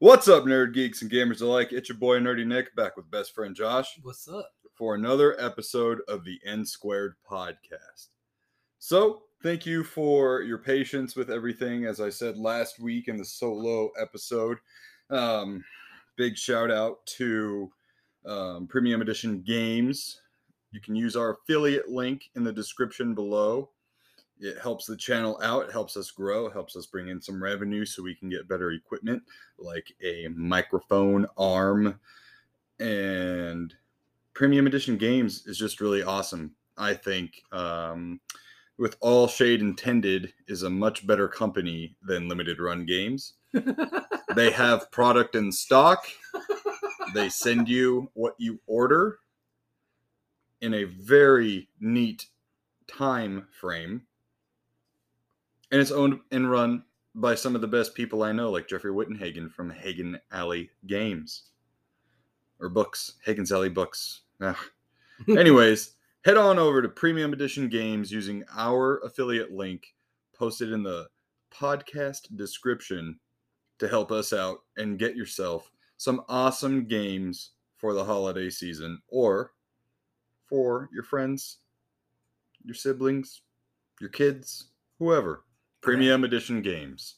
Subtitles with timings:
[0.00, 1.72] What's up, nerd geeks and gamers alike?
[1.72, 4.50] It's your boy Nerdy Nick back with best friend Josh What's up?
[4.74, 8.08] for another episode of the N Squared podcast.
[8.78, 11.84] So, thank you for your patience with everything.
[11.84, 14.56] As I said last week in the solo episode,
[15.10, 15.62] um,
[16.16, 17.70] big shout out to
[18.24, 20.18] um, Premium Edition Games.
[20.70, 23.68] You can use our affiliate link in the description below.
[24.40, 27.42] It helps the channel out, it helps us grow, it helps us bring in some
[27.42, 29.22] revenue so we can get better equipment
[29.58, 32.00] like a microphone arm
[32.78, 33.74] and
[34.32, 38.18] premium edition games is just really awesome i think um,
[38.80, 43.34] with all shade intended is a much better company than limited run games.
[44.34, 46.02] They have product in stock.
[47.12, 49.18] They send you what you order
[50.62, 52.26] in a very neat
[52.88, 54.02] time frame
[55.70, 58.92] and it's owned and run by some of the best people I know, like Jeffrey
[58.92, 61.50] Wittenhagen from Hagen Alley Games
[62.60, 64.22] or Books, Hagen's Alley Books.
[64.40, 64.58] Ah.
[65.28, 65.94] Anyways,
[66.24, 69.94] head on over to Premium Edition Games using our affiliate link
[70.34, 71.08] posted in the
[71.52, 73.18] podcast description
[73.78, 79.52] to help us out and get yourself some awesome games for the holiday season or
[80.46, 81.58] for your friends,
[82.64, 83.42] your siblings,
[84.00, 85.44] your kids, whoever.
[85.80, 87.16] Premium Edition Games.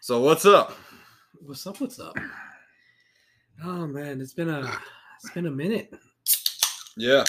[0.00, 0.74] So what's up?
[1.40, 1.80] What's up?
[1.80, 2.16] What's up?
[3.62, 4.60] Oh man, it's been a
[5.22, 5.92] it's been a minute.
[6.96, 7.24] Yeah,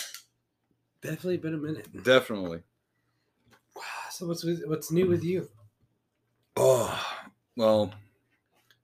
[1.01, 2.03] Definitely been a minute.
[2.03, 2.61] definitely.
[4.11, 5.47] So what's with, what's new with you?
[6.57, 7.01] Oh,
[7.55, 7.91] well,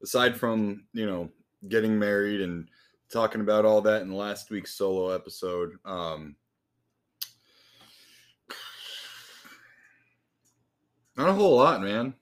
[0.01, 1.29] aside from, you know,
[1.67, 2.69] getting married and
[3.11, 6.35] talking about all that in last week's solo episode, um
[11.17, 12.13] not a whole lot, man.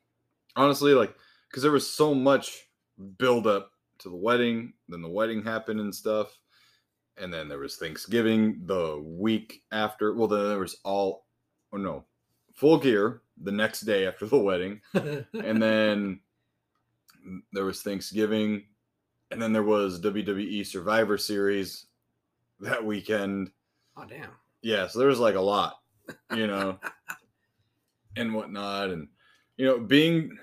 [0.56, 1.16] Honestly, like
[1.52, 2.68] cuz there was so much
[3.18, 6.40] build up to the wedding, then the wedding happened and stuff.
[7.18, 10.14] And then there was Thanksgiving the week after.
[10.14, 11.26] Well, then there was all
[11.74, 12.06] oh no,
[12.54, 16.22] full gear the next day after the wedding and then
[17.52, 18.64] there was Thanksgiving,
[19.32, 21.88] and then there was WWE Survivor Series
[22.60, 23.52] that weekend.
[23.98, 24.30] oh damn.
[24.62, 25.80] Yeah, so there was like a lot,
[26.36, 26.80] you know,
[28.16, 29.08] and whatnot, and
[29.58, 30.38] you know, being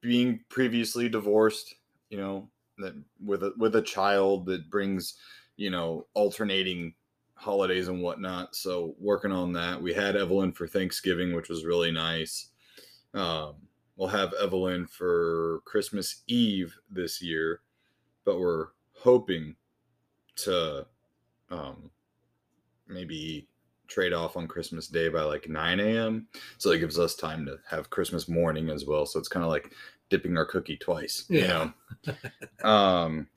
[0.00, 1.74] being previously divorced,
[2.10, 2.94] you know, that
[3.24, 5.14] with a with a child that brings,
[5.56, 6.94] you know, alternating
[7.34, 8.54] holidays and whatnot.
[8.56, 12.48] So working on that, we had Evelyn for Thanksgiving, which was really nice.
[13.14, 13.56] Um,
[13.96, 17.60] we'll have Evelyn for Christmas Eve this year,
[18.24, 19.56] but we're hoping
[20.36, 20.86] to
[21.50, 21.90] um,
[22.88, 23.48] maybe
[23.88, 26.28] trade off on Christmas Day by like 9 a.m.
[26.58, 29.06] So it gives us time to have Christmas morning as well.
[29.06, 29.72] So it's kind of like
[30.10, 31.70] dipping our cookie twice, you Yeah.
[32.62, 32.68] know?
[32.68, 33.28] um,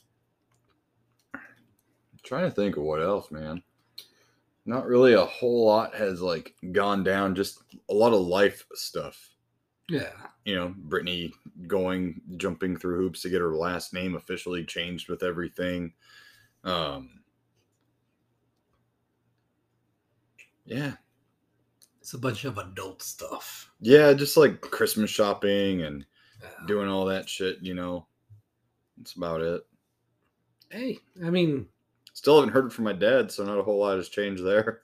[2.23, 3.63] trying to think of what else, man.
[4.65, 9.29] Not really a whole lot has like gone down, just a lot of life stuff
[9.89, 10.11] Yeah.
[10.45, 11.33] you know, Brittany
[11.67, 15.93] going jumping through hoops to get her last name officially changed with everything.
[16.63, 17.18] Um
[20.69, 20.93] Yeah.
[21.99, 23.71] It's a bunch of adult stuff.
[23.81, 26.05] Yeah, just like Christmas shopping and
[26.41, 26.65] Yeah.
[26.67, 28.07] doing all that shit, you know.
[28.97, 29.65] That's about it.
[30.69, 31.67] Hey, I mean,
[32.13, 34.81] Still haven't heard from my dad, so not a whole lot has changed there.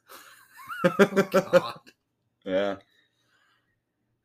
[0.86, 1.80] oh God.
[2.46, 2.76] yeah.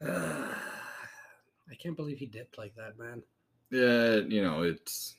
[0.01, 0.55] Uh,
[1.71, 3.23] I can't believe he dipped like that, man.
[3.71, 5.17] Yeah, you know, it's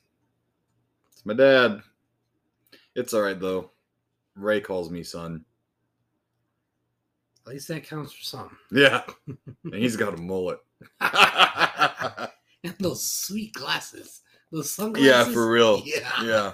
[1.12, 1.82] it's my dad.
[2.94, 3.70] It's all right though.
[4.34, 5.44] Ray calls me son.
[7.46, 8.56] At least that counts for some.
[8.70, 9.02] Yeah.
[9.64, 10.58] and he's got a mullet.
[12.64, 14.20] And those sweet glasses,
[14.52, 15.06] those sunglasses.
[15.06, 15.82] yeah, for real.
[15.84, 16.22] Yeah.
[16.22, 16.52] Yeah.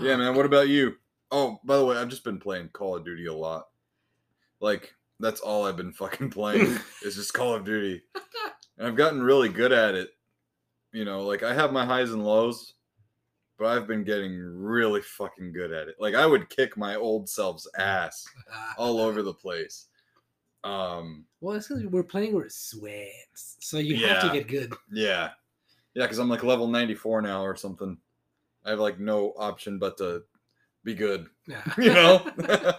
[0.00, 0.34] Yeah, Oh, man.
[0.36, 0.94] What about you?
[1.30, 3.66] Oh, by the way, I've just been playing Call of Duty a lot.
[4.60, 8.02] Like, that's all I've been fucking playing is just Call of Duty.
[8.78, 10.10] And I've gotten really good at it.
[10.92, 12.74] You know, like I have my highs and lows,
[13.58, 15.96] but I've been getting really fucking good at it.
[15.98, 18.26] Like I would kick my old self's ass
[18.78, 19.86] all over the place.
[20.64, 24.72] Um, Well, it's because we're playing with sweats, so you have to get good.
[24.90, 25.30] yeah.
[25.94, 27.96] Yeah, because I'm like level 94 now or something.
[28.64, 30.22] I have like no option but to
[30.82, 31.26] be good.
[31.46, 31.62] Yeah.
[31.78, 32.32] You know?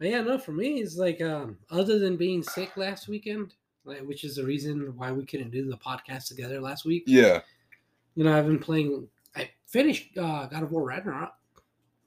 [0.00, 3.54] But yeah, no, for me, it's like um, other than being sick last weekend,
[3.84, 7.02] like, which is the reason why we couldn't do the podcast together last week.
[7.06, 7.40] yeah.
[8.14, 9.08] You know, I've been playing.
[9.68, 11.32] I finished uh, God of War Ragnarok.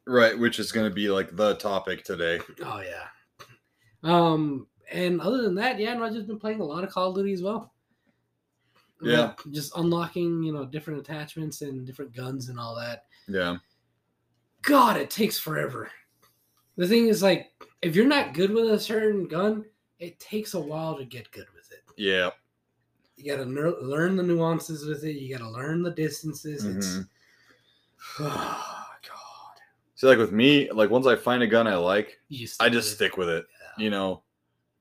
[0.07, 2.39] Right, which is going to be like the topic today.
[2.63, 3.05] Oh yeah.
[4.03, 7.09] Um, and other than that, yeah, no, I've just been playing a lot of Call
[7.09, 7.71] of Duty as well.
[9.01, 9.33] Yeah.
[9.51, 13.05] Just unlocking, you know, different attachments and different guns and all that.
[13.27, 13.57] Yeah.
[14.63, 15.89] God, it takes forever.
[16.77, 19.65] The thing is, like, if you're not good with a certain gun,
[19.99, 21.83] it takes a while to get good with it.
[21.97, 22.31] Yeah.
[23.17, 25.13] You got to ner- learn the nuances with it.
[25.17, 26.65] You got to learn the distances.
[26.65, 27.03] It's Mhm.
[27.03, 27.07] oh
[28.19, 29.61] Oh god.
[29.95, 32.19] See, like with me, like once I find a gun I like,
[32.59, 33.45] I just stick with it.
[33.77, 33.83] Yeah.
[33.83, 34.23] You know.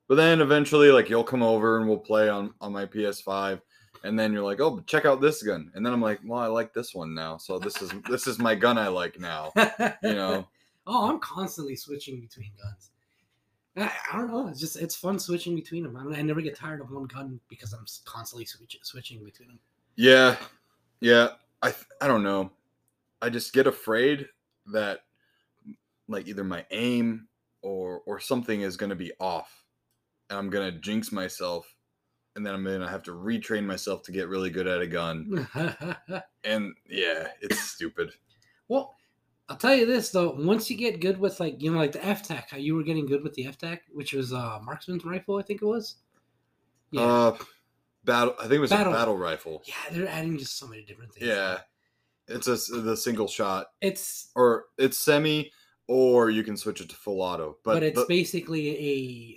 [0.08, 3.61] But then eventually, like you'll come over and we'll play on on my PS5,
[4.02, 6.46] and then you're like, "Oh, check out this gun," and then I'm like, "Well, I
[6.46, 9.52] like this one now, so this is this is my gun I like now."
[10.02, 10.49] You know.
[10.87, 12.90] oh, I'm constantly switching between guns.
[13.76, 14.49] I, I don't know.
[14.49, 15.96] It's just it's fun switching between them.
[15.96, 19.49] I, don't, I never get tired of one gun because I'm constantly switch, switching between
[19.49, 19.58] them.
[19.96, 20.37] Yeah,
[21.00, 21.28] yeah.
[21.62, 22.50] I I don't know.
[23.22, 24.26] I just get afraid
[24.72, 25.00] that
[26.08, 27.28] like either my aim
[27.62, 29.64] or or something is going to be off,
[30.28, 31.72] and I'm going to jinx myself,
[32.37, 34.87] and then I'm going to have to retrain myself to get really good at a
[34.87, 35.46] gun.
[36.43, 38.12] And yeah, it's stupid.
[38.69, 38.94] well,
[39.50, 40.31] I'll tell you this though.
[40.31, 43.05] Once you get good with like you know like the F-TAC, how you were getting
[43.05, 45.96] good with the F-TAC, which was uh marksman's rifle, I think it was.
[46.93, 47.38] Yeah, Uh,
[48.05, 48.34] battle.
[48.38, 49.62] I think it was Battle- a battle rifle.
[49.67, 51.26] yeah, they're adding just so many different things.
[51.26, 51.58] Yeah,
[52.31, 55.50] it's a the single shot, it's or it's semi,
[55.88, 57.59] or you can switch it to full auto.
[57.65, 58.69] but, But, it's the- basically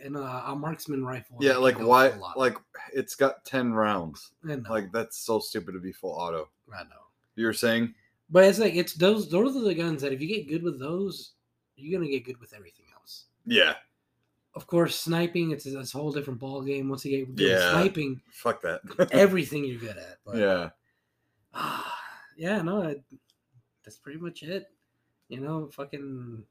[0.02, 1.38] a an, uh, a marksman rifle.
[1.42, 2.10] yeah, that like can go why?
[2.10, 2.40] full auto.
[2.40, 2.58] Like
[2.94, 4.32] it's got ten rounds.
[4.50, 6.50] I know, Like that's so stupid to be full auto.
[6.74, 7.04] I know.
[7.36, 7.94] You were saying?
[8.30, 10.80] But it's like it's those those are the guns that if you get good with
[10.80, 11.34] those,
[11.76, 13.26] you're gonna get good with everything else.
[13.46, 13.76] Yeah.
[14.56, 16.88] Of course, sniping it's, it's a whole different ball game.
[16.88, 17.72] Once you get good Yeah.
[17.72, 18.82] sniping, Fuck that.
[19.12, 20.20] everything you're good at.
[20.24, 20.70] But, yeah.
[21.56, 22.00] ah,
[22.38, 22.96] yeah, no, I,
[23.84, 24.68] that's pretty much it.
[25.30, 26.44] You know, fucking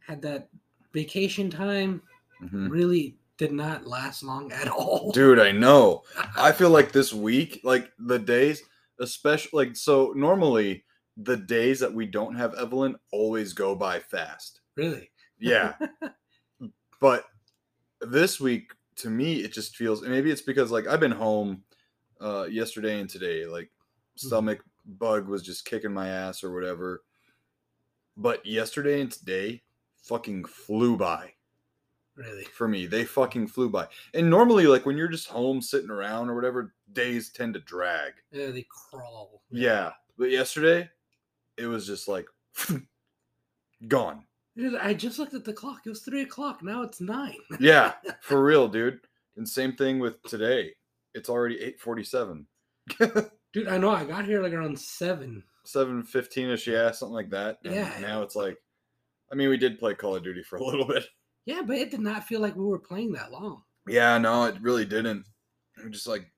[0.00, 0.48] had that
[0.92, 2.02] vacation time.
[2.42, 2.70] Mhm.
[2.70, 5.12] Really did not last long at all.
[5.12, 6.02] Dude, I know.
[6.36, 8.62] I feel like this week, like the days,
[9.00, 10.84] especially like so normally
[11.18, 14.60] the days that we don't have Evelyn always go by fast.
[14.76, 15.10] really.
[15.38, 15.74] Yeah.
[17.00, 17.24] but
[18.00, 21.62] this week to me it just feels maybe it's because like I've been home
[22.20, 23.70] uh yesterday and today like
[24.16, 24.26] Mm-hmm.
[24.28, 27.02] stomach bug was just kicking my ass or whatever.
[28.16, 29.62] But yesterday and today
[30.04, 31.32] fucking flew by
[32.14, 32.44] Really.
[32.44, 32.86] for me.
[32.86, 33.88] They fucking flew by.
[34.14, 38.12] And normally like when you're just home sitting around or whatever, days tend to drag.
[38.32, 39.42] Yeah, they crawl.
[39.50, 39.90] Yeah.
[40.16, 40.88] But yesterday
[41.58, 42.26] it was just like
[43.88, 44.24] gone.
[44.56, 45.80] Dude, I just looked at the clock.
[45.84, 46.62] It was three o'clock.
[46.62, 47.36] Now it's nine.
[47.60, 47.92] Yeah,
[48.22, 49.00] for real, dude.
[49.36, 50.70] And same thing with today.
[51.12, 52.46] It's already 847.
[53.56, 53.88] Dude, I know.
[53.88, 55.42] I got here like around seven.
[55.64, 57.56] 715 ish, yeah, something like that.
[57.64, 57.90] And Yeah.
[58.02, 58.58] Now it's like
[59.32, 61.06] I mean, we did play Call of Duty for a little bit.
[61.46, 63.62] Yeah, but it did not feel like we were playing that long.
[63.88, 65.24] Yeah, no, it really didn't.
[65.78, 66.30] It was Just like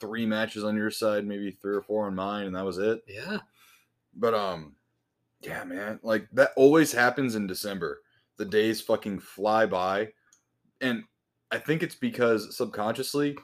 [0.00, 3.02] three matches on your side, maybe three or four on mine, and that was it.
[3.06, 3.38] Yeah.
[4.16, 4.74] But um,
[5.42, 8.00] yeah, man, like that always happens in December.
[8.36, 10.08] The days fucking fly by,
[10.80, 11.04] and
[11.52, 13.38] I think it's because subconsciously,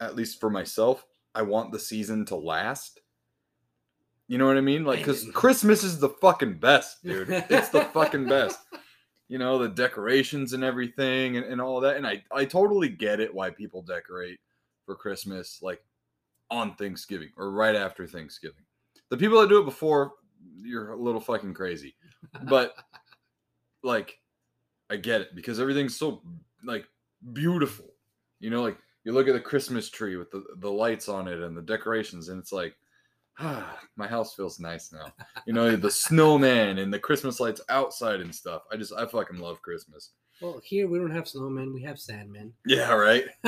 [0.00, 3.00] at least for myself, I want the season to last.
[4.28, 4.84] You know what I mean?
[4.84, 7.28] Like, because Christmas is the fucking best, dude.
[7.28, 8.58] It's the fucking best.
[9.26, 11.96] You know, the decorations and everything and, and all that.
[11.96, 14.38] And I, I totally get it why people decorate
[14.84, 15.82] for Christmas, like
[16.50, 18.62] on Thanksgiving or right after Thanksgiving.
[19.08, 20.12] The people that do it before,
[20.62, 21.96] you're a little fucking crazy.
[22.42, 22.74] But
[23.82, 24.18] like,
[24.90, 26.22] I get it because everything's so
[26.62, 26.84] like
[27.32, 27.94] beautiful.
[28.40, 31.40] You know, like you look at the Christmas tree with the, the lights on it
[31.40, 32.74] and the decorations, and it's like,
[33.38, 35.12] ah, my house feels nice now.
[35.46, 38.62] You know, the snowman and the Christmas lights outside and stuff.
[38.72, 40.10] I just, I fucking love Christmas.
[40.40, 41.72] well, here we don't have snowmen.
[41.74, 42.52] We have sandmen.
[42.66, 43.24] Yeah, right.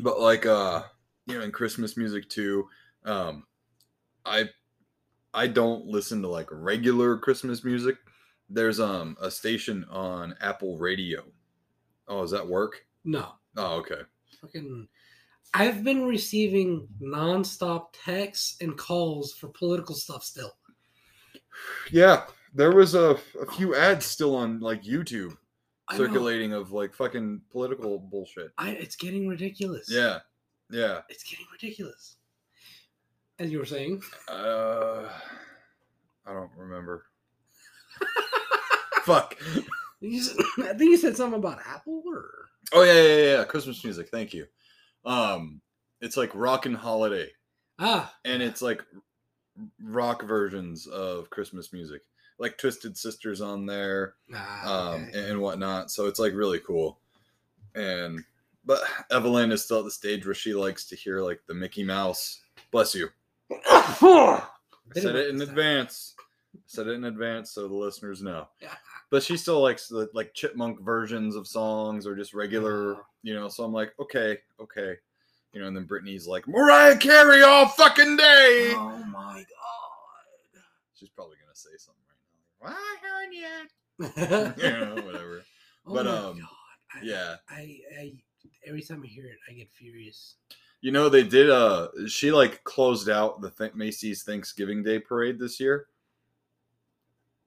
[0.00, 0.82] but like uh
[1.26, 2.66] you know in christmas music too
[3.04, 3.44] um
[4.24, 4.44] i
[5.34, 7.96] i don't listen to like regular christmas music
[8.48, 11.22] there's um a station on apple radio
[12.08, 13.32] oh does that work No.
[13.56, 14.02] Oh okay
[14.40, 14.88] Fucking.
[15.52, 20.52] I've been receiving nonstop texts and calls for political stuff still.
[21.90, 25.36] yeah there was a, a few ads still on like youtube
[25.96, 29.88] circulating of like fucking political bullshit I, it's getting ridiculous.
[29.90, 30.20] yeah
[30.70, 32.16] yeah It's getting ridiculous.
[33.40, 34.00] As you were saying.
[34.28, 35.08] uh
[36.26, 37.06] i don't remember
[39.02, 39.36] fuck
[40.02, 42.30] I think you said something about Apple or.
[42.72, 43.44] Oh yeah, yeah, yeah.
[43.44, 44.08] Christmas music.
[44.10, 44.46] Thank you.
[45.04, 45.60] Um,
[46.00, 47.30] it's like rockin' holiday,
[47.78, 48.82] Ah, and it's like
[49.82, 52.02] rock versions of Christmas music,
[52.38, 55.30] like Twisted Sisters on there, ah um, okay.
[55.30, 55.90] and whatnot.
[55.90, 56.98] So it's like really cool.
[57.74, 58.24] And
[58.64, 58.80] But
[59.10, 62.40] Evelyn is still at the stage where she likes to hear like the Mickey Mouse.
[62.70, 63.08] Bless you.
[63.50, 64.42] I
[64.94, 66.14] said it in advance.
[66.66, 68.48] Said it in advance so the listeners know.
[68.60, 68.74] Yeah.
[69.10, 73.48] But she still likes the like chipmunk versions of songs or just regular, you know.
[73.48, 74.94] So I'm like, okay, okay,
[75.52, 75.66] you know.
[75.66, 78.72] And then Brittany's like Mariah Carey all fucking day.
[78.76, 80.62] Oh my god.
[80.94, 82.04] She's probably gonna say something
[82.62, 82.76] right now.
[82.76, 84.62] I heard you.
[84.68, 85.42] you know, whatever.
[85.86, 86.48] Oh But, my um, God.
[86.94, 87.34] I, Yeah.
[87.48, 88.12] I, I,
[88.66, 90.36] every time I hear it, I get furious.
[90.82, 95.38] You know, they did uh she like closed out the th- Macy's Thanksgiving Day parade
[95.38, 95.86] this year.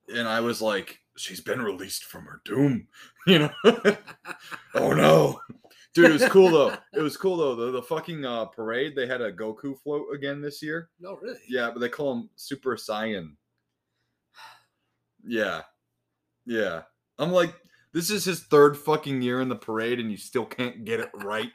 [0.10, 2.88] And I was like, she's been released from her doom,
[3.28, 3.52] you know.
[4.76, 5.40] oh no.
[5.94, 6.76] Dude, it was cool though.
[6.94, 7.56] It was cool though.
[7.56, 10.90] The, the fucking uh, parade, they had a Goku float again this year.
[11.00, 11.38] No, really.
[11.48, 13.34] Yeah, but they call him Super Saiyan.
[15.24, 15.62] Yeah.
[16.46, 16.82] Yeah.
[17.20, 17.54] I'm like,
[17.94, 21.12] this is his third fucking year in the parade and you still can't get it
[21.14, 21.52] right.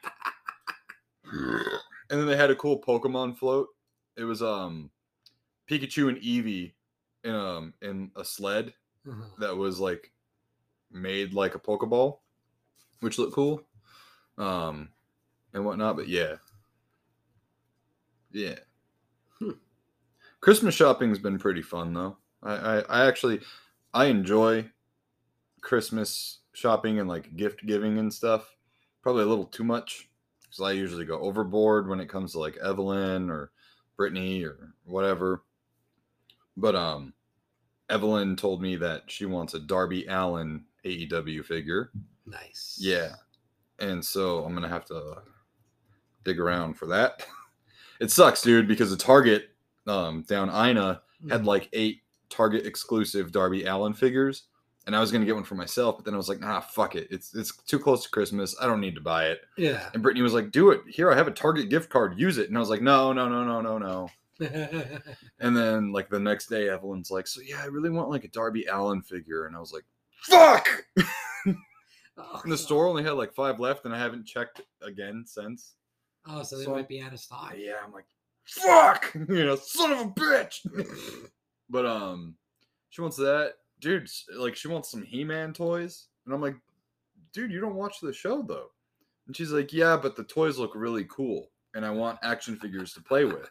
[1.31, 3.67] and then they had a cool Pokemon float.
[4.15, 4.89] It was um
[5.69, 6.73] Pikachu and Eevee
[7.23, 8.73] in um in a sled
[9.07, 9.23] Uh-huh.
[9.39, 10.11] that was like
[10.91, 12.19] made like a Pokeball,
[13.01, 13.61] which looked cool.
[14.37, 14.89] Um
[15.53, 16.35] and whatnot, but yeah.
[18.31, 18.59] Yeah.
[19.39, 19.51] Hmm.
[20.41, 22.17] Christmas shopping's been pretty fun though.
[22.43, 23.41] I, I, I actually
[23.93, 24.69] I enjoy
[25.61, 28.55] Christmas shopping and like gift giving and stuff.
[29.01, 30.09] Probably a little too much.
[30.43, 33.51] Because I usually go overboard when it comes to like Evelyn or
[33.97, 35.43] Brittany or whatever.
[36.59, 37.13] But um
[37.89, 41.91] Evelyn told me that she wants a Darby Allin AEW figure.
[42.25, 42.77] Nice.
[42.79, 43.13] Yeah.
[43.79, 45.23] And so I'm gonna have to
[46.23, 47.25] dig around for that.
[48.01, 49.49] It sucks, dude, because the Target
[49.85, 51.45] um down Ina had Mhm.
[51.45, 54.43] like eight Target exclusive Darby Allin figures.
[54.87, 56.95] And I was gonna get one for myself, but then I was like, nah, fuck
[56.95, 57.09] it.
[57.11, 58.55] It's it's too close to Christmas.
[58.61, 59.41] I don't need to buy it.
[59.57, 59.89] Yeah.
[59.93, 60.79] And Brittany was like, do it.
[60.87, 62.17] Here, I have a Target gift card.
[62.17, 62.47] Use it.
[62.47, 64.09] And I was like, no, no, no, no, no, no.
[64.39, 68.29] And then like the next day, Evelyn's like, so yeah, I really want like a
[68.29, 69.45] Darby Allin figure.
[69.45, 69.85] And I was like,
[70.23, 70.67] fuck.
[70.97, 71.03] oh,
[71.45, 71.55] And
[72.45, 72.59] the God.
[72.59, 75.75] store only had like five left, and I haven't checked again since.
[76.27, 77.53] Oh, so they so- might be out of stock.
[77.57, 78.05] Yeah, I'm like,
[78.45, 80.59] fuck, you know, son of a bitch.
[81.69, 82.35] but um,
[82.89, 84.09] she wants that, dude.
[84.35, 86.55] Like, she wants some He-Man toys, and I'm like,
[87.33, 88.67] dude, you don't watch the show though.
[89.27, 92.93] And she's like, yeah, but the toys look really cool, and I want action figures
[92.93, 93.49] to play with.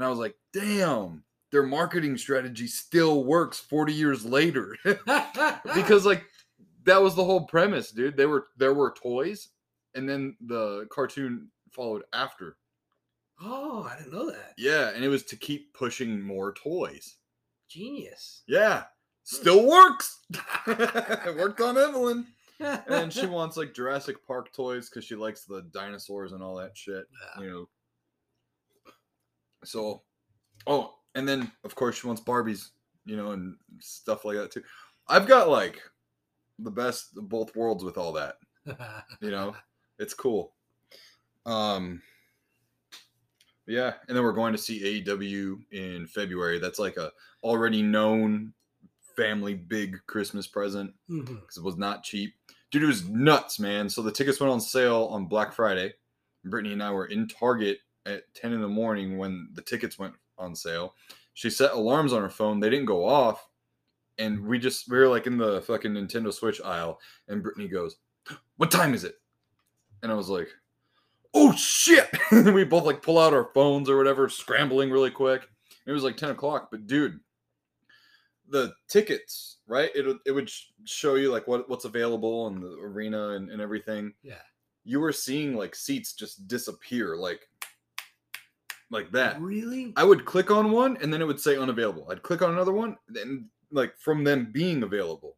[0.00, 4.74] And I was like, damn, their marketing strategy still works 40 years later.
[5.74, 6.24] because like
[6.84, 8.16] that was the whole premise, dude.
[8.16, 9.50] They were there were toys,
[9.94, 12.56] and then the cartoon followed after.
[13.42, 14.54] oh, I didn't know that.
[14.56, 17.16] Yeah, and it was to keep pushing more toys.
[17.68, 18.42] Genius.
[18.48, 18.84] Yeah, hmm.
[19.36, 20.18] still works.
[20.66, 22.26] it worked on Evelyn,
[22.88, 26.74] and she wants like Jurassic Park toys because she likes the dinosaurs and all that
[26.74, 27.04] shit.
[27.36, 27.42] Yeah.
[27.42, 27.68] You know.
[29.64, 30.02] So,
[30.66, 32.70] oh, and then of course she wants Barbies,
[33.04, 34.62] you know, and stuff like that too.
[35.08, 35.80] I've got like
[36.58, 38.36] the best of both worlds with all that.
[39.20, 39.54] you know?
[39.98, 40.52] It's cool.
[41.46, 42.02] Um
[43.66, 46.58] yeah and then we're going to see aew in february.
[46.58, 47.12] That's like a
[47.42, 48.52] already known
[49.16, 52.34] family big christmas present because it was not cheap.
[52.70, 53.88] Dude it was nuts man.
[53.88, 55.94] So the tickets went on sale on black friday.
[56.44, 60.14] Brittany and i were in target at 10 in the morning when the tickets went
[60.38, 60.94] on sale.
[61.34, 62.60] She set alarms on her phone.
[62.60, 63.46] They didn't go off.
[64.18, 67.00] And we just we were like in the fucking nintendo switch aisle.
[67.28, 67.96] And brittany goes
[68.56, 69.14] what time is it?
[70.02, 70.48] And i was like
[71.32, 72.08] oh shit.
[72.32, 75.48] And we both like pull out our phones or whatever scrambling really quick.
[75.86, 76.68] It was like 10 o'clock.
[76.70, 77.20] But dude
[78.48, 79.90] the tickets right?
[79.94, 80.50] It, would- it would
[80.84, 84.12] show you like what, what's available in the arena and, and everything.
[84.22, 84.42] Yeah.
[84.84, 87.16] you were seeing like seats just disappear.
[87.16, 87.48] Like
[88.90, 89.92] like that Really?
[89.96, 92.06] I would click on one and then it would say unavailable.
[92.10, 95.36] I'd click on another one and like from them being available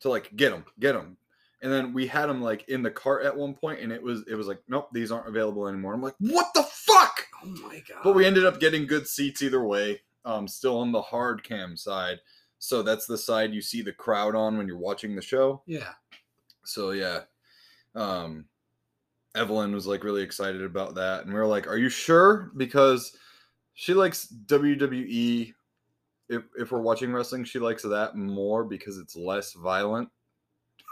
[0.00, 1.16] to like get them, get them.
[1.62, 4.24] And then we had them like in the cart at one point and it was
[4.28, 5.94] it was like nope, these aren't available anymore.
[5.94, 8.00] I'm like, "What the fuck?" Oh my god.
[8.02, 10.00] But we ended up getting good seats either way.
[10.24, 12.18] Um still on the hard cam side.
[12.58, 15.62] So that's the side you see the crowd on when you're watching the show.
[15.66, 15.92] Yeah.
[16.64, 17.20] So yeah,
[17.94, 18.46] um,
[19.34, 23.16] Evelyn was like really excited about that, and we were like, "Are you sure?" Because
[23.74, 25.54] she likes WWE.
[26.28, 30.08] If if we're watching wrestling, she likes that more because it's less violent.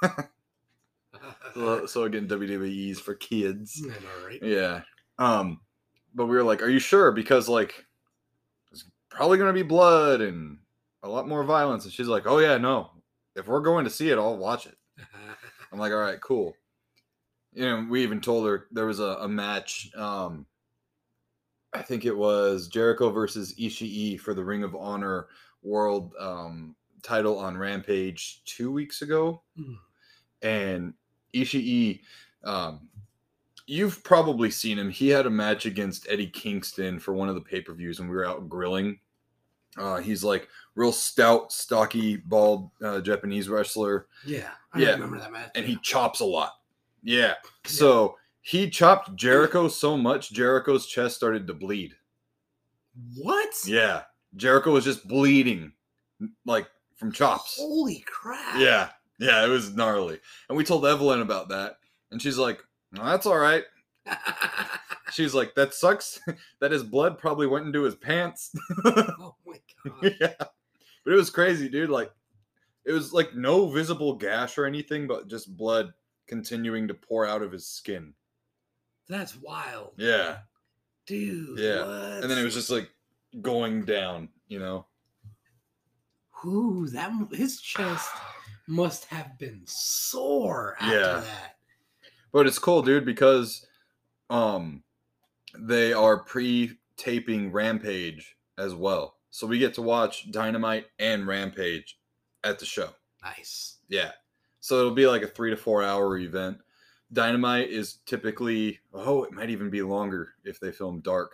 [1.55, 3.85] So, so again, WWE's for kids.
[4.25, 4.43] Right?
[4.43, 4.83] Yeah.
[5.19, 5.61] Um,
[6.15, 7.85] but we were like, "Are you sure?" Because like,
[8.71, 10.59] there's probably gonna be blood and
[11.03, 11.85] a lot more violence.
[11.85, 12.91] And she's like, "Oh yeah, no.
[13.37, 14.77] If we're going to see it, I'll watch it."
[15.73, 16.55] I'm like, all right, cool.
[17.55, 19.91] You know, we even told her there was a, a match.
[19.95, 20.47] Um,
[21.73, 25.29] I think it was Jericho versus Ishii for the Ring of Honor
[25.63, 29.77] World um, title on Rampage two weeks ago, Mm.
[30.43, 30.95] and
[31.35, 32.01] Ishii.
[32.45, 32.89] Um,
[33.67, 34.91] you've probably seen him.
[34.91, 38.09] He had a match against Eddie Kingston for one of the pay per views, and
[38.09, 38.99] we were out grilling.
[39.79, 44.91] Uh, he's like real stout, stocky, bald uh, Japanese wrestler Yeah, I Yeah.
[44.91, 45.51] remember that match.
[45.55, 46.53] and he chops a lot.
[47.03, 47.35] Yeah.
[47.65, 51.95] So he chopped Jericho so much, Jericho's chest started to bleed.
[53.17, 53.51] what?
[53.67, 54.03] Yeah.
[54.37, 55.73] Jericho was just bleeding
[56.47, 56.67] like
[56.97, 57.57] from chops.
[57.59, 58.59] Holy crap!
[58.59, 58.89] Yeah.
[59.19, 60.19] Yeah, it was gnarly.
[60.49, 61.77] And we told Evelyn about that.
[62.11, 62.61] And she's like,
[62.93, 63.65] "No, that's all right.
[65.13, 66.21] She's like, that sucks
[66.61, 68.55] that his blood probably went into his pants.
[68.85, 70.15] oh my god!
[70.21, 70.35] yeah.
[71.05, 71.91] But it was crazy, dude.
[71.91, 72.11] Like,
[72.85, 75.93] it was like no visible gash or anything, but just blood
[76.27, 78.15] continuing to pour out of his skin.
[79.09, 80.39] That's wild, Yeah.
[81.07, 81.59] dude.
[81.59, 81.85] Yeah.
[81.87, 82.23] what?
[82.23, 82.91] And then it was just like
[83.41, 84.87] going down, you know?
[86.45, 88.11] Ooh, that his chest
[88.67, 91.21] must have been sore after Yeah.
[91.21, 91.57] that.
[92.33, 93.67] But it's cool, dude, because
[94.31, 94.83] um
[95.59, 99.19] they are pre-taping Rampage as well.
[99.31, 101.99] So we get to watch Dynamite and Rampage
[102.43, 102.91] at the show.
[103.23, 103.79] Nice.
[103.89, 104.13] Yeah.
[104.63, 106.57] So it'll be like a three to four hour event.
[107.13, 111.33] Dynamite is typically oh, it might even be longer if they film dark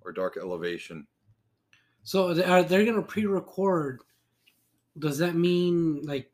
[0.00, 1.06] or dark elevation.
[2.02, 4.00] So are they gonna pre-record?
[4.98, 6.32] Does that mean like,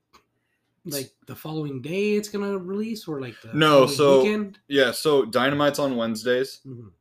[0.84, 4.60] like the following day it's gonna release, or like the No, so- weekend?
[4.68, 6.92] Yeah, so Dynamite's on Wednesdays, Mhm.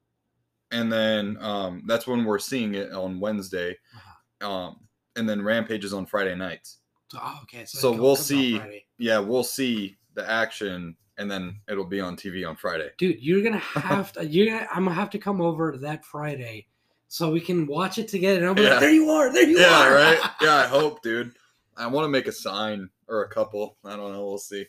[0.72, 3.78] and then um that's when we're seeing it on Wednesday.
[3.96, 4.50] Uh-huh.
[4.52, 4.80] Um
[5.16, 6.80] and then Rampage is on Friday nights.
[7.16, 7.66] So, oh, okay.
[7.66, 8.60] So, So we'll see.
[8.98, 12.90] Yeah, we'll see the action and then it'll be on TV on Friday.
[12.98, 13.22] dude.
[13.22, 14.26] You're gonna have to.
[14.26, 14.68] You're gonna.
[14.74, 16.68] I'm gonna have to come over that Friday
[17.08, 18.40] so we can watch it together.
[18.40, 18.72] And I'll be Yeah.
[18.72, 19.32] like, there you are.
[19.32, 19.94] There you Yeah, are.
[19.94, 20.20] right?
[20.42, 21.34] Yeah, I hope, dude.
[21.78, 23.78] I want to make a sign or a couple.
[23.86, 24.26] I don't know.
[24.26, 24.66] We'll see.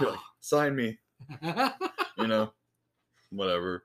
[0.00, 0.98] Be like, sign me.
[1.42, 2.52] you know,
[3.30, 3.84] whatever.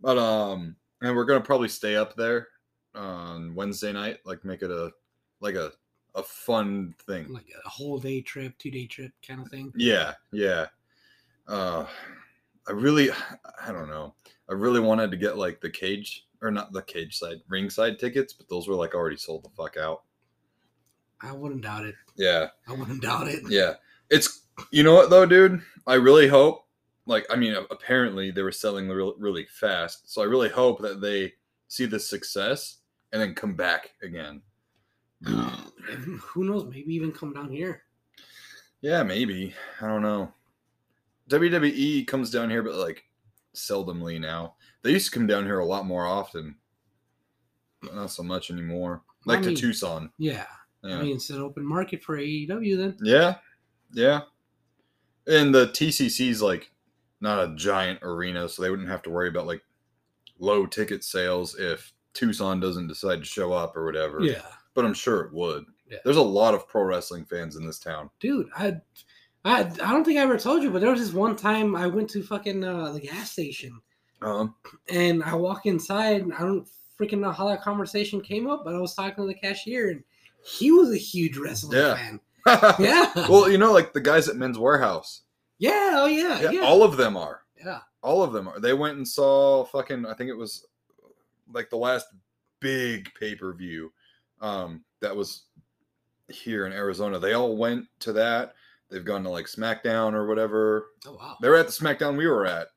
[0.00, 2.48] But um, and we're gonna probably stay up there
[2.94, 4.90] on Wednesday night, like make it a
[5.40, 5.72] like a
[6.18, 7.32] a fun thing.
[7.32, 9.72] like a whole day trip, two day trip kind of thing.
[9.76, 10.66] Yeah, yeah.
[11.46, 11.86] Uh,
[12.68, 13.10] I really,
[13.64, 14.14] I don't know.
[14.50, 18.32] I really wanted to get like the cage or not the cage side, ringside tickets,
[18.32, 20.02] but those were like already sold the fuck out.
[21.20, 21.94] I wouldn't doubt it.
[22.16, 23.42] Yeah, I wouldn't doubt it.
[23.48, 23.74] yeah.
[24.10, 25.62] It's you know what though, dude.
[25.86, 26.64] I really hope.
[27.06, 31.00] Like, I mean, apparently they were selling real, really fast, so I really hope that
[31.00, 31.32] they
[31.68, 32.78] see the success
[33.12, 34.42] and then come back again.
[35.24, 36.64] Who knows?
[36.66, 37.82] Maybe even come down here.
[38.80, 39.54] Yeah, maybe.
[39.80, 40.32] I don't know.
[41.30, 43.04] WWE comes down here, but like
[43.54, 44.54] seldomly now.
[44.82, 46.56] They used to come down here a lot more often.
[47.82, 49.02] But not so much anymore.
[49.26, 50.10] I Like mean- to Tucson.
[50.18, 50.46] Yeah.
[50.84, 50.98] Yeah.
[50.98, 52.96] I mean, it's an open market for AEW then.
[53.02, 53.36] yeah.
[53.92, 54.20] Yeah.
[55.26, 56.70] And the TCC's like
[57.20, 59.62] not a giant arena, so they wouldn't have to worry about like
[60.38, 64.20] low ticket sales if Tucson doesn't decide to show up or whatever.
[64.22, 64.42] Yeah.
[64.74, 65.64] But I'm sure it would.
[65.90, 65.98] Yeah.
[66.04, 68.10] There's a lot of pro wrestling fans in this town.
[68.20, 68.76] Dude, I,
[69.44, 71.86] I, I don't think I ever told you, but there was this one time I
[71.86, 73.80] went to fucking uh, the gas station
[74.22, 74.54] Um,
[74.92, 76.68] and I walk inside and I don't
[77.00, 80.04] freaking know how that conversation came up, but I was talking to the cashier and
[80.44, 81.94] he was a huge wrestling Yeah.
[81.96, 82.20] fan.
[82.78, 83.12] Yeah.
[83.28, 85.20] well, you know, like the guys at Men's Wearhouse.
[85.58, 85.94] yeah.
[85.96, 86.40] Oh yeah.
[86.40, 86.60] Yeah, Yeah.
[86.60, 87.42] all of them are.
[87.64, 87.80] yeah.
[88.02, 88.60] All of them are.
[88.60, 90.06] They went and saw fucking.
[90.06, 90.64] I think it was
[91.52, 92.06] like the last
[92.60, 93.92] big pay per view
[94.40, 95.44] um, that was
[96.28, 97.18] here in Arizona.
[97.18, 98.54] They all went to that.
[98.90, 100.88] They've gone to like SmackDown or whatever.
[101.06, 101.36] Oh wow.
[101.40, 102.68] They were at the SmackDown we were at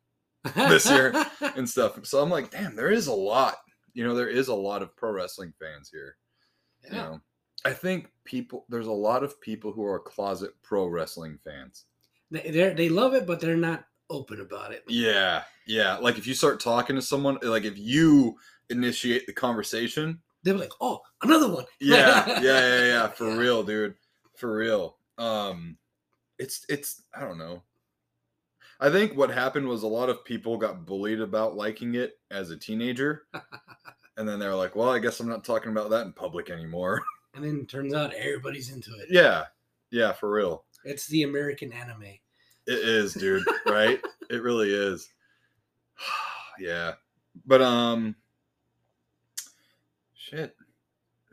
[0.56, 1.13] this year.
[1.56, 2.06] and stuff.
[2.06, 3.56] So I'm like, damn, there is a lot.
[3.93, 6.15] You know, there is a lot of pro wrestling fans here.
[6.84, 7.02] You yeah.
[7.02, 7.21] know,
[7.65, 8.65] I think people.
[8.69, 11.86] There's a lot of people who are closet pro wrestling fans.
[12.30, 14.84] They they love it, but they're not open about it.
[14.88, 15.97] Yeah, yeah.
[15.97, 18.38] Like if you start talking to someone, like if you
[18.69, 21.65] initiate the conversation, They're like, oh, another one.
[21.80, 23.95] yeah, yeah, yeah, yeah, for real, dude,
[24.36, 24.97] for real.
[25.17, 25.77] Um,
[26.39, 27.63] it's it's I don't know.
[28.80, 32.49] I think what happened was a lot of people got bullied about liking it as
[32.49, 33.23] a teenager,
[34.17, 37.01] and then they're like, "Well, I guess I'm not talking about that in public anymore."
[37.36, 39.08] And then turns out everybody's into it.
[39.10, 39.45] yeah,
[39.91, 40.65] yeah, for real.
[40.84, 42.04] It's the American anime.
[42.67, 43.43] It is, dude.
[43.67, 44.01] right?
[44.30, 45.08] It really is.
[46.60, 46.93] yeah,
[47.45, 48.15] but um,
[50.31, 50.55] shit.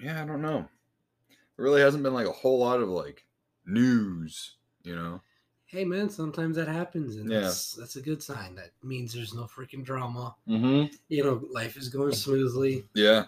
[0.00, 0.66] Yeah, I don't know.
[1.56, 3.24] There really hasn't been like a whole lot of like
[3.66, 5.20] news, you know.
[5.66, 7.40] hey man, sometimes that happens, and Yeah.
[7.40, 8.54] that's that's a good sign.
[8.54, 10.34] That means there's no freaking drama.
[10.48, 10.94] Mm-hmm.
[11.08, 12.84] You know, life is going smoothly.
[12.94, 13.24] Yeah.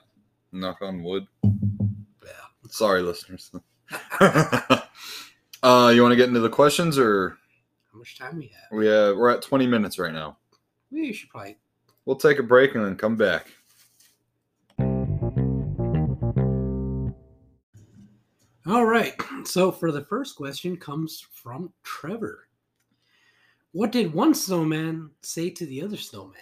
[0.53, 1.27] Knock on wood.
[1.45, 2.31] Yeah.
[2.69, 3.51] Sorry, listeners.
[4.21, 7.37] uh, you want to get into the questions, or
[7.93, 8.79] How much time we have?
[8.79, 10.37] we uh, we're at twenty minutes right now.
[10.91, 11.59] We should probably.
[12.07, 13.47] We'll take a break and then come back.
[18.71, 19.15] All right.
[19.43, 22.47] So for the first question comes from Trevor.
[23.73, 26.37] What did one snowman say to the other snowman?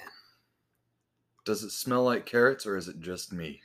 [1.46, 3.60] Does it smell like carrots, or is it just me?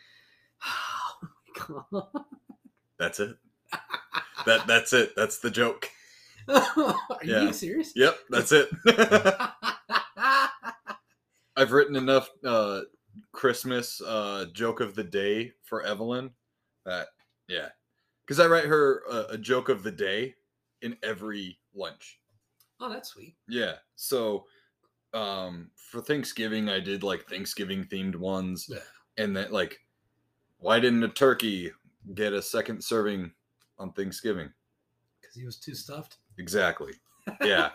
[0.65, 2.26] Oh my god.
[2.97, 3.38] That's it.
[4.45, 5.13] That that's it.
[5.15, 5.89] That's the joke.
[6.47, 6.63] Are
[7.21, 7.39] you Yeah.
[7.41, 7.91] being serious?
[7.95, 8.69] Yep, that's it.
[11.56, 12.82] I've written enough uh,
[13.34, 16.32] Christmas uh, joke of the day for Evelyn
[16.86, 17.08] that
[17.47, 17.69] yeah,
[18.26, 20.36] because I write her a, a joke of the day
[20.82, 22.20] in every lunch.
[22.80, 23.36] oh, that's sweet.
[23.48, 24.46] Yeah, so
[25.14, 28.80] um, for Thanksgiving I did like Thanksgiving themed ones, Yeah.
[29.18, 29.80] and then like,
[30.60, 31.72] why didn't a turkey
[32.16, 33.32] get a second serving
[33.80, 34.52] on Thanksgiving?
[35.22, 36.18] Because he was too stuffed.
[36.38, 36.94] Exactly.
[37.42, 37.70] Yeah.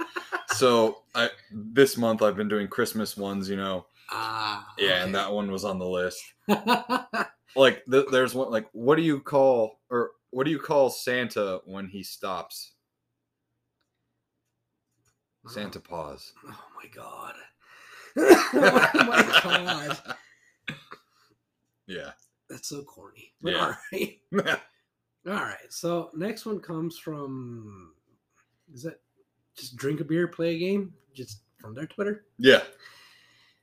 [0.48, 3.86] so I this month I've been doing Christmas ones, you know.
[4.10, 4.66] Ah.
[4.76, 6.22] Yeah, and that one was on the list.
[7.56, 11.60] Like th- there's one like what do you call or what do you call Santa
[11.64, 12.72] when he stops?
[15.46, 16.32] Santa pause.
[16.46, 17.34] Oh my god.
[18.16, 20.14] oh my god.
[21.86, 22.10] Yeah.
[22.48, 23.32] That's so corny.
[23.42, 23.60] But Yeah.
[23.64, 24.60] all right.
[25.26, 25.70] All right.
[25.70, 27.92] So next one comes from
[28.72, 29.00] is that
[29.56, 30.92] just drink a beer, play a game?
[31.14, 32.26] Just from their Twitter.
[32.38, 32.62] yeah.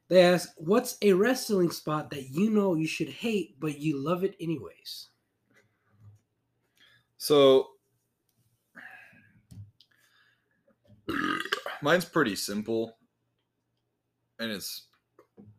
[0.07, 4.23] They ask, "What's a wrestling spot that you know you should hate but you love
[4.23, 5.07] it anyways?"
[7.17, 7.67] So
[11.81, 12.97] mine's pretty simple
[14.39, 14.87] and it's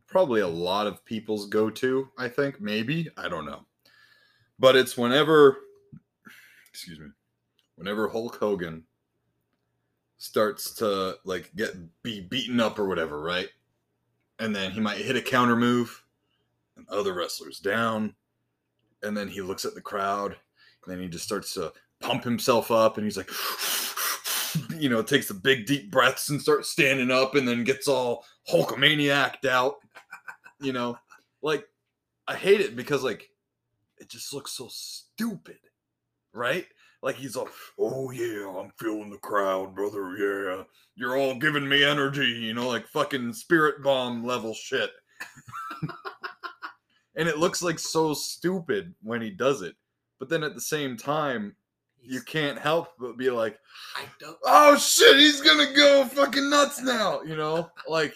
[0.06, 3.64] probably a lot of people's go-to, I think, maybe, I don't know.
[4.58, 5.58] But it's whenever
[6.70, 7.06] excuse me,
[7.76, 8.84] whenever Hulk Hogan
[10.18, 13.48] starts to like get be beaten up or whatever, right?
[14.38, 16.02] And then he might hit a counter move
[16.76, 18.14] and other wrestlers down
[19.02, 20.36] and then he looks at the crowd
[20.86, 23.30] and then he just starts to pump himself up and he's like
[24.80, 28.24] you know takes the big deep breaths and starts standing up and then gets all
[28.50, 29.76] hulkamaniacked out
[30.60, 30.96] you know?
[31.42, 31.66] Like
[32.26, 33.28] i hate it because like
[33.98, 35.58] it just looks so stupid
[36.32, 36.66] right?
[37.02, 40.64] Like he's all oh yeah i'm feeling the crowd brother yeah.
[40.96, 44.90] You're all giving me energy you know like fucking spirit bomb level shit.
[47.16, 49.74] And it looks like so stupid when he does it
[50.18, 51.54] but then at the same time
[52.02, 53.58] you can't help but be like
[53.96, 54.36] I don't.
[54.44, 57.70] oh shit he's gonna go fucking nuts now you know?
[57.88, 58.14] Like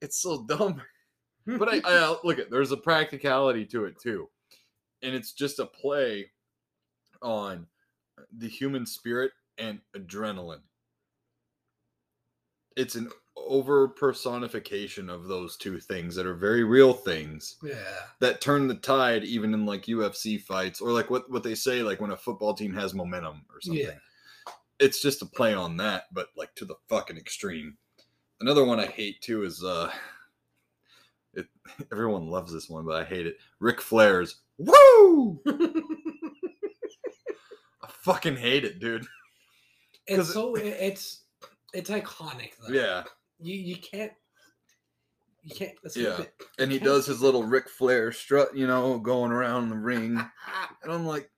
[0.00, 0.80] it's so dumb.
[1.58, 4.28] But I, I uh, look at there's a practicality to it too.
[5.02, 6.26] And it's just a play
[7.22, 7.66] on
[8.36, 10.60] the human spirit and adrenaline.
[12.76, 13.08] It's an
[13.48, 17.74] over personification of those two things that are very real things yeah.
[18.20, 21.82] that turn the tide even in like UFC fights or like what what they say
[21.82, 23.84] like when a football team has momentum or something.
[23.84, 23.94] Yeah.
[24.78, 27.76] It's just a play on that, but like to the fucking extreme.
[28.40, 29.90] Another one I hate too is uh
[31.34, 31.46] it
[31.92, 33.36] everyone loves this one, but I hate it.
[33.60, 35.40] Ric Flair's Woo!
[35.46, 35.82] I
[37.88, 39.06] fucking hate it, dude.
[40.06, 41.22] it's it- so it's
[41.74, 42.72] it's iconic though.
[42.72, 43.04] Yeah.
[43.40, 44.12] You you can't
[45.42, 46.22] you can't Yeah.
[46.22, 46.34] it.
[46.58, 50.20] And he does his little Ric Flair strut, you know, going around the ring.
[50.82, 51.30] And I'm like,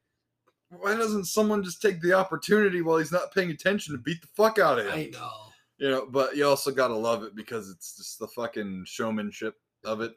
[0.69, 4.29] why doesn't someone just take the opportunity while he's not paying attention to beat the
[4.37, 4.93] fuck out of him?
[4.95, 5.31] I know.
[5.79, 10.01] You know, but you also gotta love it because it's just the fucking showmanship of
[10.03, 10.13] it.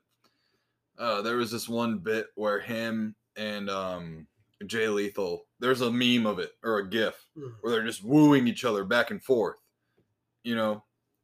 [0.97, 4.27] Uh, there was this one bit where him and um,
[4.67, 7.53] Jay Lethal, there's a meme of it or a GIF Mm.
[7.61, 9.57] where they're just wooing each other back and forth.
[10.43, 10.83] You know,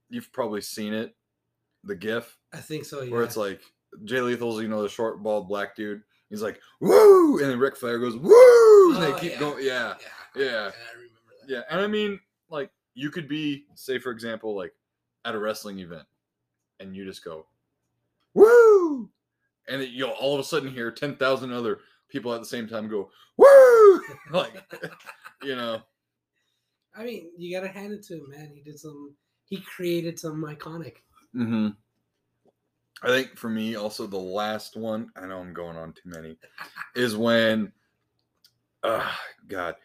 [0.10, 1.16] you've probably seen it,
[1.84, 3.02] the GIF I think so.
[3.02, 3.12] Yeah.
[3.12, 3.62] where it's like
[4.06, 6.02] Jay Lethal's, you know, the short, bald black dude.
[6.30, 7.40] He's like, woo!
[7.40, 8.94] And then Ric Flair goes, woo!
[8.96, 9.40] And Oh, they keep yeah.
[9.40, 9.94] going, yeah,
[10.36, 10.42] yeah.
[10.44, 10.72] yeah.
[10.72, 11.48] I remember that.
[11.50, 11.62] yeah.
[11.72, 12.20] And I mean,
[12.50, 14.74] like, you could be, say, for example, like
[15.26, 16.06] at a wrestling event,
[16.80, 17.46] and you just go,
[18.34, 19.10] woo!
[19.68, 22.88] And it, you'll all of a sudden hear 10,000 other people at the same time
[22.90, 24.02] go, woo!
[24.32, 24.54] like,
[25.44, 25.82] you know,
[26.96, 28.52] I mean, you gotta hand it to him, man.
[28.54, 29.14] He did some.
[29.50, 30.98] He created some iconic.
[31.34, 31.70] hmm
[33.02, 36.38] I think for me, also the last one, I know I'm going on too many,
[36.96, 37.72] is when,
[38.84, 39.10] uh,
[39.48, 39.76] God,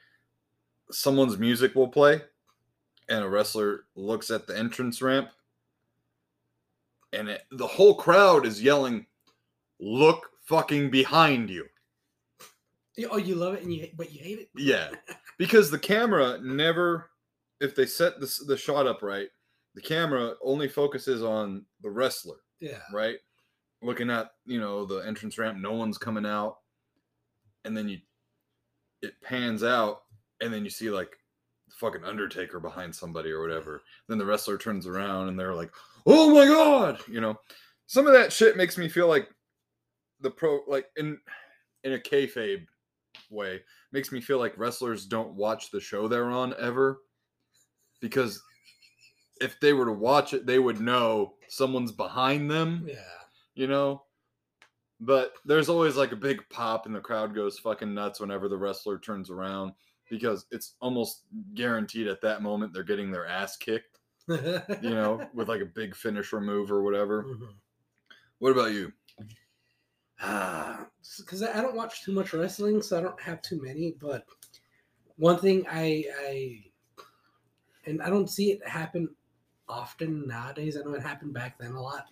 [0.90, 2.20] someone's music will play
[3.08, 5.30] and a wrestler looks at the entrance ramp
[7.12, 9.06] and it, the whole crowd is yelling
[9.80, 11.66] look fucking behind you
[13.10, 14.48] Oh, you love it, and you but you hate it.
[14.56, 14.90] yeah
[15.38, 17.10] because the camera never
[17.60, 19.28] if they set the, the shot up right
[19.74, 22.80] the camera only focuses on the wrestler Yeah.
[22.92, 23.16] right?
[23.82, 26.58] Looking at you know the entrance ramp no one's coming out.
[27.64, 27.98] And then you
[29.02, 30.02] it pans out
[30.40, 31.10] and then you see like
[31.68, 33.82] the fucking undertaker behind somebody or whatever.
[34.08, 35.72] Then the wrestler turns around and they're like
[36.06, 37.00] oh my god!
[37.08, 37.38] You know?
[37.86, 39.28] Some of that shit makes me feel like
[40.20, 41.18] the pro like in
[41.82, 42.64] in a kayfabe
[43.30, 43.60] way
[43.92, 47.00] makes me feel like wrestlers don't watch the show they're on ever
[48.00, 48.42] because
[49.40, 52.94] if they were to watch it they would know someone's behind them Yeah.
[53.54, 54.02] you know.
[55.00, 58.56] But there's always like a big pop and the crowd goes fucking nuts whenever the
[58.56, 59.72] wrestler turns around
[60.08, 61.22] because it's almost
[61.54, 65.94] guaranteed at that moment they're getting their ass kicked, you know, with like a big
[65.96, 67.24] finisher move or whatever.
[67.24, 67.48] Mhm.
[68.38, 68.92] What about you?
[71.18, 73.94] Because I I don't watch too much wrestling, so I don't have too many.
[74.00, 74.24] But
[75.16, 76.64] one thing I, I,
[77.86, 79.08] and I don't see it happen
[79.68, 80.76] often nowadays.
[80.76, 82.08] I know it happened back then a lot.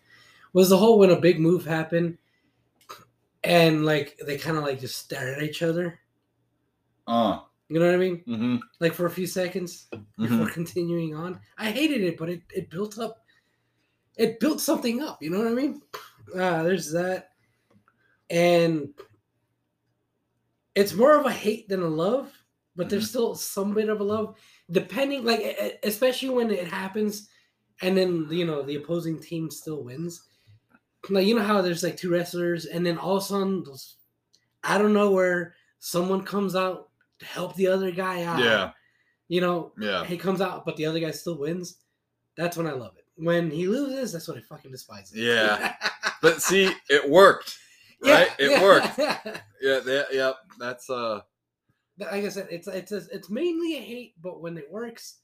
[0.52, 2.18] Was the whole when a big move happened,
[3.44, 6.00] and like they kind of like just stare at each other.
[7.06, 8.24] Uh, You know what I mean?
[8.26, 9.88] mm-hmm, Like for a few seconds
[10.18, 11.40] before continuing on.
[11.58, 13.24] I hated it, but it, it built up.
[14.16, 15.22] It built something up.
[15.22, 15.82] You know what I mean?
[16.34, 17.30] Uh, there's that,
[18.30, 18.94] and
[20.74, 22.32] it's more of a hate than a love,
[22.76, 24.38] but there's still some bit of a love,
[24.70, 25.24] depending.
[25.24, 27.28] Like especially when it happens,
[27.82, 30.22] and then you know the opposing team still wins.
[31.10, 33.96] Like you know how there's like two wrestlers, and then all of a sudden, those,
[34.62, 38.38] I don't know where someone comes out to help the other guy out.
[38.38, 38.70] yeah,
[39.28, 41.78] You know, yeah, he comes out, but the other guy still wins.
[42.36, 43.04] That's when I love it.
[43.16, 45.18] When he loses, that's when I fucking despise it.
[45.22, 45.74] Yeah.
[46.22, 47.58] but see, it worked,
[48.02, 48.30] Yeah, right?
[48.38, 48.62] it yeah.
[48.62, 48.98] worked.
[49.60, 50.02] Yeah, Yeah.
[50.12, 50.36] yep.
[50.58, 51.20] That's uh,
[51.98, 55.18] like I said, it's it's a, it's mainly a hate, but when it works,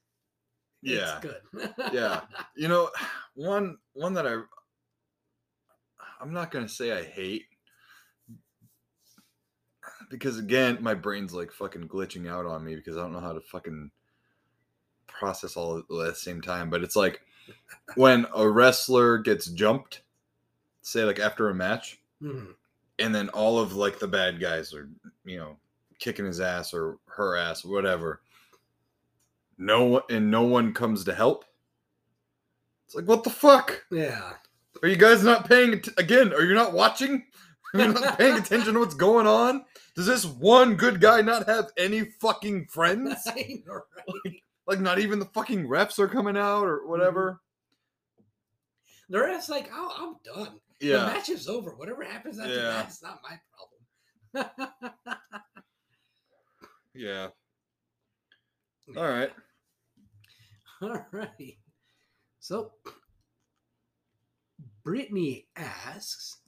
[0.82, 1.20] yeah.
[1.22, 1.74] it's good.
[1.92, 2.20] Yeah.
[2.56, 2.90] you know,
[3.34, 4.40] one one that I
[6.20, 7.44] I'm not gonna say I hate
[10.10, 13.32] because again, my brain's like fucking glitching out on me because I don't know how
[13.32, 13.90] to fucking
[15.06, 16.70] process all at the same time.
[16.70, 17.20] But it's like
[17.94, 20.02] when a wrestler gets jumped,
[20.82, 22.54] say like after a match, Mhm.
[22.98, 24.88] and then all of like the bad guys are,
[25.24, 25.56] you know,
[25.98, 28.22] kicking his ass or her ass, or whatever.
[29.58, 31.44] No one and no one comes to help.
[32.86, 33.84] It's like, what the fuck?
[33.90, 34.34] Yeah.
[34.82, 36.32] Are you guys not paying att- again?
[36.32, 37.24] Are you not watching?
[37.74, 39.64] Are you not paying attention to what's going on?
[39.96, 43.26] Does this one good guy not have any fucking friends?
[43.36, 43.62] Right?
[44.66, 47.40] Like, not even the fucking refs are coming out or whatever.
[48.20, 49.12] Mm-hmm.
[49.14, 50.60] The rest, like, oh, I'm done.
[50.80, 50.98] Yeah.
[50.98, 51.70] The match is over.
[51.74, 52.62] Whatever happens after Yeah.
[52.62, 53.20] that, it's not
[54.34, 54.84] my problem.
[56.94, 57.28] yeah.
[58.96, 59.30] All right.
[60.82, 61.56] All right.
[62.40, 62.72] So,
[64.84, 66.38] Brittany asks,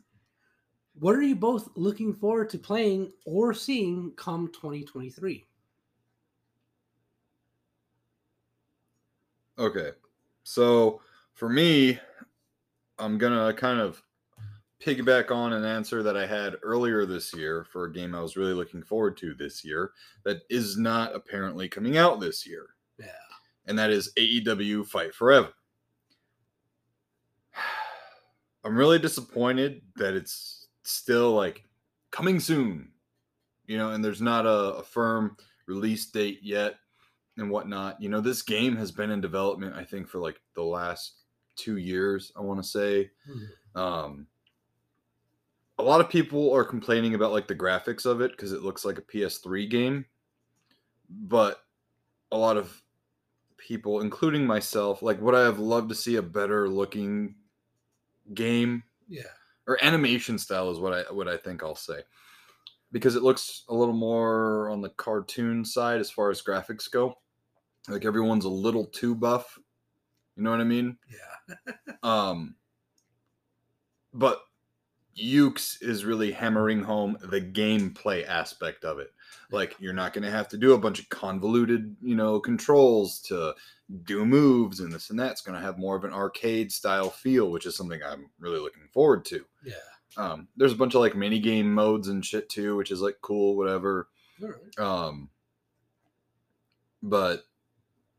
[0.95, 5.47] "What are you both looking forward to playing or seeing come 2023?"
[9.59, 9.91] Okay.
[10.43, 11.03] So
[11.35, 11.99] for me,
[12.99, 14.03] I'm gonna kind of
[14.81, 18.37] piggyback on an answer that I had earlier this year for a game I was
[18.37, 19.93] really looking forward to this year
[20.25, 22.69] that is not apparently coming out this year.
[22.99, 23.30] Yeah.
[23.67, 25.51] And that is AEW Fight Forever.
[28.65, 31.65] I'm really disappointed that it's still like
[32.11, 32.91] coming soon,
[33.67, 36.75] you know, and there's not a, a firm release date yet
[37.37, 38.01] and whatnot.
[38.01, 41.15] You know, this game has been in development, I think, for like the last
[41.57, 43.11] two years, I want to say.
[43.75, 44.27] Um,
[45.79, 48.85] a lot of people are complaining about like the graphics of it because it looks
[48.85, 50.05] like a PS3 game,
[51.09, 51.59] but
[52.33, 52.83] a lot of
[53.61, 57.37] people, including myself, like would I have loved to see a better looking
[58.35, 59.23] game Yeah.
[59.67, 62.03] or animation style is what I what I think I'll say.
[62.93, 67.15] Because it looks a little more on the cartoon side as far as graphics go.
[67.89, 69.59] Like everyone's a little too buff.
[70.37, 70.99] You know what I mean?
[71.11, 71.75] Yeah.
[72.03, 72.57] Um
[74.13, 74.41] but
[75.17, 79.11] Yuke's is really hammering home the gameplay aspect of it.
[79.51, 83.21] Like you're not going to have to do a bunch of convoluted, you know, controls
[83.23, 83.55] to
[84.05, 85.33] do moves and this and that.
[85.33, 88.61] It's going to have more of an arcade style feel, which is something I'm really
[88.61, 89.45] looking forward to.
[89.65, 89.75] Yeah.
[90.17, 93.17] Um, there's a bunch of like mini game modes and shit too, which is like
[93.21, 94.09] cool, whatever.
[94.41, 94.79] Right.
[94.79, 95.29] Um,
[97.03, 97.45] but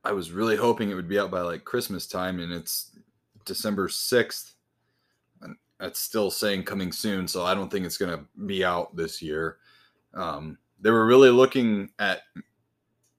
[0.04, 2.97] I was really hoping it would be out by like Christmas time, and it's
[3.45, 4.56] December sixth.
[5.41, 9.21] And that's still saying coming soon, so I don't think it's gonna be out this
[9.21, 9.58] year.
[10.13, 12.22] Um, they were really looking at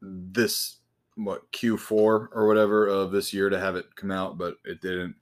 [0.01, 0.79] this
[1.17, 5.15] what Q4 or whatever of this year to have it come out, but it didn't.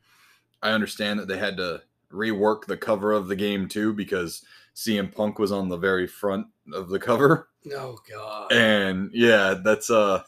[0.62, 4.42] I understand that they had to rework the cover of the game too because
[4.74, 7.48] CM Punk was on the very front of the cover.
[7.74, 8.52] Oh god.
[8.52, 10.22] And yeah, that's uh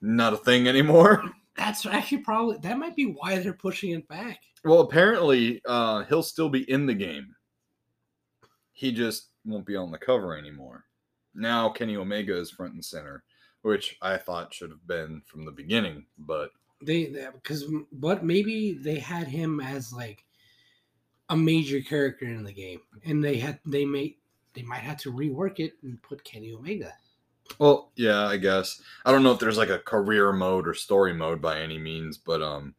[0.00, 1.22] not a thing anymore.
[1.56, 4.38] That's actually probably that might be why they're pushing it back.
[4.64, 7.34] Well, apparently uh he'll still be in the game.
[8.70, 10.84] He just won't be on the cover anymore.
[11.38, 13.22] Now Kenny Omega is front and center,
[13.62, 16.50] which I thought should have been from the beginning, but
[16.82, 20.24] They because but maybe they had him as like
[21.28, 24.16] a major character in the game, and they had they may
[24.54, 26.92] they might have to rework it and put Kenny Omega.
[27.58, 28.80] Well, yeah, I guess.
[29.04, 32.18] I don't know if there's like a career mode or story mode by any means,
[32.18, 32.74] but um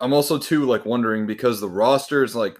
[0.00, 2.58] I'm also too like wondering because the roster is like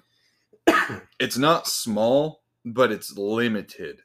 [1.18, 4.02] it's not small, but it's limited.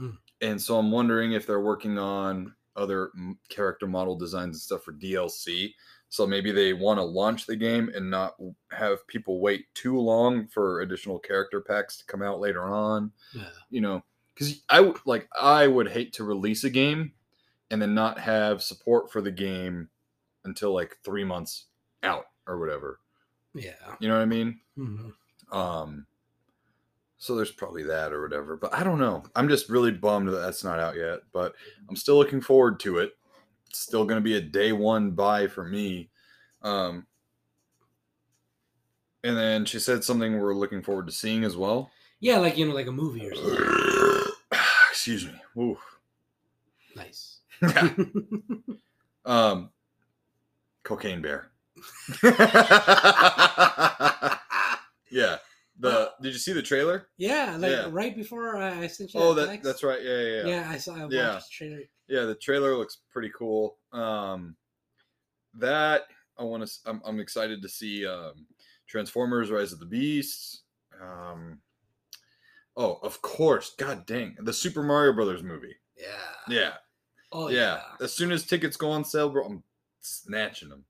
[0.00, 0.10] Hmm.
[0.40, 3.10] And so I'm wondering if they're working on other
[3.50, 5.74] character model designs and stuff for DLC.
[6.08, 8.34] So maybe they want to launch the game and not
[8.72, 13.50] have people wait too long for additional character packs to come out later on Yeah.
[13.68, 14.02] you know
[14.34, 17.12] because i would like i would hate to release a game
[17.70, 19.88] and then not have support for the game
[20.44, 21.66] until like three months
[22.02, 22.98] out or whatever
[23.54, 23.74] Yeah.
[24.00, 25.12] you know what i mean Mhm.
[25.52, 26.06] um
[27.20, 29.22] so there's probably that or whatever but i don't know.
[29.36, 31.54] I'm just really bummed that that's not out yet but
[31.88, 33.12] i'm still looking forward to it.
[33.68, 36.08] It's still going to be a day one buy for me.
[36.62, 37.06] Um
[39.22, 41.90] and then she said something we're looking forward to seeing as well.
[42.20, 44.32] Yeah, like you know, like a movie or something.
[44.90, 45.34] excuse me.
[45.58, 45.78] Ooh.
[46.96, 47.40] nice.
[49.26, 49.68] um
[50.82, 51.50] cocaine bear.
[55.12, 55.38] Yeah
[55.80, 57.88] the did you see the trailer yeah, like Yeah.
[57.90, 59.20] right before I sent you.
[59.20, 60.94] oh that, that that's right yeah yeah yeah Yeah, I saw.
[60.94, 61.32] I watched Yeah.
[61.32, 61.80] the trailer.
[62.08, 64.56] yeah the trailer looks pretty cool um
[65.54, 66.02] that
[66.38, 68.46] i want to I'm, I'm excited to see um
[68.86, 70.62] transformers rise of the beasts
[71.02, 71.58] um
[72.76, 76.06] oh of course god dang the super mario brothers movie Yeah.
[76.48, 76.72] yeah
[77.32, 77.80] Oh yeah.
[78.00, 78.04] yeah.
[78.04, 79.62] As soon as tickets go on sale, bro, I'm
[80.00, 80.84] snatching them.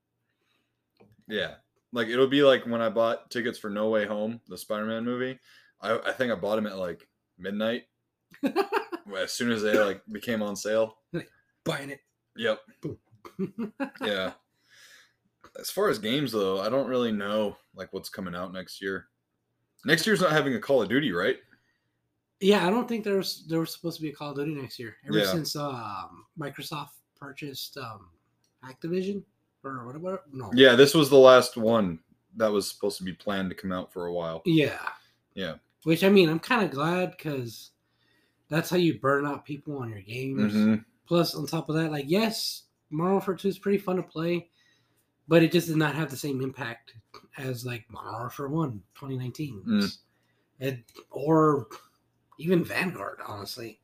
[1.28, 1.56] Yeah.
[1.92, 5.38] Like it'll be like when I bought tickets for No Way Home, the Spider-Man movie.
[5.80, 7.84] I, I think I bought them at like midnight.
[8.44, 10.98] as soon as they like became on sale.
[11.64, 12.00] Buying it.
[12.36, 12.60] Yep.
[14.02, 14.32] Yeah.
[15.58, 19.08] as far as games though, I don't really know like what's coming out next year.
[19.84, 21.36] Next year's not having a Call of Duty, right?
[22.40, 24.78] Yeah, I don't think there's there was supposed to be a Call of Duty next
[24.78, 24.96] year.
[25.06, 25.32] Ever Yeah.
[25.32, 28.08] since um, Microsoft purchased um,
[28.64, 29.22] Activision
[29.64, 30.22] or whatever.
[30.32, 30.50] No.
[30.54, 31.98] Yeah, this was the last one
[32.36, 34.42] that was supposed to be planned to come out for a while.
[34.44, 34.78] Yeah.
[35.34, 35.54] Yeah.
[35.84, 37.70] Which I mean, I'm kind of glad because
[38.48, 40.52] that's how you burn out people on your games.
[40.52, 40.84] Mhm.
[41.06, 44.48] Plus, on top of that, like yes, Modern Warfare 2 is pretty fun to play,
[45.28, 46.94] but it just did not have the same impact
[47.38, 49.62] as like Modern Warfare 1 2019.
[49.66, 49.98] Mm.
[50.60, 51.68] And, or
[52.38, 53.80] even Vanguard, honestly.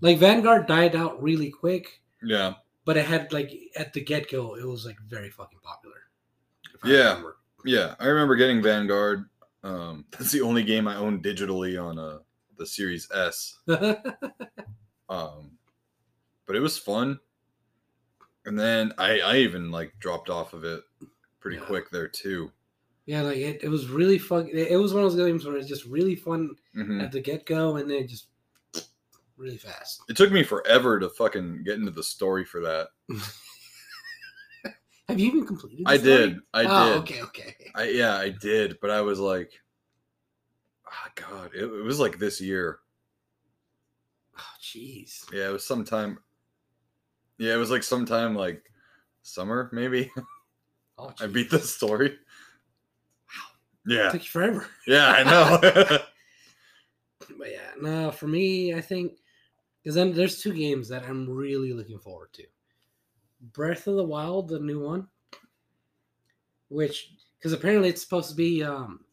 [0.00, 2.54] Like Vanguard died out really quick, Yeah.
[2.86, 5.96] But it had like at the get go, it was like very fucking popular.
[6.74, 7.22] if I Yeah.
[7.66, 9.28] Yeah, I remember getting Vanguard.
[9.62, 12.20] Um, that's the only game I own digitally on uh,
[12.56, 13.58] the Series S.
[15.08, 15.52] Um,
[16.46, 17.18] but it was fun.
[18.44, 20.82] And then I, I even like dropped off of it
[21.40, 21.64] pretty Yeah.
[21.64, 22.50] quick there too.
[23.06, 24.48] yeah, like it, it was really fun.
[24.52, 27.00] It, was one of those games where it's just really fun Mhm.
[27.02, 28.26] at the get go and then just
[29.36, 30.02] really fast.
[30.08, 32.88] It took me forever to fucking get into the story for that.
[35.08, 35.84] Have you even completed?
[35.86, 36.16] I story?
[36.16, 36.38] did.
[36.52, 36.98] I oh, did.
[36.98, 37.54] okay, okay.
[37.74, 39.52] I yeah, I did, but I was like,
[40.86, 42.80] oh god, it, it was like this year.
[44.36, 45.32] Oh, jeez.
[45.32, 46.18] Yeah, it was sometime.
[47.38, 48.62] Yeah, it was like sometime like
[49.22, 50.10] summer maybe.
[50.98, 52.16] Oh, I beat the story.
[53.86, 54.66] Yeah, It Took you forever.
[54.86, 55.98] yeah, I know.
[57.38, 59.18] But yeah, no, for me, I think
[59.86, 62.42] because then there's two games that I'm really looking forward to.
[63.52, 65.06] Breath of the Wild, the new one,
[66.70, 69.04] which because apparently it's supposed to be um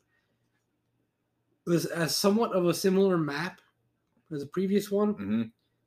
[1.68, 3.62] this as somewhat of a similar map
[4.32, 5.44] as the previous one, hmm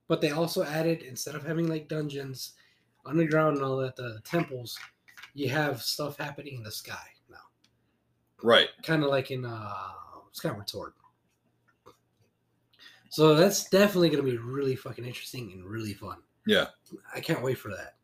[0.06, 2.52] but they also added instead of having like dungeons,
[3.04, 4.78] underground and all that, the temples,
[5.34, 7.42] you have stuff happening in the sky now,
[8.40, 8.68] Right.
[8.84, 9.82] kind of like in uh
[10.30, 10.92] Skyward Sword.
[13.08, 16.18] So that's definitely going to be really fucking interesting and really fun.
[16.46, 16.66] Yeah.
[17.14, 17.94] I can't wait for that.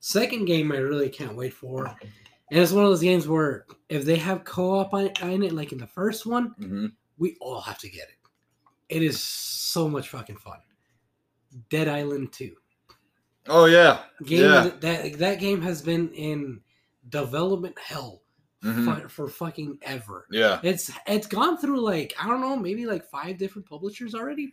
[0.00, 4.04] Second game, I really can't wait for, and it's one of those games where if
[4.04, 6.86] they have co-op on, in it, like in the first one, hmm
[7.18, 8.14] we all have to get it.
[8.88, 10.58] It is so much fucking fun.
[11.68, 12.54] Dead Island Two.
[13.48, 14.70] Oh yeah, Game yeah.
[14.80, 16.60] that that game has been in
[17.08, 18.22] development hell
[18.64, 19.02] Mhm.
[19.02, 20.26] for, for fucking ever.
[20.30, 20.58] Yeah.
[20.64, 24.52] It's it's gone through like I don't know, maybe like five different publishers already.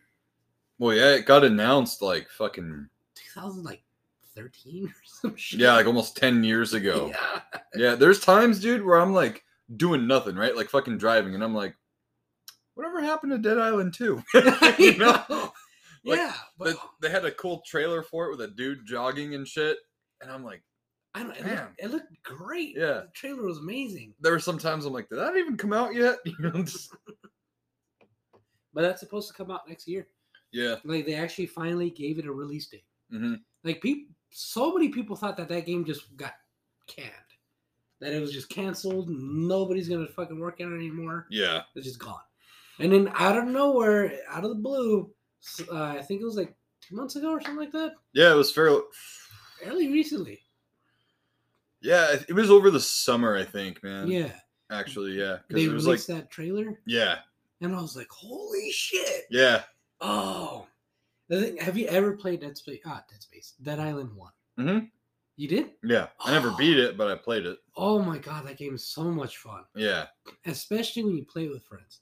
[0.78, 2.88] Well, yeah, it got announced like fucking
[3.34, 5.60] 2013 or some shit.
[5.60, 7.12] yeah, like almost ten years ago.
[7.24, 7.42] Yeah.
[7.76, 9.44] Yeah, there's times, dude, where I'm like
[9.76, 10.56] doing nothing, right?
[10.56, 11.76] Like fucking driving, and I'm like,
[12.76, 14.24] whatever happened to Dead Island 2?
[14.80, 15.22] you know?
[16.06, 19.34] Like, yeah, but They, they had a cool trailer for it with a dude jogging
[19.36, 19.78] and shit,
[20.22, 20.62] and I'm like,
[21.16, 21.32] I don't.
[21.38, 22.76] It looked, it looked great.
[22.76, 22.86] Yeah.
[23.06, 24.14] the trailer was amazing.
[24.20, 26.18] there were some times I'm like, did that even come out yet?
[26.26, 26.94] You know, just-
[28.74, 30.08] But that's supposed to come out next year.
[30.52, 30.76] yeah.
[30.84, 32.84] Like they actually finally gave it a release date.
[33.10, 36.34] hmm Like people, so many people thought that that game just got
[36.88, 37.10] canned,
[38.02, 39.10] that it was just canceled.
[39.10, 41.28] Nobody's gonna fucking work on it anymore.
[41.30, 41.62] Yeah.
[41.76, 42.20] It's just gone.
[42.80, 45.10] And then out of nowhere, out of the blue,
[45.72, 47.94] uh, I think it was like two months ago or something like that.
[48.14, 48.82] Yeah, it was fairly.
[49.64, 50.42] Fairly recently.
[51.86, 54.08] Yeah, it- was over the summer, I think, man.
[54.10, 54.32] yeah.
[54.72, 55.38] Actually, yeah.
[55.50, 57.20] They it was like, released that trailer, yeah,
[57.62, 59.64] and I was like, "Holy shit!" yeah.
[60.02, 60.66] Oh,
[61.28, 62.82] the thing, have you ever played Dead Space?
[62.86, 64.32] Ah, Dead Space, Dead Island One.
[64.58, 64.90] Mhm.
[65.38, 65.72] You did?
[65.84, 66.08] Yeah.
[66.22, 67.60] I never beat it, but I played it.
[67.76, 70.08] Oh my god, that game is so much fun, Yeah.
[70.46, 72.02] especially when you play it with friends.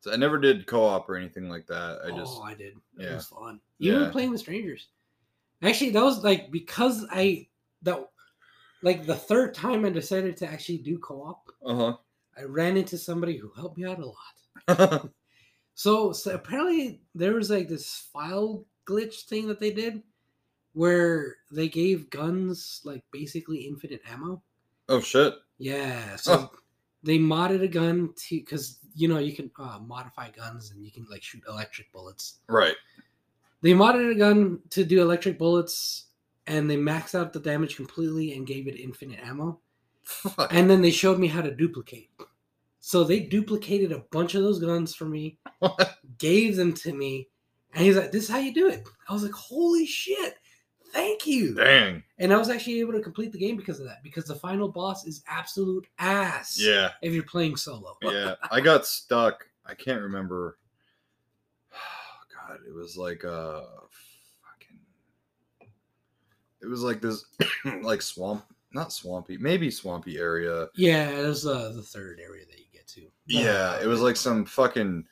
[0.00, 2.00] So I never did co-op or anything like that.
[2.04, 2.74] I just oh, I did.
[2.98, 3.14] It yeah.
[3.16, 3.60] was fun.
[3.80, 4.10] Even Yeah.
[4.10, 4.88] playing with strangers.
[5.60, 7.48] Actually, that was like because I
[7.82, 8.08] that
[8.82, 11.94] like the third time I decided to actually do co-op, uh
[12.38, 15.10] I ran into somebody who helped me out a lot.
[15.74, 20.02] So, so apparently there was like this file glitch thing that they did
[20.72, 24.42] where they gave guns like basically infinite ammo.
[24.88, 25.34] oh shit.
[25.58, 26.50] Yeah, so Oh.
[27.04, 30.90] they modded a gun to because you know you can uh, modify guns and you
[30.90, 32.40] can like shoot electric bullets.
[32.48, 32.74] Right.
[33.62, 36.06] They modded a gun to do electric bullets,
[36.48, 39.60] and they maxed out the damage completely and gave it infinite ammo.
[40.02, 40.52] Fuck.
[40.52, 42.10] And then they showed me how to duplicate.
[42.80, 45.38] So they duplicated a bunch of those guns for me,
[46.18, 47.28] gave them to me,
[47.74, 50.38] and he's like, "This is how you do it." I was like, "Holy shit!
[50.92, 52.02] Thank you!" Dang.
[52.18, 54.02] And I was actually able to complete the game because of that.
[54.02, 56.58] Because the final boss is absolute ass.
[56.58, 56.92] Yeah.
[57.02, 57.98] If you're playing solo.
[58.02, 58.36] Yeah.
[58.50, 59.46] I got stuck.
[59.66, 60.56] I can't remember.
[62.48, 64.07] God, it was like uh fucking
[66.68, 67.24] it was like this
[67.82, 70.68] like swamp not swampy, maybe swampy area.
[70.76, 73.06] yeah, it was uh, the third area that you get to.
[73.26, 75.06] Yeah, it was like some fucking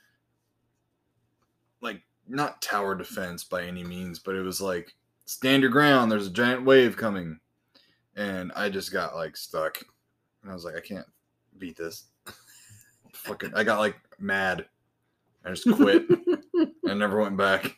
[1.81, 4.95] like not tower defense by any means, but it was like
[5.25, 7.41] stand your ground, there's a giant wave coming.
[8.15, 9.83] And I just got like stuck.
[10.43, 11.07] And I was like, I can't
[11.59, 12.05] beat this.
[13.15, 14.67] Fucking I got like mad.
[15.47, 16.05] I just quit
[16.85, 17.75] and never went back.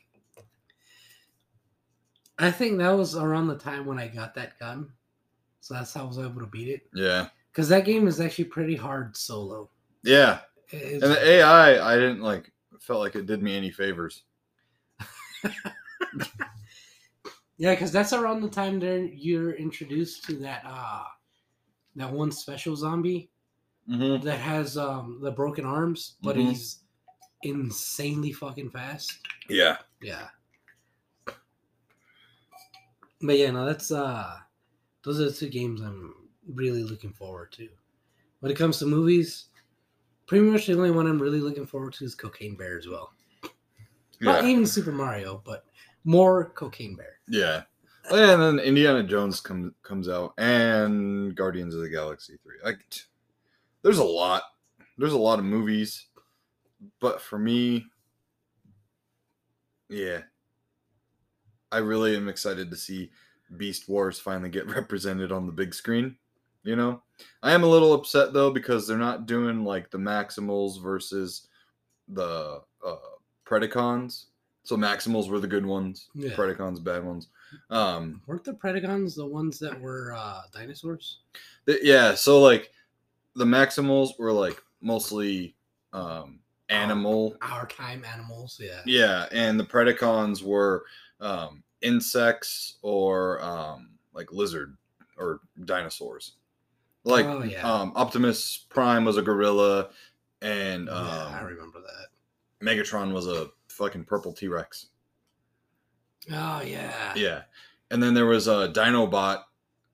[2.39, 4.91] I think that was around the time when I got that gun.
[5.61, 6.83] So that's how I was able to beat it.
[6.95, 7.29] Yeah.
[7.51, 9.71] Because that game is actually pretty hard solo.
[10.05, 10.41] Yeah.
[10.71, 14.23] It's- And the AI, I didn't like felt like it did me any favors.
[17.57, 21.05] yeah, because that's around the time there you're introduced to that uh
[21.97, 23.31] that one special zombie
[23.91, 24.23] Mm-hmm.
[24.27, 26.51] that has um the broken arms, but Mhm.
[26.51, 26.81] he's
[27.43, 29.19] insanely fucking fast.
[29.49, 29.79] Yeah.
[30.03, 30.29] Yeah.
[33.21, 34.37] But yeah, no, that's uh
[35.03, 36.15] those are the two games I'm
[36.55, 37.69] really looking forward to.
[38.41, 39.47] When it comes to movies,
[40.27, 43.13] pretty much the only one I'm really looking forward to is Cocaine Bear as well.
[44.21, 45.65] Not even Super Mario, but
[46.05, 47.19] more Cocaine Bear.
[47.29, 47.63] Yeah.
[48.11, 52.55] Yeah, and then Indiana Jones comes comes out and Guardians of the Galaxy 3.
[52.65, 52.79] Like
[53.83, 54.43] there's a lot.
[54.97, 56.07] There's a lot of movies.
[57.01, 57.87] But for me
[59.89, 60.21] yeah.
[61.71, 63.11] I really am excited to see
[63.57, 66.17] Beast Wars finally get represented on the big screen,
[66.63, 67.03] you know?
[67.43, 71.49] I am a little upset though because they're not doing like the Maximals versus
[72.09, 72.97] the uh
[73.47, 74.27] Predacons.
[74.63, 76.35] So Maximals were the good ones, Yeah.
[76.37, 77.29] Predacons bad ones.
[77.71, 81.21] Um Weren't the Predacons the ones that were uh dinosaurs?
[81.67, 82.71] th- yeah, so like
[83.35, 85.57] the Maximals were like mostly
[85.93, 87.35] um animal.
[87.41, 88.83] Our time animals, yeah.
[88.85, 90.85] Yeah, and the Predacons were
[91.21, 94.77] um insects or um like lizard
[95.17, 96.33] or dinosaurs.
[97.05, 97.63] Like Oh, yeah.
[97.71, 99.91] um Optimus Prime was a gorilla
[100.43, 102.65] and um yeah, I remember that.
[102.67, 104.87] Megatron was a fucking purple T-Rex.
[106.33, 107.13] Oh yeah.
[107.15, 107.43] Yeah.
[107.91, 109.43] And then there was a Dinobot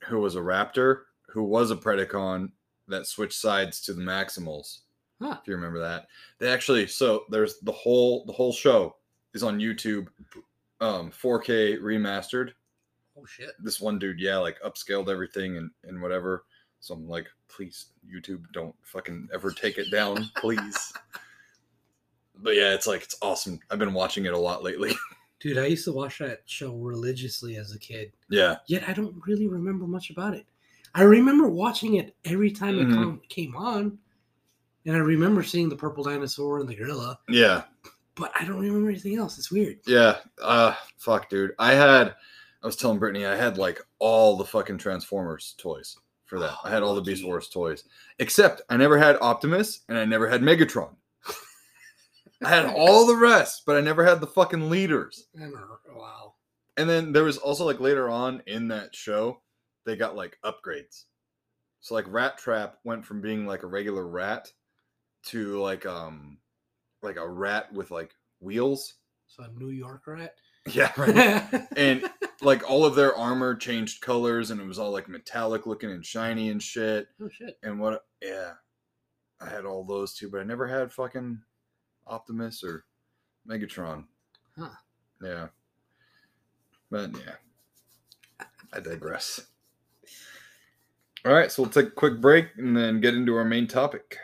[0.04, 2.50] who was a Raptor, who was a Predacon
[2.88, 4.80] that switched sides to the Maximals.
[5.22, 5.36] Huh.
[5.40, 6.06] If you remember that,
[6.38, 8.96] they actually so there's the whole the whole show
[9.32, 10.08] is on YouTube,
[10.84, 12.50] um, 4K remastered.
[13.16, 13.50] Oh shit.
[13.62, 16.44] This one dude, yeah, like upscaled everything and and whatever.
[16.80, 20.92] So I'm like, please, YouTube, don't fucking ever take it down, please.
[22.36, 23.58] But yeah, it's like it's awesome.
[23.70, 24.92] I've been watching it a lot lately.
[25.40, 28.12] Dude, I used to watch that show religiously as a kid.
[28.30, 30.46] yeah, Yet I don't really remember much about it.
[30.94, 32.94] I remember watching it every time it Mhm.
[32.94, 33.98] com- came on.
[34.86, 37.64] And I remember seeing the purple dinosaur and the gorilla, yeah.
[38.16, 39.38] But I don't remember anything else.
[39.38, 39.78] It's weird.
[39.86, 40.18] Yeah.
[40.42, 41.52] Uh fuck, dude.
[41.58, 42.14] I had
[42.62, 46.54] I was telling Brittany I had like all the fucking Transformers toys for that.
[46.64, 47.28] I had all the Beast lucky.
[47.28, 47.84] Wars toys.
[48.18, 50.94] Except I never had Optimus and I never had Megatron.
[52.42, 55.26] I had all the rest, but I never had the fucking leaders.
[55.36, 55.78] I don't know.
[55.94, 56.34] Wow.
[56.76, 59.40] And then there was also like later on in that show,
[59.84, 61.04] they got like upgrades.
[61.80, 64.50] So like Rat Trap went from being like a regular rat
[65.26, 66.38] to like um
[67.04, 68.94] like a rat with like wheels.
[69.26, 70.34] So a New York rat.
[70.72, 71.66] Yeah, right.
[71.76, 72.08] and
[72.40, 76.04] like all of their armor changed colors and it was all like metallic looking and
[76.04, 77.58] shiny and shit oh shit.
[77.62, 78.52] and what yeah
[79.40, 81.38] i had all those too but i never had fucking
[82.06, 82.84] optimus or
[83.48, 84.04] megatron
[84.58, 84.68] Huh.
[85.22, 85.46] yeah
[86.90, 89.40] but yeah i digress
[91.24, 94.18] all right so we'll take a quick break and then get into our main topic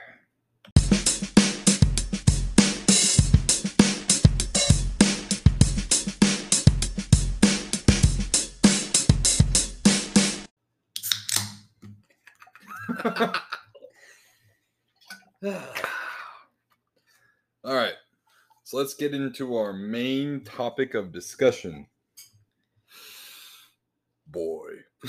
[18.70, 21.88] So let's get into our main topic of discussion.
[24.28, 24.68] Boy.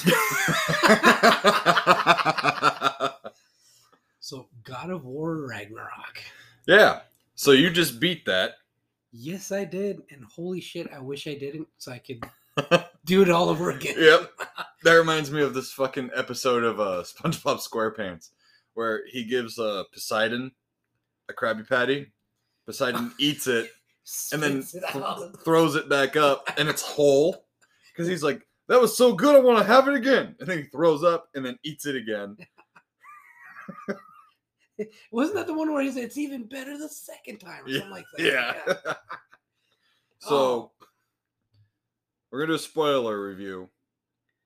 [4.19, 6.23] so God of War Ragnarok.
[6.67, 7.01] yeah.
[7.35, 8.53] So you just beat that.
[9.11, 10.01] Yes, I did.
[10.09, 12.23] And holy shit, I wish I didn't so I could
[13.05, 13.93] do it all over again.
[13.95, 14.31] Yep.
[14.83, 18.29] That reminds me of this fucking episode of uh, SpongeBob SquarePants
[18.73, 20.53] where he gives uh, Poseidon
[21.29, 22.11] a Krabby Patty.
[22.71, 23.69] Poseidon eats it
[24.33, 27.45] and then it th- throws it back up and it's whole
[27.91, 30.35] because he's like that was so good i want to have it again.
[30.39, 32.37] And then he throws up and then eats it again.
[35.11, 37.79] Wasn't that the one where he said it's even better the second time or Yeah,
[37.79, 38.25] something like that?
[38.87, 38.93] yeah.
[40.19, 40.71] So Oh.
[42.31, 43.69] we're gonna do a spoiler review.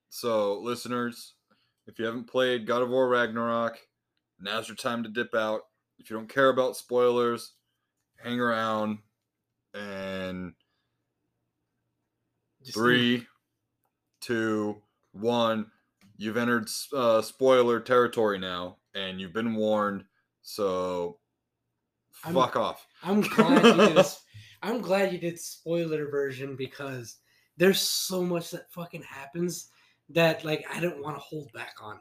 [0.08, 1.34] So listeners
[1.86, 3.78] if you haven't played god of war ragnarok
[4.40, 5.62] now's your time to dip out.
[5.98, 7.52] If you don't care about spoilers
[8.22, 8.98] hang around
[9.74, 10.52] and
[12.62, 13.26] Just- Three,
[14.20, 15.70] two, one.
[16.16, 20.04] You've entered uh, spoiler territory now, and you've been warned.
[20.42, 21.18] So,
[22.24, 22.86] I'm- fuck off.
[23.04, 23.98] I'm glad you did.
[23.98, 24.04] A,
[24.62, 27.18] I'm glad you did spoiler version because
[27.56, 29.68] there's so much that fucking happens
[30.08, 32.00] that like I don't want to hold back on.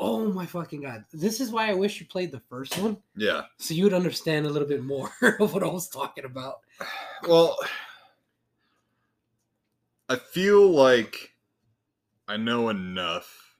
[0.00, 1.04] Oh my fucking god!
[1.12, 3.42] This is why I wish you played the first one Yeah.
[3.58, 6.60] so you would understand a little bit more of what I was talking about.
[7.26, 7.56] Well,
[10.08, 11.34] I feel like
[12.28, 13.56] I know enough,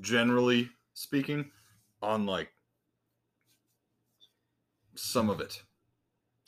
[0.00, 1.50] generally speaking,
[2.02, 2.48] on like
[4.94, 5.62] some of it.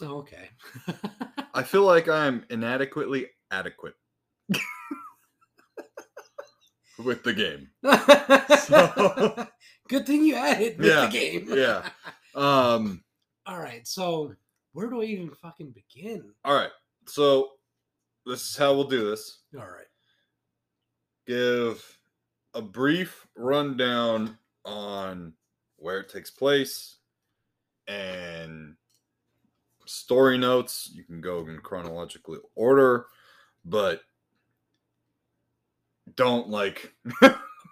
[0.01, 0.49] Oh, okay.
[1.55, 3.95] I feel like I'm inadequately adequate
[6.99, 7.69] with the game.
[8.67, 9.47] So-
[9.89, 11.47] Good thing you added with Yeah, the game.
[11.51, 11.89] yeah.
[12.35, 13.03] Um.
[13.47, 13.87] All right.
[13.89, 14.35] So
[14.73, 16.31] where do I even fucking begin?
[16.45, 16.71] All right.
[17.07, 17.53] So
[18.27, 19.39] this is how we'll do this.
[19.57, 19.87] All right.
[21.27, 21.83] Give
[22.55, 24.37] a brief rundown
[24.67, 25.33] on
[25.77, 26.97] where it takes place
[27.87, 28.75] and
[29.87, 30.91] story notes.
[30.93, 33.07] You can go in chronological order,
[33.65, 34.03] but
[36.17, 36.95] don't like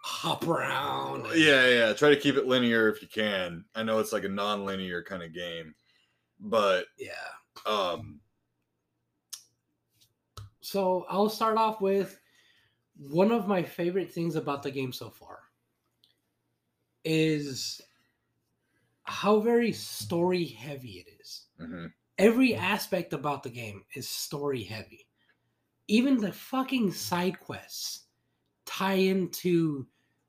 [0.02, 1.26] Hop around.
[1.34, 1.92] yeah, yeah.
[1.92, 3.64] Try to keep it linear if you can.
[3.74, 5.74] I know it's like a non-linear kind of game,
[6.40, 7.12] but Yeah.
[7.66, 8.20] um
[10.60, 12.20] So I'll start off with
[12.96, 15.40] one of my favorite things about the game so far
[17.04, 17.80] is
[19.04, 21.46] how very story heavy it is.
[21.58, 21.92] mhm.
[22.18, 25.06] Every aspect about the game is story heavy.
[25.88, 28.05] Even the fucking side quests
[28.76, 29.86] tie into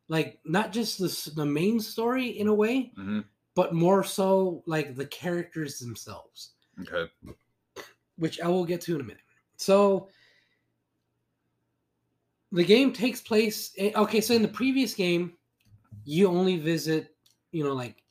[0.08, 3.26] like not just the, the main story in a way, Mhm.
[3.56, 7.12] but more so like the characters themselves okay.
[8.18, 9.22] which I will get to in a minute.
[9.58, 10.10] So,
[12.52, 13.74] the game takes place.
[13.78, 15.34] eh, Okay, so in the previous game,
[16.06, 17.16] you only visit,
[17.52, 18.04] you know, like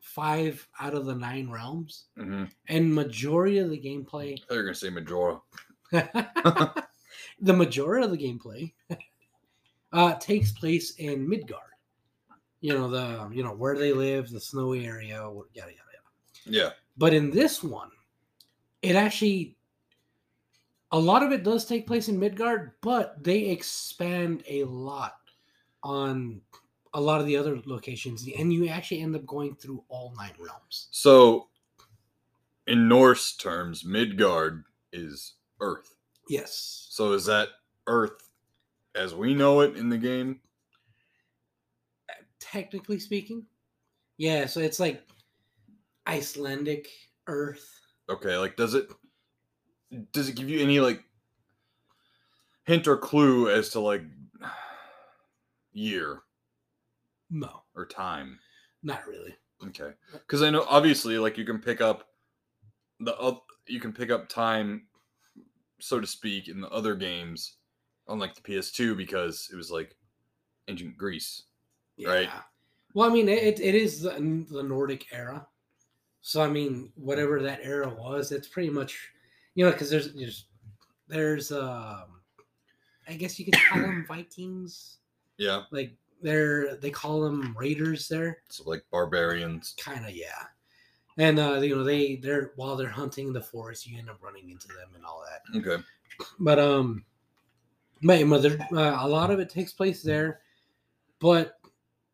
[0.00, 4.88] five out of the nine realms, hmm and majority of the gameplay, They're gonna say
[4.90, 5.40] Majora.
[5.92, 8.72] the majority of the gameplay,
[9.92, 11.62] uh, takes place in Midgard.
[12.60, 16.44] You know the you know where they live, the snowy area, yada yada yada.
[16.44, 16.70] Yeah.
[16.96, 17.90] But in this one,
[18.82, 19.56] it actually
[20.90, 25.18] a lot of it does take place in Midgard, but they expand a lot
[25.82, 26.40] on
[26.94, 30.32] a lot of the other locations, and you actually end up going through all nine
[30.38, 30.88] realms.
[30.90, 31.48] So,
[32.66, 35.94] in Norse terms, Midgard is Earth.
[36.28, 36.88] Yes.
[36.90, 37.48] So is that
[37.86, 38.27] Earth
[38.98, 40.40] as we know it in the game?
[42.40, 43.46] Technically speaking.
[44.16, 45.02] Yeah, so it's like
[46.06, 46.88] Icelandic
[47.26, 47.68] Earth.
[48.10, 48.88] Okay, like does it
[50.12, 51.04] does it give you any like
[52.64, 54.02] hint or clue as to like
[55.72, 56.22] year
[57.30, 58.38] No, or time?
[58.82, 59.34] not really.
[59.66, 62.08] Okay, because I know obviously like you can pick up
[63.00, 64.86] the oth- you can pick up time,
[65.80, 67.56] so to speak, in the other games,
[68.08, 69.96] unlike the PS2 because it was like
[70.68, 71.44] ancient Greece.
[72.04, 72.28] Right.
[72.94, 74.10] Well, I mean, it, it is the,
[74.50, 75.46] the Nordic era.
[76.20, 78.98] So, I mean, whatever that era was, it's pretty much,
[79.54, 80.46] you know, because there's, there's,
[81.06, 82.20] there's, um,
[83.08, 84.98] I guess you could call them Vikings.
[85.38, 88.38] Yeah, Like, they're, they call them raiders there.
[88.48, 89.74] so like barbarians.
[89.80, 90.44] Kind of, yeah.
[91.16, 94.22] And, uh, you know, they, they're, while they're hunting in the forest, you end up
[94.22, 95.58] running into them and all that.
[95.58, 95.82] Okay,
[96.40, 97.04] But um,
[98.00, 100.40] my mother, uh, a lot of it takes place there,
[101.20, 101.54] but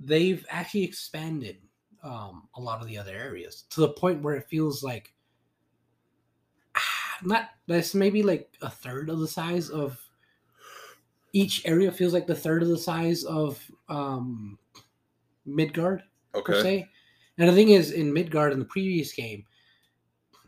[0.00, 1.58] they've actually expanded
[2.02, 5.14] um a lot of the other areas to the point where it feels like
[7.22, 9.98] not that's maybe like a third of the size of
[11.32, 14.58] each area feels like the third of the size of um
[15.46, 16.88] Midgard per okay, se.
[17.38, 19.44] And the thing is, in Midgard in the previous game,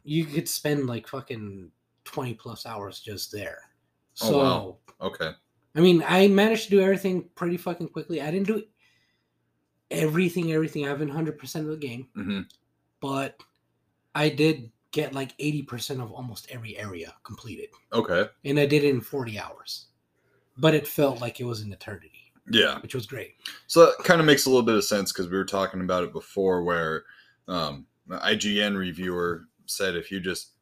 [0.05, 1.70] you could spend like fucking
[2.05, 3.66] twenty plus hours just there.
[4.23, 4.77] Oh, So, wow.
[5.01, 5.31] okay.
[5.75, 8.23] I mean, I managed to do everything pretty fucking quickly.
[8.23, 8.62] I didn't do
[9.91, 10.85] everything, everything.
[10.85, 12.41] I haven't hundred percent of the game, hmm
[13.01, 13.39] but
[14.14, 18.85] I did get like eighty percent of almost every area completed, Okay, and I did
[18.85, 19.87] it in forty hours.
[20.59, 22.81] But it felt like it was an eternity, yeah.
[22.81, 23.35] which was great.
[23.67, 26.05] So that kind of makes a little bit of sense because we were talking about
[26.05, 27.05] it before, where
[27.47, 30.53] um, IGN reviewer said if you just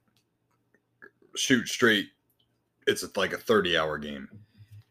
[1.36, 2.08] shoot straight,
[2.86, 4.28] it's like a thirty-hour game.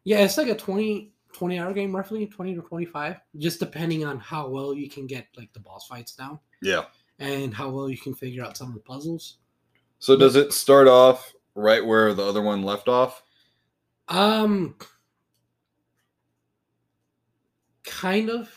[0.04, 4.06] Yeah, it's like a 20, 20 hour game, roughly twenty to twenty five, just depending
[4.06, 6.86] on how well you can get like the boss fights down Yeah.
[7.20, 9.38] and how well you can figure out some of the puzzles.
[10.00, 13.24] So does it start off right where the other one left off?
[14.10, 14.76] Um,
[17.84, 18.50] kind of.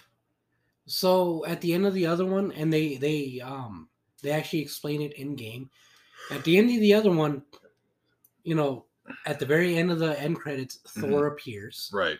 [0.86, 3.88] So at the end of the other one, and they they um
[4.22, 5.70] they actually explain it in game.
[6.30, 7.42] At the end of the other one,
[8.42, 8.85] you know,
[9.26, 12.18] at the very end of the end credits, Thor appears, Right.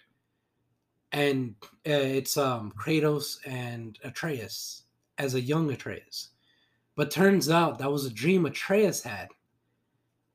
[1.13, 1.55] and
[1.87, 4.85] uh, it's um Kratos and Atreus
[5.19, 6.31] as a young Atreus.
[6.95, 9.29] But turns out that was a dream Atreus had.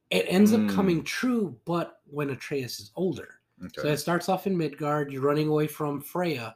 [0.09, 0.69] It ends Mm.
[0.69, 3.39] up coming true, but when Atreus is older.
[3.75, 5.11] So it starts off in Midgard.
[5.13, 6.55] You're running away from Freya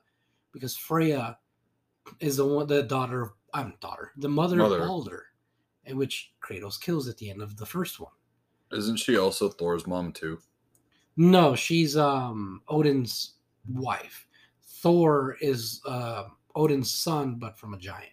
[0.52, 1.38] because Freya
[2.20, 4.82] is the one, the daughter of I'm daughter, the mother, Mother.
[4.82, 5.28] of Baldur,
[5.86, 8.12] and which Kratos kills at the end of the first one.
[8.72, 10.40] Isn't she also Thor's mom too?
[11.18, 13.36] No, she's um Odin's
[13.70, 14.28] wife.
[14.82, 18.12] Thor is uh, Odin's son, but from a giant.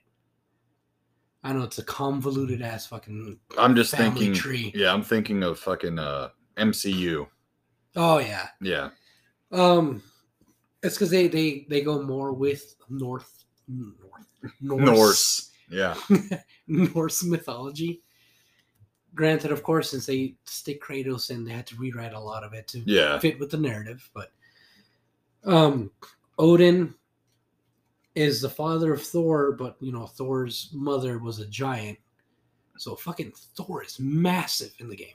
[1.45, 3.39] I know it's a convoluted ass fucking.
[3.59, 4.33] I'm just thinking.
[4.33, 4.73] tree.
[4.75, 7.27] Yeah, I'm thinking of fucking uh, MCU.
[7.97, 8.91] Oh yeah, Yeah.
[9.51, 10.03] um,
[10.83, 14.01] it's because they they they go more with North North
[14.61, 15.51] Norse.
[15.69, 15.95] Yeah.
[16.69, 18.03] Norse mythology.
[19.15, 22.55] Granted, of course, since they stick Kratos in, they had to rewrite a lot of
[22.55, 23.19] it to Yeah.
[23.19, 24.09] fit with the narrative.
[24.15, 24.33] But
[25.45, 25.91] um,
[26.39, 26.95] Odin
[28.15, 31.99] is the father of Thor, but you know Thor's mother was a giant,
[32.79, 35.15] so fucking Thor is massive in the game.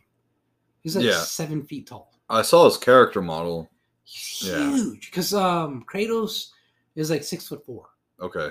[0.84, 1.22] He's like Yeah.
[1.24, 2.14] seven feet tall.
[2.30, 3.70] I saw his character model.
[4.04, 6.50] He's huge because um Kratos
[6.96, 7.90] is like six foot four.
[8.20, 8.50] Okay.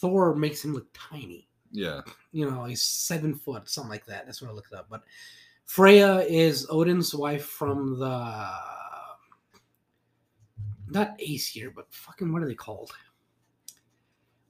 [0.00, 1.48] Thor makes him look tiny.
[1.76, 2.00] Yeah.
[2.32, 4.24] you know, he's seven foot, something like that.
[4.24, 4.86] That's what I looked up.
[4.88, 5.02] But
[5.64, 8.50] Freya is Odin's wife from the
[10.88, 12.92] not Aesir, but fucking what are they called?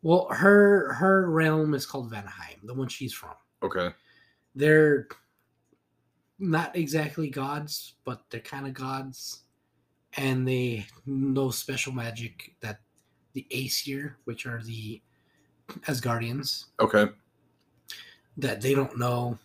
[0.03, 3.35] Well, her her realm is called Vanaheim, the one she's from.
[3.63, 3.89] Okay.
[4.55, 5.09] They're
[6.39, 9.43] not exactly gods, but they're kind of gods.
[10.19, 12.81] and they know special magic that
[13.35, 15.03] the Aesir, which are the
[15.87, 17.07] Asgardians, Okay.
[18.37, 19.39] that they don't know.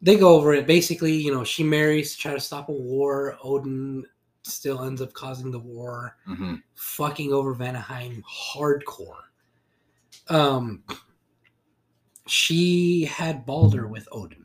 [0.00, 0.66] They go over it.
[0.66, 3.36] Basically, you know, she marries to try to stop a war.
[3.42, 4.04] Odin
[4.42, 9.22] still ends up causing the war, hmm fucking over Vanaheim hardcore.
[10.28, 10.82] Um,
[12.26, 14.44] she had Baldur with Odin.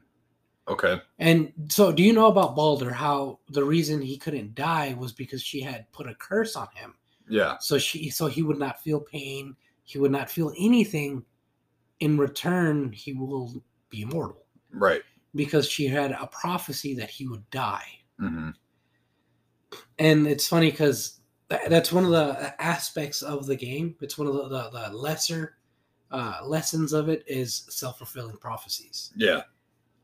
[0.67, 1.01] Okay.
[1.19, 2.91] And so, do you know about Baldur?
[2.91, 6.93] How the reason he couldn't die was because she had put a curse on him.
[7.29, 7.57] Yeah.
[7.59, 9.55] So she, so he would not feel pain.
[9.87, 11.23] He would not feel anything.
[12.01, 15.01] In return, he will be immortal Right.
[15.33, 17.87] because she had a prophecy that he would die.
[18.19, 18.49] hmm
[19.97, 23.95] And it's funny because that's one of the aspects of the game.
[24.01, 25.57] It's one of the, the, the lesser
[26.11, 29.11] uh, lessons of it is self fulfilling prophecies.
[29.15, 29.41] Yeah.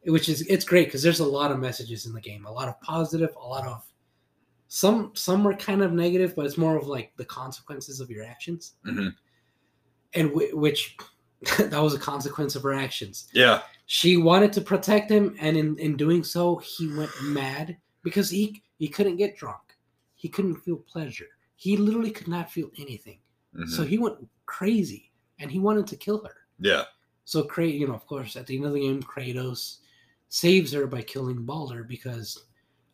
[0.05, 2.67] which is it's great because there's a lot of messages in the game a lot
[2.67, 3.85] of positive a lot of
[4.67, 8.25] some some are kind of negative but it's more of like the consequences of your
[8.25, 9.13] actions Mhm.
[10.15, 10.95] And w- which
[11.57, 13.61] that was a consequence of her actions Yeah.
[13.85, 18.63] she wanted to protect him and in, in doing so he went mad because he
[18.77, 19.61] he couldn't get drunk
[20.15, 23.19] he couldn't feel pleasure he literally could not feel anything
[23.55, 23.67] Mhm.
[23.69, 26.83] so he went crazy and he wanted to kill her yeah.
[27.25, 29.77] so, Kra- you know, of course, at the end of the game, Kratos
[30.29, 32.45] saves her by killing Baldur because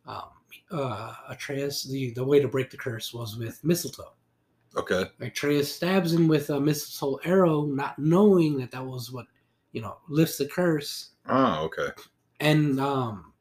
[0.07, 0.29] um,
[0.71, 4.13] uh, Atreus, the, the way to break the curse was with mistletoe.
[4.77, 5.05] Okay.
[5.19, 9.25] Atreus stabs him with a mistletoe arrow, not knowing that that was what,
[9.71, 11.11] you know, lifts the curse.
[11.27, 11.89] Oh, okay.
[12.39, 13.33] And um,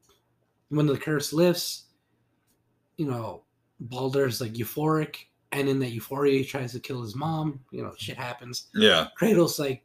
[0.70, 1.85] when the curse lifts,
[2.97, 3.43] you know,
[3.81, 5.16] Baldur's like euphoric.
[5.53, 7.61] And in that euphoria, he tries to kill his mom.
[7.70, 8.66] You know, shit happens.
[8.74, 9.09] Yeah.
[9.18, 9.83] Kratos like,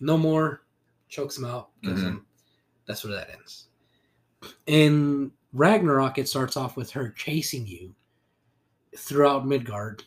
[0.00, 0.62] no more,
[1.08, 1.68] chokes him out.
[1.82, 2.04] kills Mhm.
[2.04, 2.26] him.
[2.86, 3.68] That's where that ends.
[4.66, 7.94] In Ragnarok, it starts off with her chasing you
[8.96, 10.04] throughout Midgard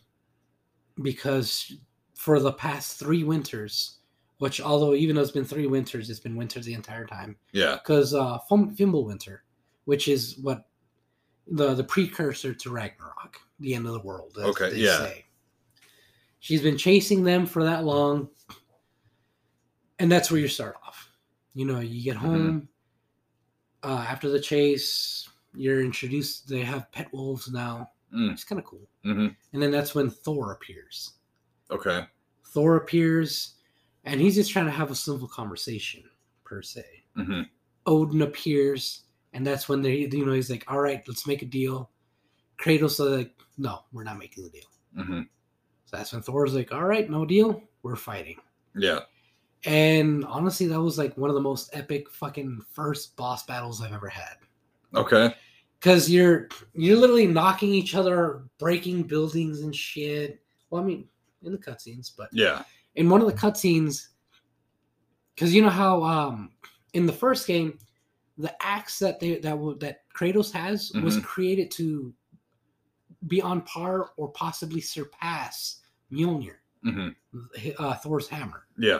[1.02, 1.74] because
[2.16, 4.00] for the past three winters,
[4.40, 7.36] which although even though it's been three winters, it's been winter the entire time.
[7.52, 7.76] Yeah.
[7.76, 9.40] Because uh, Fim- Fimbulwinter,
[9.86, 10.68] which is what
[11.48, 14.34] the the precursor to Ragnarok, the end of the world.
[14.38, 14.98] as Okay, they yeah.
[14.98, 15.26] say.
[16.40, 18.30] She's been chasing them for that long,
[20.00, 21.10] and that's where you start off.
[21.56, 22.20] You know, you get Mhm.
[22.20, 22.70] home
[23.84, 25.28] uh, after the chase.
[25.56, 26.48] You're introduced.
[26.48, 27.90] They have pet wolves now.
[28.14, 28.32] Mm.
[28.32, 28.88] It's kind of cool.
[29.04, 31.14] hmm And then that's when Thor appears.
[31.72, 32.06] Okay.
[32.48, 33.56] Thor appears,
[34.06, 36.04] and he's just trying to have a simple conversation
[36.46, 36.84] per se.
[37.16, 37.42] hmm
[37.86, 39.04] Odin appears,
[39.34, 41.90] and that's when they, you know, he's like, "All right, let's make a deal."
[42.60, 45.22] Kratos is like, "No, we're not making the deal." hmm
[45.86, 48.38] So that's when Thor's like, "All right, no deal, we're fighting."
[48.76, 49.02] Yeah.
[49.66, 53.94] And honestly, that was like one of the most epic fucking first boss battles I've
[53.94, 54.36] ever had.
[54.96, 55.34] Okay.
[55.80, 60.42] Cause you're you're literally knocking each other, breaking buildings and shit.
[60.70, 61.08] Well, I mean,
[61.44, 62.64] in the cutscenes, but Yeah.
[62.96, 64.08] in one of the cutscenes,
[65.36, 66.52] because you know how um
[66.94, 67.78] in the first game,
[68.40, 71.24] the axe that they that that Kratos has was Mhm.
[71.24, 72.12] created to
[73.28, 77.10] be on par or possibly surpass Mjolnir, hmm
[77.78, 78.66] uh, Thor's hammer.
[78.78, 79.00] Yeah.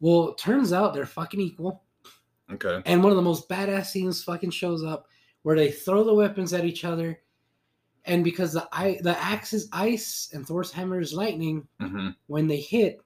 [0.00, 1.84] Well, it turns out they're fucking equal.
[2.50, 2.82] Okay.
[2.86, 5.08] And one of the most badass scenes fucking shows up
[5.44, 7.20] where they throw the weapons at each other.
[8.06, 12.46] And because the I, the axe is ice and Thor's hammer is lightning, hmm when
[12.48, 12.98] they hit,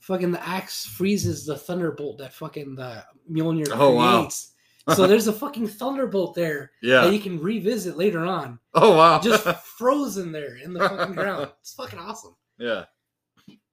[0.00, 4.18] fucking the axe freezes the thunderbolt that fucking the Mjolnir Oh, wow.
[4.20, 4.54] creates.
[4.94, 7.10] so there's a fucking thunderbolt there that Yeah.
[7.10, 9.18] you can revisit later on, Oh wow.
[9.22, 9.44] just
[9.78, 11.50] frozen there in the fucking ground.
[11.60, 12.34] It's fucking awesome.
[12.58, 12.84] yeah.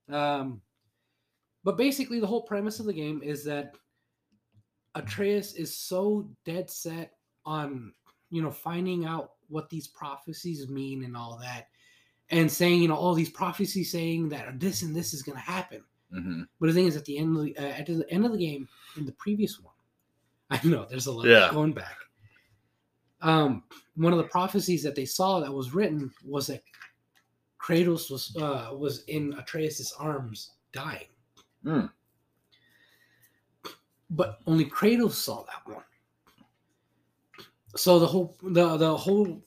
[0.09, 0.61] Um,
[1.63, 3.73] but basically, the whole premise of the game is that
[4.95, 7.13] Atreus is so dead set
[7.45, 7.93] on,
[8.29, 11.67] you know, finding out what these prophecies mean and all that,
[12.29, 15.43] and saying, you know, all these prophecies saying that this and this is going to
[15.43, 15.83] happen.
[16.11, 18.31] hmm But the thing is, at the end of the, uh, at the end of
[18.31, 18.67] the game,
[18.97, 19.73] in the previous one,
[20.49, 21.49] I know there's a lot Yeah.
[21.51, 21.97] going back.
[23.21, 23.63] Um,
[23.95, 26.61] one of the prophecies that they saw that was written was that
[27.61, 31.07] Kratos was uh, was in Atreus's arms, dying.
[31.63, 31.85] Hmm.
[34.09, 35.83] But only Kratos saw that one.
[37.75, 39.41] So the whole the the whole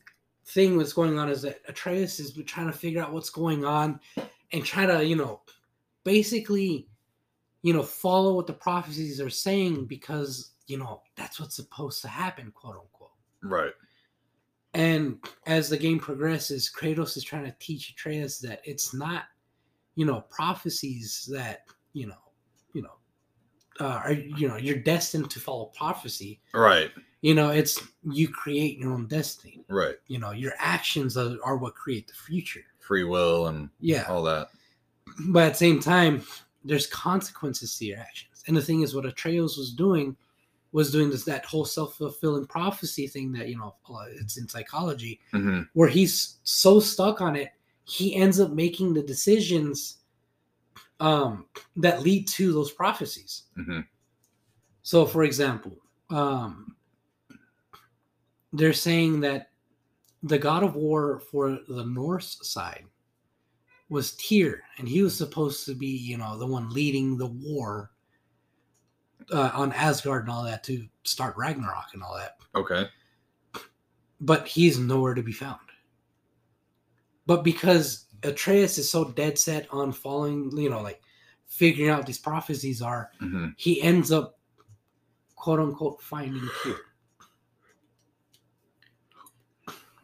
[0.46, 4.00] thing that's going on is that Atreus is trying to figure out what's going on
[4.52, 5.40] and try to you know
[6.04, 6.88] basically
[7.62, 12.08] you know follow what the prophecies are saying because you know that's what's supposed to
[12.08, 13.10] happen quote unquote
[13.42, 13.72] Right.
[14.74, 19.24] and as the game progresses kratos is trying to teach atreus that it's not
[19.96, 22.22] you know prophecies that you know
[22.72, 22.94] you know
[23.80, 26.90] uh, are you know you're destined to follow prophecy Right.
[27.26, 29.64] You know, it's you create your own destiny.
[29.68, 29.96] Right.
[30.06, 32.62] You know, your actions are, are what create the future.
[32.78, 34.04] Free will and Yeah.
[34.08, 34.50] all that.
[35.30, 36.22] But at the same time,
[36.64, 38.44] there's consequences to your actions.
[38.46, 40.16] And the thing is, what Atreus was doing
[40.70, 43.74] was doing this that whole self fulfilling prophecy thing that you know
[44.12, 47.48] it's in psychology, hmm where he's so stuck on it,
[47.86, 49.96] he ends up making the decisions
[51.00, 53.46] um, that lead to those prophecies.
[53.56, 53.80] hmm
[54.82, 55.76] So, for example,
[56.10, 56.75] um,
[58.56, 59.50] they're saying that
[60.22, 62.84] the god of war for the Norse side
[63.88, 67.92] was Tyr, and he was supposed to be, you know, the one leading the war
[69.32, 72.36] uh, on Asgard and all that to start Ragnarok and all that.
[72.54, 72.88] Okay.
[74.20, 75.60] But he's nowhere to be found.
[77.26, 81.00] But because Atreus is so dead set on following, you know, like
[81.46, 84.38] figuring out these prophecies are, hmm he ends up
[85.36, 86.76] quote unquote finding Tyr.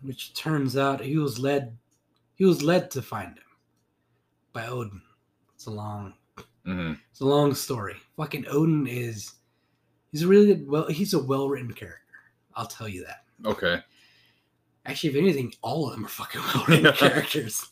[0.03, 1.77] Which turns out he was led
[2.35, 3.45] he was led to find him
[4.53, 5.01] by Odin.
[5.55, 6.15] It's a long
[6.65, 7.97] hmm it's a long story.
[8.17, 9.35] Fucking Odin is
[10.11, 12.01] he's a really good well he's a well written character.
[12.55, 13.25] I'll tell you that.
[13.47, 13.81] Okay.
[14.85, 17.69] Actually, if anything, all of them are fucking well written characters.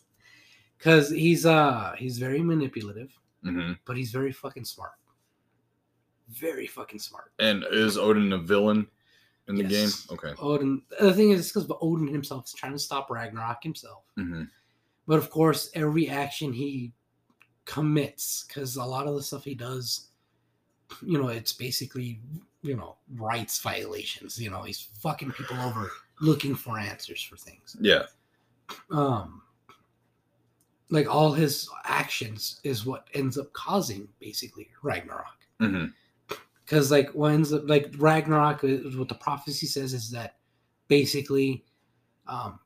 [0.78, 3.12] Cause he's uh he's very manipulative,
[3.42, 4.92] hmm but he's very fucking smart.
[6.28, 7.32] Very fucking smart.
[7.40, 8.86] And is Odin a villain
[9.50, 10.06] in the Yes.
[10.06, 10.16] game?
[10.18, 10.34] Okay.
[10.40, 10.82] Odin.
[10.98, 14.04] The thing is, because Odin himself is trying to stop Ragnarok himself.
[14.16, 14.44] hmm
[15.06, 16.92] But of course, every action he
[17.64, 20.08] commits, because a lot of the stuff he does,
[21.02, 22.20] you know, it's basically,
[22.62, 24.40] you know, rights violations.
[24.40, 25.90] You know, he's fucking people over
[26.20, 27.76] looking for answers for things.
[27.80, 28.04] Yeah.
[28.90, 29.42] Um,
[30.90, 35.38] like all his actions is what ends up causing basically Ragnarok.
[35.60, 35.86] hmm
[36.70, 40.36] because like what ends like Ragnarok is what the prophecy says is that
[40.86, 41.64] basically
[42.28, 42.60] um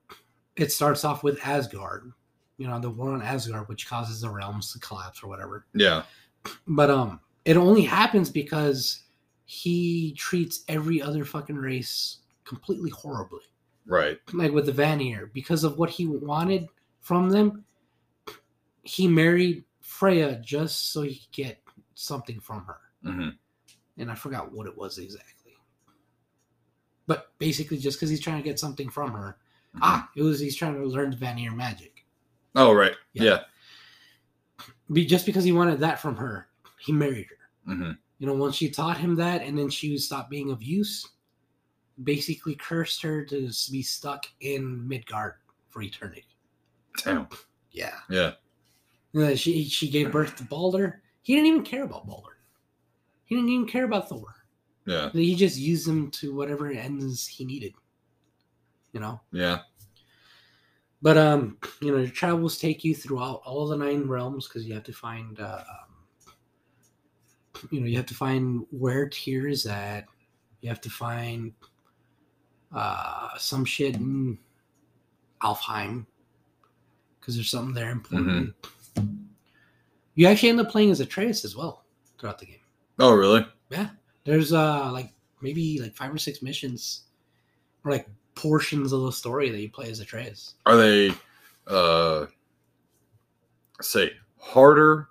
[0.56, 2.12] it starts off with Asgard,
[2.58, 5.66] you know, the war on Asgard, which causes the realms to collapse or whatever.
[5.74, 6.02] Yeah.
[6.66, 9.04] But um it only happens because
[9.46, 13.40] he treats every other fucking race completely horribly.
[13.86, 14.18] Right.
[14.34, 16.66] Like with the Vanir, because of what he wanted
[17.00, 17.64] from them,
[18.82, 21.62] he married Freya just so he could get
[21.94, 23.28] something from her hmm
[23.98, 25.52] and I forgot what it was exactly.
[27.06, 29.36] But basically, just because he's trying to get something from her,
[29.82, 32.04] ah, it was he's trying to learn Vanir magic.
[32.54, 32.94] Oh, right.
[33.12, 33.22] Yeah.
[33.24, 33.38] Yeah.
[34.92, 37.72] Be, just because he wanted that from her, he married her.
[37.74, 40.62] hmm You know, once she taught him that, and then she was stopped being of
[40.62, 41.08] use,
[42.02, 45.34] basically cursed her to be stuck in Midgard
[45.68, 46.26] for eternity.
[47.02, 47.28] Damn.
[47.70, 48.32] Yeah, Yeah.
[49.34, 51.02] She she gave birth to Baldur.
[51.22, 52.33] He didn't even care about Baldur.
[53.26, 54.34] He didn't even care about Thor.
[54.86, 55.10] Yeah.
[55.10, 57.74] He just used them to whatever ends he needed.
[58.92, 59.20] You know.
[59.32, 59.60] Yeah.
[61.02, 64.74] But um, you know, your travels take you throughout all the nine realms because you
[64.74, 66.34] have to find uh, um,
[67.70, 70.06] you know, you have to find where Tyr is at.
[70.60, 71.52] You have to find
[72.72, 74.38] uh some shit in
[75.42, 76.06] Alfheim
[77.20, 78.54] because there's something there important.
[80.14, 81.84] You actually end up playing as Atreus as well
[82.18, 82.63] throughout the game.
[82.98, 83.46] Oh, really?
[83.70, 83.90] Yeah.
[84.24, 87.02] There's uh like maybe like five or six missions
[87.84, 90.54] or like portions of the story that you play as Atreus.
[90.66, 91.12] Are they,
[91.66, 92.26] uh,
[93.80, 95.08] say harder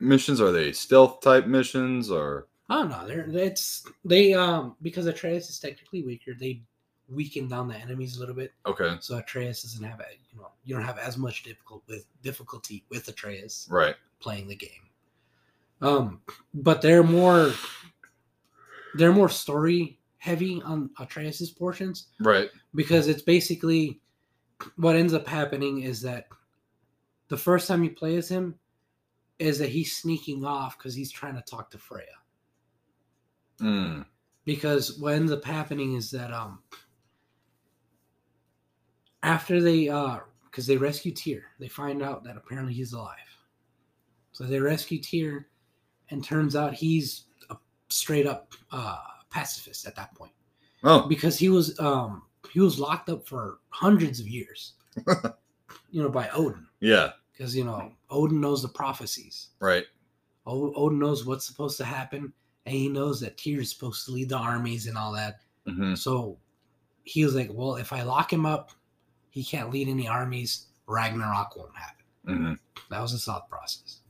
[0.00, 0.40] missions?
[0.40, 2.46] Are they stealth type missions or?
[2.70, 6.62] Oh no, they're it's they um because Atreus is technically weaker, they
[7.10, 8.52] weaken down the enemies a little bit.
[8.64, 8.96] Okay.
[9.00, 12.84] So Atreus doesn't have a you know you don't have as much difficult with difficulty
[12.88, 13.94] with Atreus Right.
[14.20, 14.88] playing the game.
[15.84, 16.20] Um,
[16.54, 17.52] but they're more
[18.94, 22.48] they're more story heavy on Atreus's portions Right.
[22.74, 24.00] because it's basically
[24.76, 26.28] what ends up happening is that
[27.28, 28.54] the first time you play as him
[29.38, 32.06] is that he's sneaking off because he's trying to talk to Freya.
[33.60, 34.04] Mm.
[34.44, 36.60] because what ends up happening is that um
[39.22, 43.16] after they uh because they rescue Tyr, they find out that apparently he's alive.
[44.32, 45.48] So they rescue Tyr,
[46.14, 47.56] and turns out he's a
[47.88, 48.98] straight up uh
[49.30, 50.32] pacifist at that point
[50.84, 51.06] Oh.
[51.08, 54.74] because he was um he was locked up for hundreds of years,
[55.90, 57.10] you know, by Odin Yeah.
[57.32, 59.48] because you know Odin knows the prophecies.
[59.60, 59.84] Right.
[60.46, 62.32] O- Odin knows what's supposed to happen,
[62.66, 65.40] and he knows that Tyr is supposed to lead the armies and all that.
[65.66, 66.38] hmm So
[67.04, 68.70] he was like, "Well, if I lock him up,
[69.30, 70.66] he can't lead any armies.
[70.86, 72.52] Ragnarok won't happen." hmm
[72.90, 74.00] That was his thought process.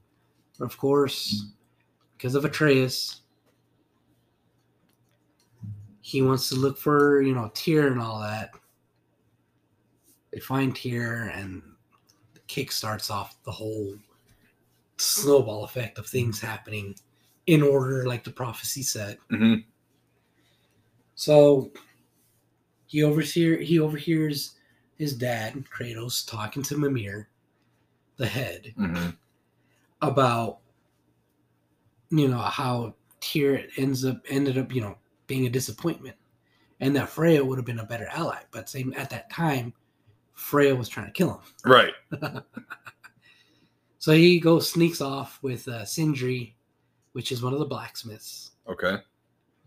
[0.59, 1.47] But of course,
[2.25, 3.21] because of Atreus,
[6.01, 8.53] he wants to look for you know Tyr and all that.
[10.33, 11.61] They find Tyr, and
[12.33, 13.93] the kick starts off the whole
[14.97, 16.95] snowball effect of things happening
[17.47, 19.19] in order, like the prophecy said.
[19.29, 19.57] hmm
[21.17, 21.73] So
[22.87, 24.55] he overhear he overhears
[24.97, 27.29] his dad Kratos talking to Mimir,
[28.17, 29.11] the head, hmm
[30.01, 30.64] about
[32.11, 34.97] you know how Tyr ends up ended up you know
[35.27, 36.17] being a disappointment,
[36.81, 38.41] and that Freya would have been a better ally.
[38.51, 39.73] But same at that time,
[40.35, 41.41] Freya was trying to kill him.
[41.65, 41.93] Right.
[44.05, 46.55] So he goes sneaks off with uh, Sindri,
[47.13, 48.99] which is one of the blacksmiths, Okay.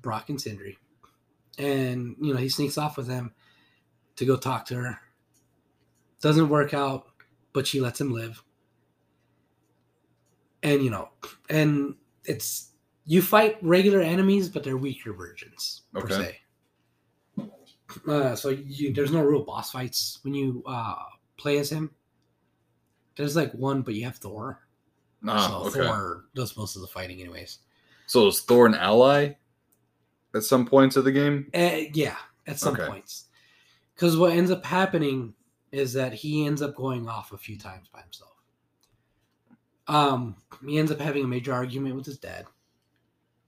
[0.04, 0.78] Brock and Sindri,
[1.58, 3.34] and you know he sneaks off with them
[4.16, 5.00] to go talk to her.
[6.22, 7.08] Doesn't work out,
[7.52, 8.44] but she lets him live.
[10.62, 11.10] And you know,
[11.50, 11.96] and
[12.28, 12.72] it's
[13.06, 16.38] you fight regular enemies, but they're weaker versions per Okay.
[17.38, 17.48] se.
[18.08, 20.96] Uh, so you, there's no real boss fights when you uh,
[21.38, 21.90] play as him.
[23.16, 24.68] There's like one, but you have Thor.
[25.26, 25.88] Ah, so okay.
[25.88, 27.60] Thor does most of the fighting, anyways.
[28.06, 29.34] So is Thor an ally
[30.36, 31.50] at some points of the game?
[31.54, 32.86] Uh, yeah, at some Okay.
[32.86, 33.26] points.
[33.96, 35.34] Because what ends up happening
[35.72, 38.27] is that he ends up going off a few times by himself.
[39.88, 40.36] Um,
[40.66, 42.46] he ends up having a major argument with his dad,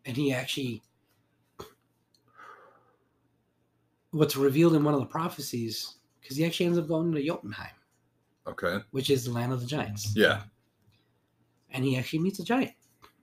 [0.05, 0.81] and he actually,
[4.11, 7.75] what's revealed in one of the prophecies, because he actually ends up going to Jotunheim,
[8.47, 8.79] Okay.
[8.91, 10.13] which is the land of the giants.
[10.15, 10.43] Yeah.
[11.71, 12.73] and he actually meets a giant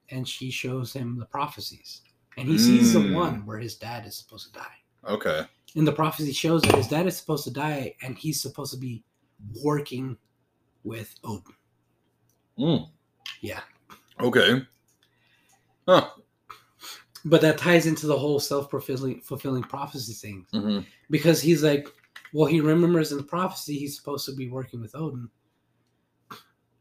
[0.09, 2.01] and she shows him the prophecies
[2.37, 3.13] and he sees the Mm.
[3.13, 5.45] one where his dad is supposed to die Okay.
[5.75, 8.79] and the prophecy shows that his dad is supposed to die and he's supposed to
[8.79, 9.03] be
[9.61, 10.17] working
[10.85, 11.55] with odin
[12.57, 12.89] Mm.
[13.41, 13.61] Yeah
[14.19, 14.61] Okay.
[15.87, 16.09] Huh.
[17.25, 21.87] but that ties into the whole self-fulfilling prophecy thing hmm because he's like
[22.33, 25.29] well he remembers in the prophecy he's supposed to be working with odin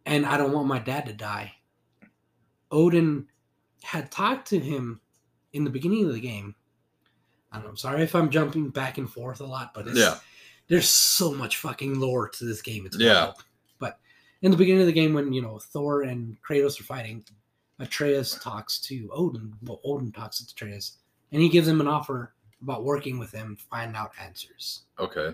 [0.06, 1.52] and i don't want my dad to die
[2.70, 3.26] odin
[3.82, 5.00] had talked to him
[5.52, 6.54] in the beginning of the game
[7.52, 9.98] I don't know, i'm sorry if i'm jumping back and forth a lot but it's,
[9.98, 10.16] Yeah.
[10.68, 13.26] there's so much fucking lore to this game it's Yeah.
[13.26, 13.44] wild.
[14.42, 17.24] In the beginning of the game when you know thor and kratos are fighting
[17.78, 20.98] atreus talks to odin well odin talks to atreus
[21.32, 22.32] and he gives him an offer
[22.62, 24.82] about working with him find out answers.
[24.98, 25.32] Okay.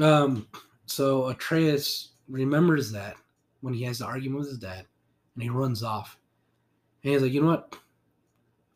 [0.00, 0.48] Um,
[0.86, 3.16] so Atreus remembers that
[3.60, 4.86] when he has the argument with his dad,
[5.34, 6.18] and he runs off.
[7.02, 7.76] And he's like, you know what?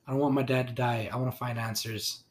[0.06, 1.08] I don't want my dad to die.
[1.12, 2.24] I want to find answers.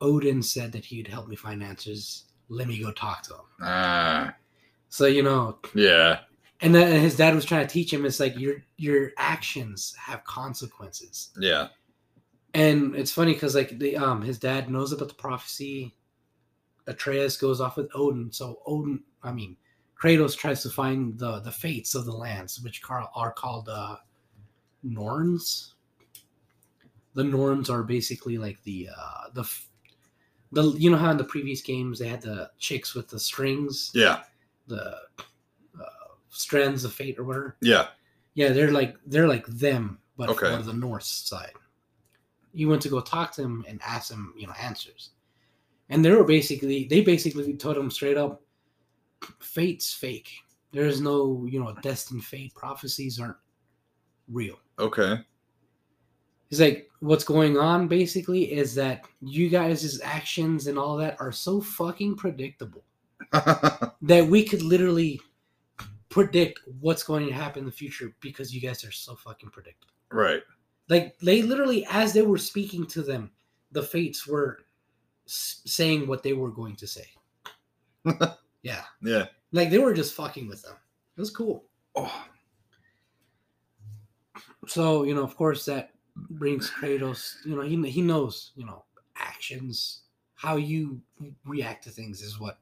[0.00, 2.24] Odin said that he'd help me find answers.
[2.48, 3.40] Let me go talk to him.
[3.62, 4.34] Ah.
[4.88, 6.20] So you know, Yeah.
[6.60, 8.04] and then his dad was trying to teach him.
[8.06, 11.30] It's like your your actions have consequences.
[11.38, 11.68] Yeah.
[12.54, 15.94] And it's funny because like the um his dad knows about the prophecy.
[16.86, 19.56] Atreus goes off with Odin, so Odin, I mean,
[20.02, 23.96] Kratos tries to find the the fates of the lands, which are, are called uh
[24.82, 25.74] Norns.
[27.14, 29.48] The Norns are basically like the uh the
[30.52, 33.90] the you know how in the previous games they had the chicks with the strings,
[33.94, 34.22] Yeah.
[34.68, 34.96] The
[35.80, 35.84] uh,
[36.28, 37.56] strands of fate or whatever.
[37.60, 37.88] Yeah.
[38.34, 40.54] Yeah, they're like they're like them, but Okay.
[40.56, 41.52] for the north side.
[42.52, 45.10] You went to go talk to them and ask them, you know, answers.
[45.90, 48.42] And they were basically they basically told him straight up,
[49.40, 50.30] fate's fake.
[50.72, 52.54] There is no, you know, destined fate.
[52.54, 53.36] Prophecies aren't
[54.28, 54.60] real.
[54.78, 55.18] Okay.
[56.50, 61.32] He's like, what's going on basically is that you guys' actions and all that are
[61.32, 62.84] so fucking predictable
[64.02, 65.20] that we could literally
[66.08, 69.92] predict what's going to happen in the future because you guys are so fucking predictable.
[70.10, 70.42] right.
[70.88, 73.30] Like they literally, as they were speaking to them,
[73.72, 74.60] the fates were
[75.26, 77.04] s- saying what they were going to say.
[78.62, 79.26] yeah, Yeah.
[79.52, 80.76] like they were just fucking with them.
[81.16, 81.64] It was cool.
[81.94, 82.24] Oh.
[84.66, 85.90] So you know, of course, that
[86.30, 87.34] brings Kratos.
[87.44, 88.52] You know, he he knows.
[88.56, 88.84] You know,
[89.16, 90.02] actions,
[90.34, 91.00] how you
[91.44, 92.58] react to things is what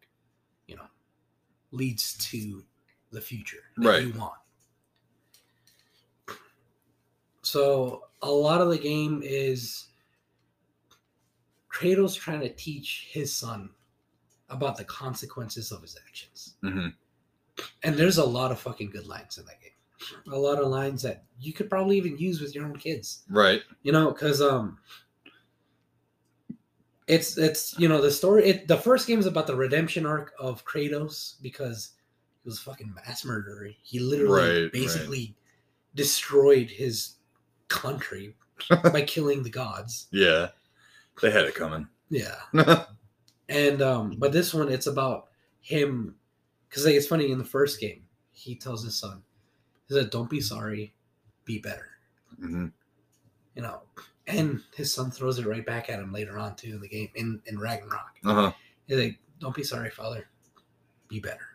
[0.67, 0.87] you know
[1.73, 2.65] leads to
[3.13, 4.03] the future that Right.
[4.03, 4.35] you want.
[7.43, 9.87] So a lot of the game is
[11.73, 13.71] Kratos trying to teach his son
[14.49, 16.55] about the consequences of his actions.
[16.63, 16.89] hmm
[17.83, 19.73] And there's a lot of fucking good lines in that game.
[20.33, 23.23] A lot of lines that you could probably even use with your own kids.
[23.29, 23.63] Right.
[23.83, 24.79] You know, because um
[27.07, 30.33] it's it's you know the story it the first game is about the redemption arc
[30.39, 31.93] of Kratos because
[32.43, 33.69] he was a fucking mass murderer.
[33.83, 34.73] He literally Right, right.
[34.73, 35.37] basically
[35.95, 37.15] destroyed his
[37.69, 38.35] country
[38.93, 40.09] by killing the gods.
[40.11, 40.49] Yeah.
[41.23, 41.89] They had it coming.
[42.11, 42.37] Yeah.
[43.49, 45.29] And um, but this one it's about
[45.61, 46.17] him
[46.69, 48.03] because like it's funny in the first game
[48.33, 49.23] he tells his son,
[49.89, 50.93] he said, "Don't be sorry,
[51.45, 51.91] be better."
[52.41, 52.67] hmm
[53.55, 53.83] You know,
[54.27, 57.11] and his son throws it right back at him later on too in the game
[57.15, 58.19] in in Ragnarok.
[58.25, 58.53] Uh huh.
[58.87, 60.29] He's like, "Don't be sorry, father,
[61.09, 61.49] be better."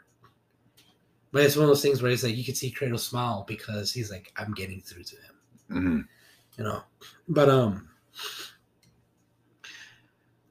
[1.31, 3.91] But it's one of those things where he's like, you can see Kratos smile because
[3.91, 5.35] he's like, "I'm getting through to him."
[5.69, 6.01] hmm
[6.57, 6.83] you know.
[7.27, 7.89] But um,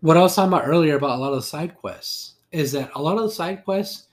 [0.01, 2.91] what I was talking about earlier about a lot of the side quests is that
[2.95, 4.09] a lot of the side quests,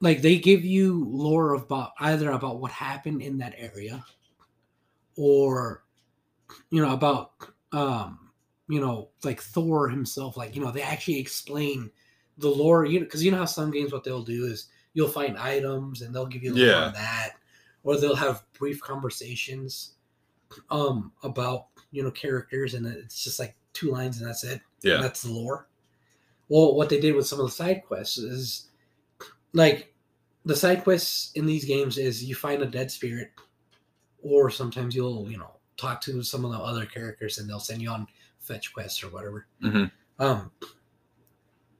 [0.00, 4.04] like they give you lore about either about what happened in that area,
[5.16, 5.84] or
[6.70, 7.32] you know about
[7.72, 8.30] um,
[8.68, 10.36] you know like Thor himself.
[10.36, 11.90] Like you know they actually explain
[12.38, 12.84] the lore.
[12.84, 16.02] You know because you know how some games what they'll do is you'll find items
[16.02, 16.86] and they'll give you Yeah.
[16.86, 17.32] on that,
[17.84, 19.94] or they'll have brief conversations
[20.70, 24.94] um about you know characters and it's just like two lines and that's it Yeah.
[24.94, 25.68] and that's the lore
[26.48, 28.70] well what they did with some of the side quests is
[29.52, 29.94] like
[30.46, 33.30] the side quests in these games is you find a dead spirit
[34.22, 37.80] or sometimes you'll you know talk to some of the other characters and they'll send
[37.80, 38.06] you on
[38.40, 39.46] fetch quests or whatever.
[39.62, 39.84] Hmm
[40.18, 40.50] um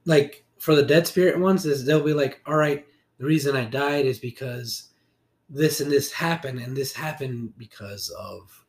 [0.05, 2.85] like for the dead spirit ones is they'll be like all right
[3.17, 4.89] the reason i died is because
[5.49, 8.65] this and this happened and this happened because of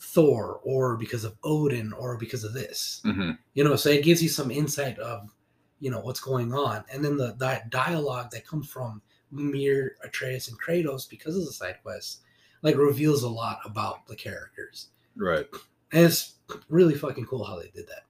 [0.00, 3.00] thor or because of odin or because of this.
[3.04, 5.34] Hmm you know so it gives you some insight of
[5.80, 6.84] you know what's going on.
[6.92, 9.00] And then the, the dialogue that comes from
[9.30, 12.20] Mimir, Atreus, and Kratos because of the side quests
[12.62, 15.46] like reveals a lot about the characters Right.
[15.92, 16.34] and it's
[16.68, 18.02] really fucking cool how they did that.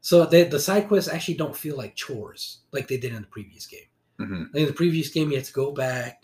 [0.00, 3.26] So they, the side quests actually don't feel like chores like they did in the
[3.28, 3.88] previous game.
[4.18, 6.22] hmm Like in the previous game, you had to go back,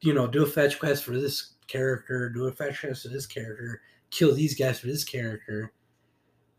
[0.00, 3.26] you know, do a fetch quest for this character, do a fetch quest for this
[3.26, 5.72] character, kill these guys for this character.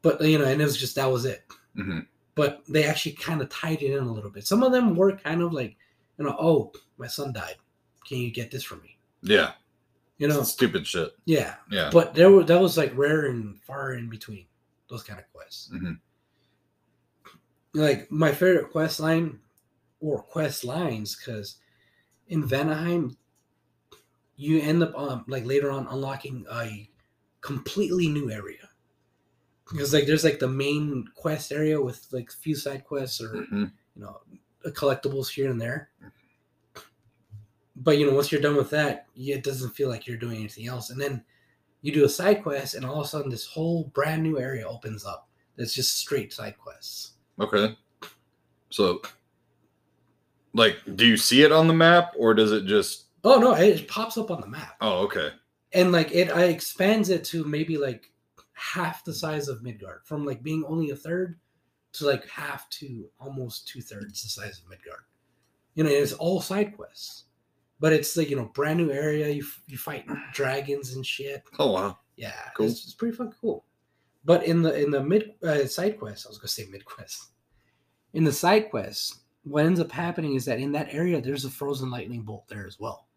[0.01, 1.43] But you know, and it was just that was it.
[1.75, 1.99] hmm
[2.35, 4.45] But they actually kind of tied it in a little bit.
[4.45, 5.75] Some of them were kind of like,
[6.17, 7.55] you know, oh, my son died.
[8.07, 8.97] Can you get this for me?
[9.21, 9.53] Yeah.
[10.17, 11.11] You know, Stupid shit.
[11.25, 11.55] yeah.
[11.69, 11.89] Yeah.
[11.93, 14.47] But there were that was like rare and far in between
[14.89, 15.69] those kind of quests.
[15.73, 15.99] Mhm.
[17.73, 19.39] Like my favorite quest line
[19.99, 21.57] or quest lines, because
[22.29, 23.15] in Vanaheim,
[24.35, 26.89] you end up um like later on unlocking a
[27.41, 28.69] completely new area.
[29.69, 33.43] Because like there's like the main quest area with like a few side quests or
[33.49, 33.65] hmm
[33.95, 34.21] you know
[34.71, 35.89] collectibles here and there.
[37.79, 40.67] But you know, once you're done with that, it doesn't feel like you're doing anything
[40.67, 40.89] else.
[40.89, 41.23] And then
[41.81, 44.67] you do a side quest, and all of a sudden, this whole brand new area
[44.67, 45.29] opens up.
[45.57, 47.13] That's just straight side quests.
[47.39, 47.75] Okay.
[48.69, 49.01] So,
[50.53, 53.05] like, do you see it on the map, or does it just?
[53.23, 55.31] Oh no, it pops up on the map, Oh, okay.
[55.73, 58.09] and like it, I expands it to maybe like
[58.53, 61.37] half the size of Midgard, from like being only a third
[61.93, 65.01] to like half to almost two thirds the size of Midgard.
[65.75, 67.25] You know, it's all side quests,
[67.79, 69.29] but it's like you know, brand new area.
[69.29, 71.43] You you fight dragons and shit.
[71.59, 71.99] Oh wow.
[72.15, 72.65] Yeah, Cool.
[72.67, 73.63] it's, it's pretty fucking cool.
[74.25, 77.31] But in the in the mid uh, side quest, I was gonna say mid quest.
[78.13, 81.49] In the side quest, what ends up happening is that in that area, there's a
[81.49, 83.07] frozen lightning bolt there as well.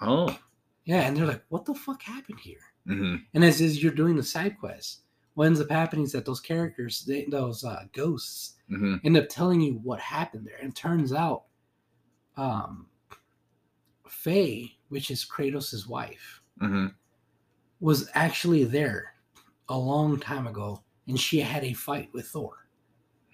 [0.00, 0.36] Oh.
[0.86, 4.16] Yeah, and they're like, "What the fuck happened here?" hmm And as, as you're doing
[4.16, 5.00] the side quest,
[5.34, 9.28] what ends up happening is that those characters, they, those uh, ghosts, hmm end up
[9.28, 10.58] telling you what happened there.
[10.60, 11.44] And it turns out,
[12.36, 12.86] um,
[14.08, 16.86] Faye, which is Kratos' wife, hmm
[17.80, 19.14] was actually there
[19.68, 22.66] a long time ago, and she had a fight with Thor.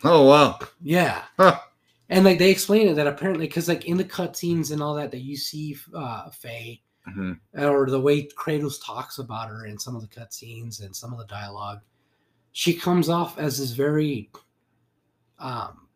[0.04, 0.58] Oh wow.
[0.82, 1.60] Yeah, Huh.
[2.08, 5.10] and like they explain it that apparently, because like in the cutscenes and all that,
[5.10, 9.96] that you see uh, Faye hmm or the way Kratos talks about her in some
[9.96, 11.80] of the cutscenes and some of the dialogue,
[12.52, 14.30] she comes off as this very
[15.38, 15.88] um,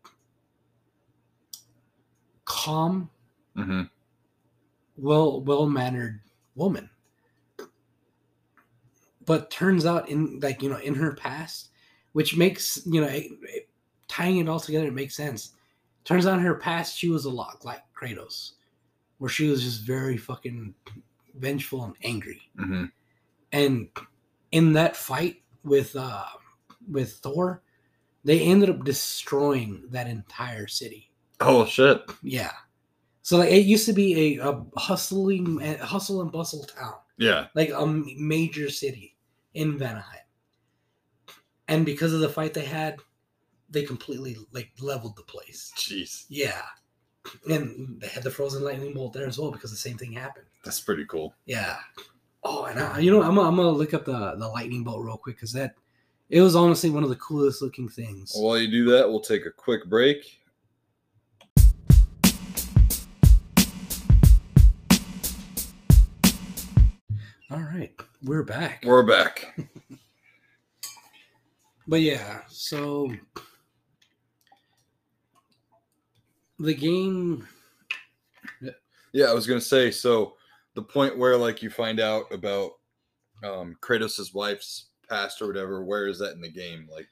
[2.44, 3.10] calm,
[3.54, 3.82] hmm
[4.96, 6.20] well well mannered
[6.54, 6.88] woman.
[9.26, 11.68] But turns out in like you know in her past,
[12.12, 13.68] which makes you know it, it-
[14.06, 15.52] tying it all together, it makes sense.
[16.04, 18.52] Turns out in her past she was a lot like Kratos,
[19.18, 20.74] where she was just very fucking
[21.36, 22.40] vengeful and angry.
[22.58, 22.84] hmm
[23.52, 23.88] and
[24.52, 26.24] in that fight with uh
[26.90, 27.62] with Thor,
[28.24, 31.10] they ended up destroying that entire city.
[31.40, 32.02] Oh shit.
[32.22, 32.52] Yeah.
[33.24, 37.46] So like it used to be a, a hustling a hustle and bustle town, Yeah.
[37.54, 39.16] like a major city
[39.54, 40.20] in Vanaheim.
[41.68, 42.98] And because of the fight they had,
[43.70, 45.72] they completely like leveled the place.
[45.74, 46.26] Jeez.
[46.28, 46.60] Yeah.
[47.50, 50.44] And they had the frozen lightning bolt there as well because the same thing happened.
[50.62, 51.34] That's pretty cool.
[51.46, 51.76] Yeah.
[52.42, 55.02] Oh, and I, you know, I'm, gonna- I'm gonna look up the the lightning bolt
[55.02, 55.74] real quick because that
[56.28, 58.32] It was honestly one of the coolest looking things.
[58.36, 60.42] While you do that, we'll take a quick break.
[67.54, 67.94] All right,
[68.24, 68.82] we're back.
[68.84, 69.56] We're back.
[71.86, 73.12] But yeah, so
[76.58, 77.46] the game
[79.12, 79.90] Yeah, I was gonna say.
[79.92, 80.34] So
[80.74, 82.72] the point where like you find out about
[83.44, 86.88] um, Kratos' wife's past or whatever, where is that in the game?
[86.90, 87.08] Like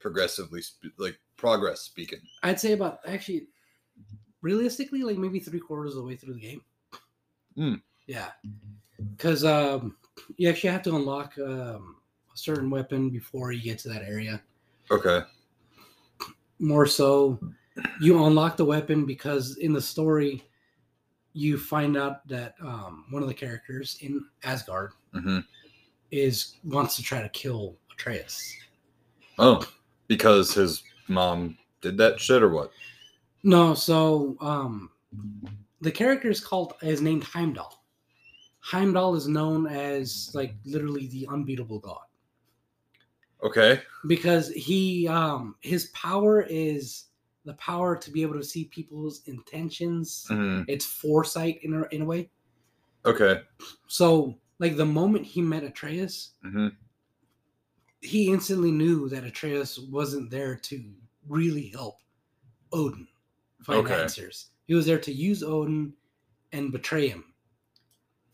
[0.00, 2.20] progressively, sp- like progress speaking.
[2.42, 3.46] I'd say about actually
[4.42, 6.62] realistically like maybe three quarters of the way through the game.
[7.54, 7.74] Hmm.
[8.08, 8.30] Yeah,
[9.16, 9.96] because um,
[10.36, 11.96] you actually have to unlock um,
[12.32, 14.42] a certain weapon before you get to that area.
[14.90, 15.20] Okay.
[16.58, 17.38] More so,
[18.00, 20.42] you unlock the weapon because in the story,
[21.32, 25.40] you find out that um, one of the characters in Asgard hmm
[26.10, 28.56] is wants to try to kill Atreus.
[29.38, 29.62] Oh,
[30.06, 32.72] because his mom did that shit or what?
[33.42, 34.90] No, so um,
[35.82, 37.84] the character is called is named Heimdall.
[38.68, 42.04] Heimdall is known as like literally the unbeatable god
[43.42, 43.80] Okay.
[44.06, 47.06] because he um his power is
[47.46, 50.26] the power to be able to see people's intentions.
[50.28, 52.30] hmm It's foresight in a, in a way.
[53.06, 53.40] Okay.
[53.86, 56.68] So like the moment he met Atreus, hmm
[58.00, 60.94] he instantly knew that Atreus wasn't there to
[61.26, 61.96] really help
[62.72, 63.08] Odin
[63.62, 64.02] find Okay.
[64.02, 64.50] answers.
[64.66, 65.94] He was there to use Odin
[66.52, 67.24] and betray him.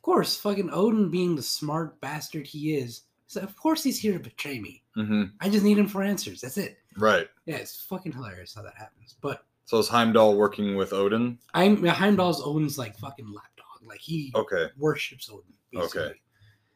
[0.04, 4.12] Of course, fucking Odin being the smart bastard he is, so of course he's here
[4.12, 4.82] to betray me.
[4.94, 6.42] hmm I just need him for answers.
[6.42, 6.76] That's it.
[6.98, 7.26] Right.
[7.46, 9.16] Yeah, it's fucking hilarious how that happens.
[9.22, 11.38] But So is Heimdall working with Odin?
[11.54, 13.88] I'm Heimdall's Odin's like fucking lapdog.
[13.88, 14.66] Like he Okay.
[14.76, 15.54] worships Odin.
[15.72, 16.02] Basically.
[16.02, 16.14] Okay.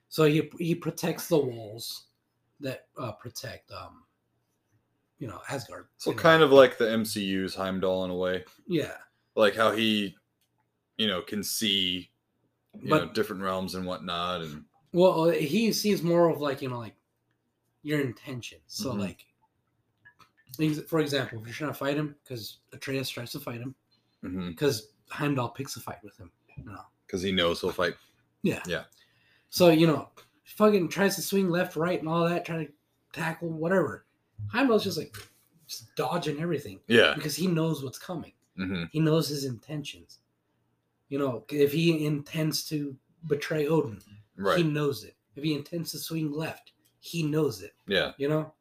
[0.08, 2.06] So he he protects the walls
[2.60, 4.04] that uh, protect um,
[5.18, 5.88] you know, Asgard.
[5.98, 6.22] So you know.
[6.22, 8.94] kind of like the MCU's Heimdall in a way, yeah.
[9.36, 10.16] like how he,
[10.96, 12.10] you know, can see,
[12.80, 16.62] you know, But- different realms and whatnot, and Well, uh, he sees more of like
[16.62, 16.94] you know like
[17.82, 18.62] your intentions.
[18.66, 18.98] So Mhm.
[19.00, 19.26] like,
[20.88, 23.74] for example, if you're trying to fight him, because Atreus tries to fight him,
[24.22, 26.30] because Heimdall picks a fight with him.
[26.56, 26.80] You know?
[27.06, 27.94] because he knows he'll fight.
[28.42, 28.62] Yeah.
[28.66, 28.84] Yeah.
[29.50, 30.10] So you know,
[30.44, 32.72] fucking tries to swing left, right, and all that, trying to
[33.12, 34.04] tackle whatever.
[34.48, 35.16] Heimdall's just like
[35.66, 37.14] just dodging everything Yeah.
[37.14, 38.32] because he knows what's coming.
[38.56, 40.18] hmm He knows his intentions.
[41.08, 44.00] You know, if he intends to betray Odin,
[44.36, 44.58] Right.
[44.58, 45.16] he knows it.
[45.36, 47.74] If he intends to swing left, he knows it.
[47.86, 48.12] yeah.
[48.18, 48.52] You know,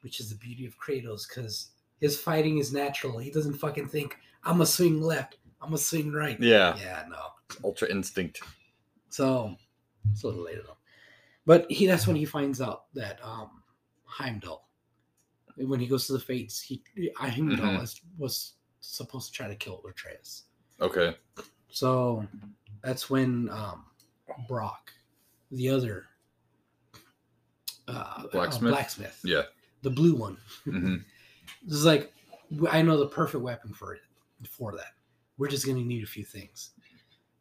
[0.00, 1.70] which is the beauty of Kratos because
[2.00, 3.18] his fighting is natural.
[3.18, 5.38] He doesn't fucking think I'm gonna swing left.
[5.60, 6.38] I'm gonna swing right.
[6.40, 6.76] Yeah.
[6.78, 7.30] Yeah, no.
[7.64, 8.40] Ultra instinct.
[9.08, 9.56] So
[10.12, 10.76] it's a little later though.
[11.46, 13.62] But he that's when he finds out that um
[14.04, 14.68] Heimdall
[15.56, 16.82] when he goes to the fates, he
[17.16, 17.82] Heimdall Mhm.
[17.82, 20.44] is, was supposed to try to kill Atreus.
[20.80, 21.16] Okay.
[21.70, 22.26] So
[22.82, 23.84] that's when um
[24.48, 24.92] Brock,
[25.50, 26.06] the other
[27.88, 28.72] uh, Blacksmith?
[28.72, 29.42] blacksmith, Yeah.
[29.82, 30.96] the blue one, hmm
[31.64, 32.12] this is like
[32.70, 34.00] I know the perfect weapon for it
[34.48, 34.94] for that.
[35.38, 36.70] We're just gonna need a few things.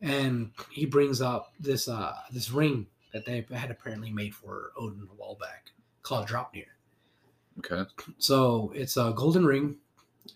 [0.02, 5.08] And he brings up this uh this ring that they had apparently made for Odin
[5.10, 5.72] a while back
[6.04, 6.66] called Draupnir.
[7.60, 7.90] Okay.
[8.18, 9.78] So it's a golden ring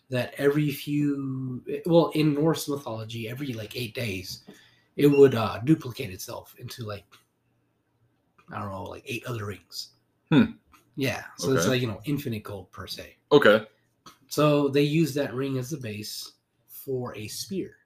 [0.10, 4.44] that every few well in Norse mythology, every like eight days,
[4.96, 7.06] it would uh duplicate itself into like
[8.52, 9.90] I don't know, like eight other rings.
[10.32, 10.52] Hmm.
[10.96, 11.24] Yeah.
[11.38, 13.16] So it's like, you know, infinite gold per se.
[13.32, 13.66] Okay.
[14.28, 16.34] So they use that ring as the base
[16.68, 17.78] for a spear,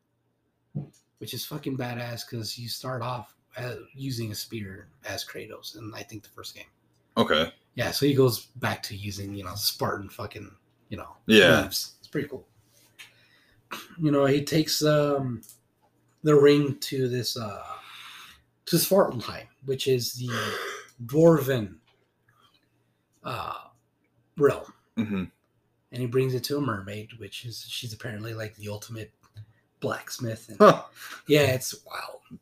[1.19, 5.93] which is fucking badass because you start off as, using a spear as Kratos, and
[5.95, 6.65] I think the first game.
[7.15, 7.53] Okay.
[7.75, 10.49] Yeah, so he goes back to using you know Spartan fucking
[10.93, 11.63] you know Yeah.
[11.63, 11.95] moves.
[11.97, 12.45] It's pretty cool.
[13.99, 15.41] You know, he takes um
[16.21, 17.63] the ring to this uh
[18.67, 20.29] to Svartalfheim, which is the
[21.07, 21.77] dwarven
[23.23, 23.55] uh
[24.37, 25.23] realm hmm
[25.91, 29.11] and he brings it to a mermaid, which is she's apparently like the ultimate
[29.79, 30.49] blacksmith.
[30.49, 30.83] And Huh.
[31.27, 32.39] yeah, it's wild.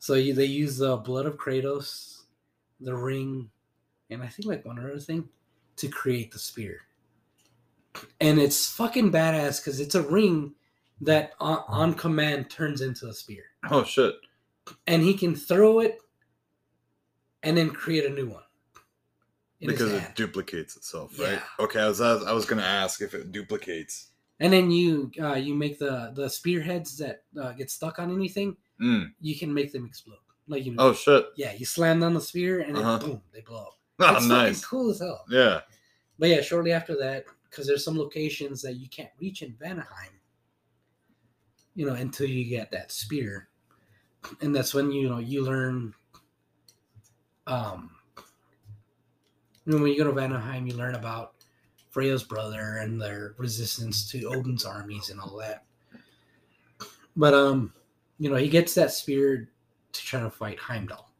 [0.00, 2.22] So you, they use the blood of Kratos,
[2.80, 3.50] the ring,
[4.10, 5.28] and I think like one other thing
[5.76, 6.80] to create the spear.
[8.20, 10.54] And it's fucking badass because it's a ring
[11.00, 14.14] that on, on command turns into a spear, Oh shit.
[14.86, 15.98] and he can throw it
[17.42, 18.42] and then create a new one.
[19.60, 21.32] Because it duplicates itself, right?
[21.32, 21.42] Yeah.
[21.64, 21.80] Okay.
[21.80, 24.08] I was I was gonna ask if it duplicates.
[24.38, 28.56] and then you uh, you make the the spearheads that uh, get stuck on anything.
[28.80, 29.10] Mm.
[29.20, 30.18] You can make them explode.
[30.46, 31.26] Like you know, Oh shit.
[31.36, 32.98] yeah, you slam down the spear and Uh-huh.
[32.98, 33.78] boom, they blow up.
[34.00, 34.64] Oh, it's nice.
[34.64, 35.24] cool as hell.
[35.28, 35.62] Yeah.
[36.20, 40.12] But yeah, shortly after that, because there's some locations that you can't reach in Vanaheim,
[41.74, 43.48] you know, until you get that spear,
[44.40, 45.94] and that's when you know you learn.
[47.46, 47.90] Um,
[49.64, 51.34] you know, when you go to Vanaheim, you learn about
[51.90, 55.64] Freya's brother and their resistance to Odin's armies and all that.
[57.16, 57.72] But um,
[58.18, 59.48] you know, he gets that spear
[59.92, 61.10] to try to fight Heimdall.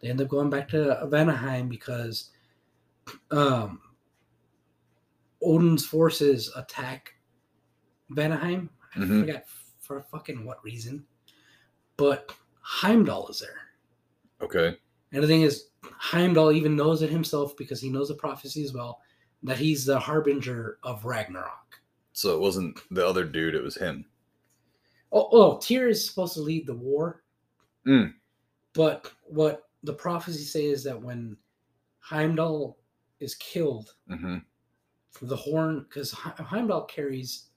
[0.00, 2.30] They end up going back to Vanaheim because
[3.30, 3.80] um
[5.42, 7.14] Odin's forces attack
[8.10, 8.68] Vanaheim.
[8.94, 9.20] I Mhm.
[9.20, 9.44] forgot
[9.78, 11.06] for fucking what reason.
[11.96, 13.68] But Heimdall is there.
[14.40, 14.78] Okay.
[15.12, 18.72] And the thing is, Heimdall even knows it himself because he knows the prophecy as
[18.72, 19.00] well
[19.42, 21.80] that he's the harbinger of Ragnarok.
[22.12, 24.04] So it wasn't the other dude, it was him.
[25.12, 27.24] Oh, oh Tyr is supposed to lead the war.
[27.86, 28.14] Mm.
[28.74, 31.36] But what the prophecy says is that when
[32.00, 32.78] Heimdall
[33.18, 33.94] is killed,
[35.22, 37.48] the horn, because Heimdall carries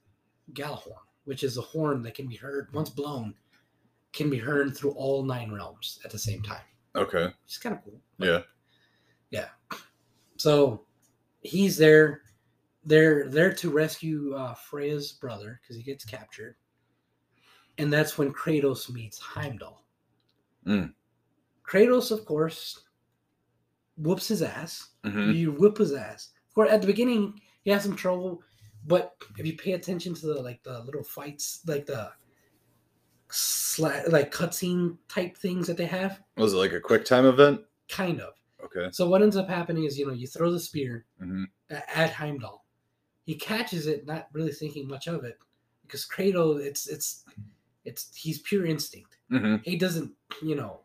[0.53, 3.33] Gjallarhorn, which is a horn that can be heard once blown,
[4.11, 6.61] can be heard through all nine realms at the same time.
[6.95, 7.29] Okay.
[7.45, 7.99] it's kind of cool.
[8.19, 8.41] Yeah.
[9.31, 9.47] Yeah.
[10.37, 10.85] So
[11.41, 12.21] he's there.
[12.85, 16.55] They're there to rescue uh, Freya's brother because he gets captured,
[17.77, 19.85] and that's when Kratos meets Heimdall.
[20.67, 20.93] Mm.
[21.65, 22.83] Kratos, of course,
[23.97, 24.89] whoops his ass.
[25.05, 26.31] hmm You whip his ass.
[26.57, 28.41] At the beginning he has some trouble,
[28.85, 32.11] but if you pay attention to the like the little fights, like the
[33.29, 37.61] sla- like cutscene type things that they have, Was it like a quick time event?
[37.89, 38.33] kind of.
[38.63, 38.89] Okay.
[38.91, 42.65] So what ends up happening is you know you throw the spear hmm at Heimdall,
[43.25, 45.39] he catches it, not really thinking much of it,
[45.81, 47.25] because Kratos, it's it's
[47.83, 49.17] it's he's pure instinct.
[49.29, 50.11] hmm He doesn't
[50.43, 50.81] you know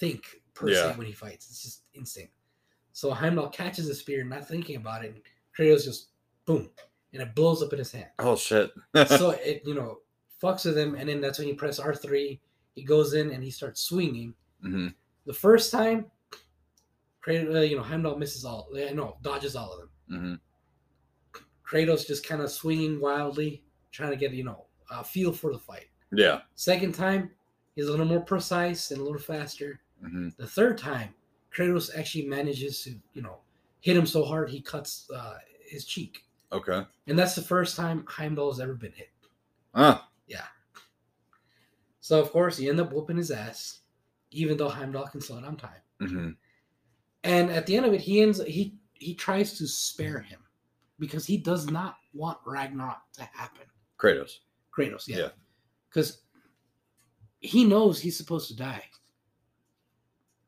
[0.00, 0.24] think
[0.54, 0.90] per Yeah.
[0.92, 1.48] se when he fights.
[1.48, 2.32] It's just instinct.
[2.96, 5.20] So Heimdall catches the spear, not thinking about it, and
[5.54, 6.08] Kratos just
[6.46, 6.70] boom,
[7.12, 8.08] and it blows up in his hand.
[8.18, 8.70] Oh shit.
[9.06, 9.98] so it you know
[10.42, 12.40] fucks with him, and then that's when you press R three.
[12.74, 14.32] He goes in and he starts swinging.
[14.62, 14.88] hmm
[15.26, 16.06] The first time,
[17.22, 18.68] Kratos, uh, you know Heimdall misses all.
[18.74, 19.90] uh, No, dodges all of them.
[20.08, 23.62] hmm Kratos just kind of swinging wildly,
[23.92, 25.88] trying to get you know a feel for the fight.
[26.12, 26.40] Yeah.
[26.54, 27.30] Second time,
[27.74, 29.80] he's a little more precise and a little faster.
[30.02, 31.10] hmm The third time,
[31.56, 33.38] Kratos actually manages to you know
[33.80, 35.34] hit him so hard he cuts uh,
[35.68, 36.82] his cheek, Okay.
[37.06, 39.10] and that's the first time Heimdall has ever been hit.
[39.74, 40.08] Ah.
[40.26, 40.44] Yeah.
[42.00, 43.80] So of course, he end up whooping his ass,
[44.30, 45.80] even though Heimdall can slow down time.
[46.00, 46.30] hmm
[47.24, 50.40] And at the end of it, he ends he he tries to spare him
[50.98, 53.66] because he does not want Ragnarok to happen.
[53.98, 54.38] Kratos.
[54.76, 55.16] Kratos, Yeah.
[55.18, 55.28] yeah.
[55.88, 56.22] Because
[57.40, 58.82] he knows he's supposed to die.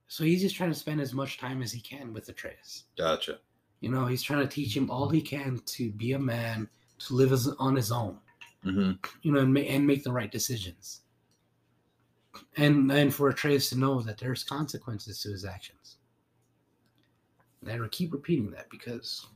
[0.09, 2.85] So he's just trying to spend as much time as he can with Atreus.
[2.97, 3.39] Gotcha.
[3.81, 6.69] You know, he's trying to teach him all he can to be a man,
[7.01, 8.19] to live as, on his own,
[8.63, 11.03] hmm you know, and, ma- and make the right decisions.
[12.57, 15.99] And and for Atreus to know that there's consequences to his actions.
[17.67, 19.27] And I keep repeating that because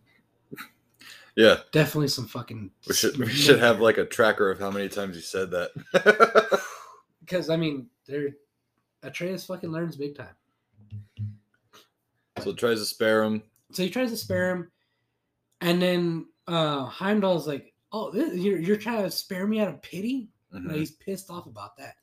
[1.36, 1.58] Yeah.
[1.72, 2.70] definitely some fucking.
[2.88, 6.62] We should we should have like a tracker of how many times you said that.
[7.20, 8.30] because I mean, there
[9.02, 10.34] Atreus fucking learns big time.
[12.42, 13.42] So it tries to spare him.
[13.72, 14.70] So he tries to spare him,
[15.60, 19.82] and then uh Heimdall's like, "Oh, this, you're you're trying to spare me out of
[19.82, 21.94] pity." You know, he's pissed off about that,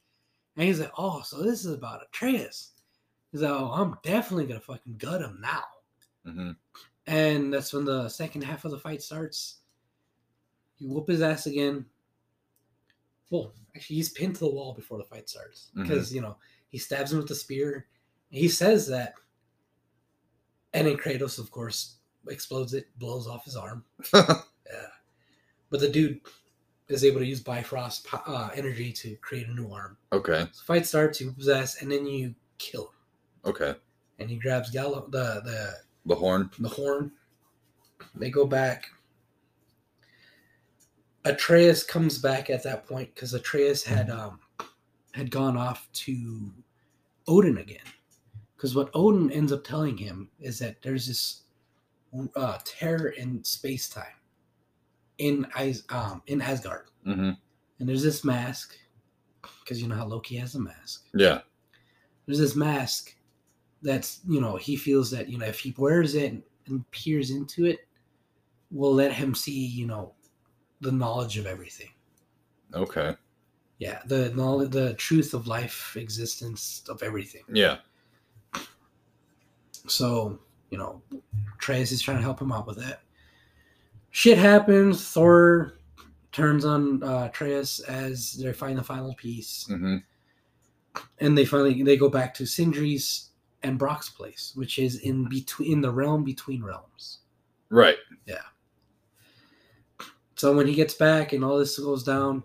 [0.56, 2.72] and he's like, "Oh, so this is about Atreus."
[3.32, 5.64] He's like, "Oh, I'm definitely gonna fucking gut him now."
[6.26, 6.56] Mhm.
[7.06, 9.58] And that's when the second half of the fight starts.
[10.78, 11.86] You whoop his ass again.
[13.30, 15.84] Well, actually, he's pinned to the wall before the fight starts Mhm.
[15.84, 16.38] because you know
[16.70, 17.88] he stabs him with the spear.
[18.30, 19.14] He says that,
[20.74, 21.96] and then Kratos, of course,
[22.28, 23.84] explodes it, blows off his arm.
[24.14, 24.42] yeah,
[25.70, 26.20] but the dude
[26.90, 29.98] is able to use Bifrost uh, energy to create a new arm.
[30.12, 30.46] Okay.
[30.52, 33.50] So fight starts, you possess, and then you kill him.
[33.52, 33.76] Okay.
[34.20, 35.74] And he grabs Gallo the the
[36.06, 36.50] The horn.
[36.60, 37.12] the horn.
[38.16, 38.86] They go back.
[41.26, 44.40] Atreus comes back at that point because Atreus had um
[45.14, 46.52] had gone off to
[47.28, 47.80] Odin again.
[48.60, 51.44] Because what Odin ends up telling him is that there's this
[52.36, 54.18] uh, terror in space time
[55.18, 57.32] in Is- um in Asgard, hmm
[57.80, 58.78] and there's this mask
[59.64, 61.40] because you know how Loki has a mask Yeah.
[62.26, 63.16] there's this mask
[63.82, 66.34] that's you know he feels that you know if he wears it
[66.68, 67.88] and peers into it
[68.72, 70.14] will let him see you know
[70.82, 71.92] the knowledge of everything
[72.74, 73.16] Okay.
[73.78, 77.78] yeah the knowledge the truth of life existence of everything Yeah.
[79.88, 80.40] So
[80.70, 81.02] you know,
[81.56, 83.02] Atreus is trying to help him out with that.
[84.12, 85.04] Shit happens.
[85.08, 85.80] Thor
[86.32, 89.98] turns on uh, Atreus as they find the final piece, hmm
[91.20, 93.30] and they finally they go back to Sindri's
[93.64, 97.20] and Brock's place, which is in between in the realm between realms.
[97.70, 97.98] Right.
[98.26, 98.38] Yeah.
[100.36, 102.44] So when he gets back and all this goes down,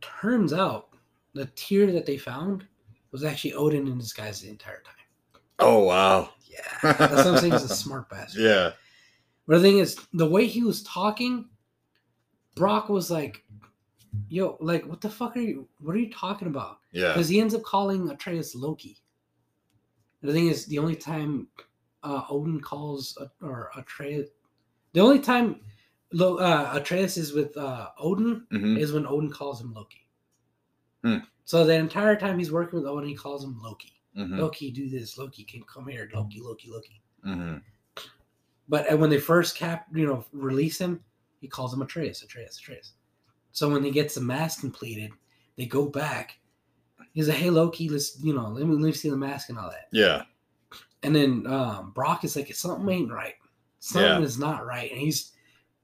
[0.00, 0.88] turns out
[1.34, 2.66] the tear that they found
[3.12, 4.94] was actually Odin in disguise the entire time.
[5.58, 6.30] Oh wow.
[6.46, 7.52] Yeah, that's what I'm saying.
[7.52, 8.42] He's a smart bastard.
[8.42, 8.72] Yeah.
[9.46, 11.48] But the thing is, the way he was talking,
[12.54, 13.44] Brock was like,
[14.28, 15.68] "Yo, like, what the fuck are you?
[15.80, 17.08] What are you talking about?" Yeah.
[17.08, 18.96] Because he ends up calling Atreus Loki.
[20.22, 21.48] The thing is, the only time
[22.02, 24.28] uh, Odin calls uh, or Atreus,
[24.92, 25.60] the only time
[26.18, 30.06] uh, Atreus is with uh, Odin hmm is when Odin calls him Loki.
[31.02, 31.18] Hmm.
[31.50, 33.92] So the entire time he's working with Odin, he calls him Loki.
[34.14, 35.18] hmm Loki, do this.
[35.18, 36.08] Loki, can come here.
[36.14, 37.02] Loki, Loki, Loki.
[37.24, 37.56] hmm
[38.68, 41.00] But when they first cap, you know, release him,
[41.40, 42.92] he calls him Atreus, Atreus, Atreus.
[43.50, 45.10] So when he gets the mask completed,
[45.56, 46.38] they go back.
[47.14, 49.58] He's like, "Hey Loki, let's you know, let me let me see the mask and
[49.58, 50.22] all that." Yeah.
[51.02, 53.34] And then um, Brock is like, "Something ain't right.
[53.80, 54.24] Something Yeah.
[54.24, 55.32] is not right." And he's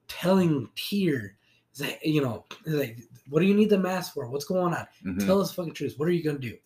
[0.06, 1.36] telling Tyr,
[1.80, 2.98] like, "You know, like,
[3.28, 4.28] what do you need the mask for?
[4.28, 4.86] What's going on?
[5.02, 5.94] hmm Tell us the fucking truth.
[5.98, 6.56] What are you gonna do?"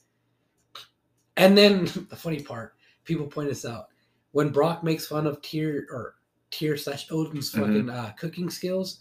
[1.37, 2.75] And then the funny part,
[3.05, 3.87] people point this out
[4.33, 6.17] when Brock makes fun of Tyr or
[6.51, 7.59] Tyr slash Odin's Mhm.
[7.61, 9.01] fucking uh, cooking skills,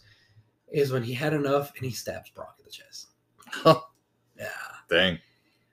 [0.72, 3.08] is when he had enough and he stabs Brock in the chest.
[3.46, 3.80] Huh.
[4.38, 4.48] Yeah.
[4.88, 5.18] Dang.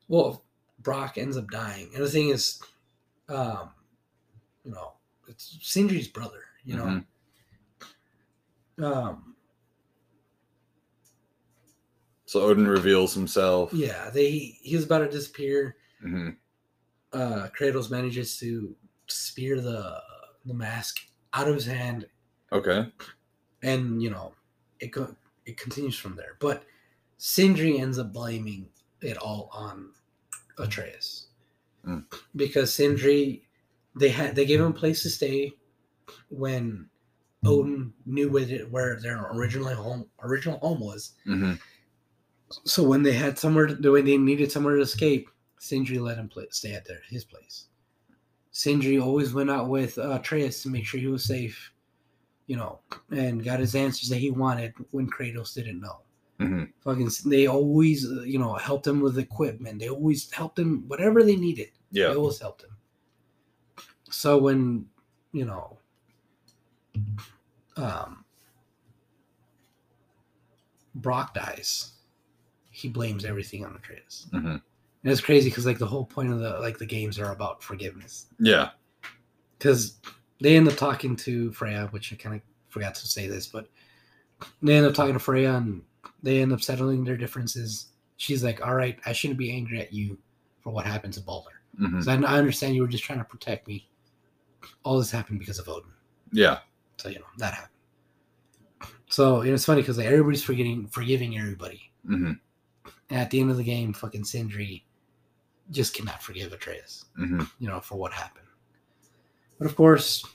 [0.08, 0.44] Well,
[0.80, 2.62] Brock ends up dying, and the thing is,
[3.30, 3.72] um,
[4.64, 4.94] you know,
[5.28, 6.44] it's Sindri's brother.
[6.64, 7.04] You know,
[8.80, 9.36] um,
[12.28, 13.74] So Odin reveals himself.
[13.74, 14.30] yeah, they
[14.62, 15.78] he's about to disappear.
[16.02, 16.30] hmm
[17.14, 18.76] Uh, Kratos manages to
[19.08, 20.00] spear the
[20.46, 21.00] the mask
[21.34, 22.06] out of his hand,
[22.52, 22.92] Okay.
[23.64, 24.34] and you know,
[24.80, 26.36] it go, it continues from there.
[26.40, 26.64] But
[27.18, 28.70] Sindri ends up blaming
[29.02, 29.92] it all on
[30.60, 31.28] Atreus
[31.86, 32.04] Mm.
[32.36, 33.48] because Sindri
[33.96, 35.54] they had they gave him a place to stay
[36.30, 36.90] when
[37.46, 41.14] Odin knew where, it, where their original home original home was.
[41.24, 41.54] hmm
[42.64, 45.30] So when they had somewhere, to, when they needed somewhere to escape,
[45.60, 47.68] Sindri let him play, stay at their his place.
[48.52, 51.72] Sindri always went out with uh, Atreus to make sure he was safe,
[52.48, 52.80] you know,
[53.12, 56.00] and got his answers that he wanted when Kratos didn't know.
[56.40, 59.80] hmm Fucking, they always, uh, you know, helped him with equipment.
[59.80, 61.70] They always helped him whatever they needed.
[61.92, 62.10] Yeah.
[62.10, 62.76] They always helped him.
[64.10, 64.88] So when,
[65.34, 65.78] you know,
[67.76, 68.24] um,
[70.96, 71.92] Brock dies,
[72.78, 74.28] he blames everything on Atreus.
[74.30, 74.62] hmm And
[75.04, 78.28] it's crazy because like the whole point of the like the games are about forgiveness.
[78.40, 78.70] Yeah.
[79.58, 79.98] Because
[80.40, 83.68] they end up talking to Freya, which I kind of forgot to say this, but
[84.62, 85.82] they end up talking to Freya and
[86.22, 87.88] they end up settling their differences.
[88.18, 90.16] She's like, "All right, I shouldn't be angry at you
[90.62, 91.60] for what happened to Baldur.
[91.80, 93.90] hmm 'Cause I, I understand you were just trying to protect me.
[94.84, 95.90] All this happened because of Odin.
[96.32, 96.60] Yeah.
[96.98, 97.74] So you know that happened.
[99.10, 101.82] So you know, it's funny because like everybody's forgetting forgiving everybody.
[102.06, 102.34] hmm
[103.10, 104.86] And at the end of the game, fucking Sindri
[105.72, 107.06] just cannot forgive Atreus.
[107.16, 108.48] hmm you know, for what happened.
[109.60, 110.26] But of course,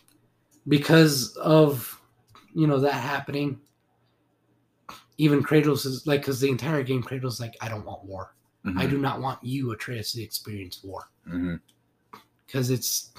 [0.68, 2.00] because of
[2.54, 3.60] you know that happening,
[5.18, 8.34] even Kratos is like, because the entire game, Kratos is like, I don't want war.
[8.66, 8.78] Mm-hmm.
[8.78, 11.08] I do not want you, Atreus, to experience war
[12.46, 13.12] because it's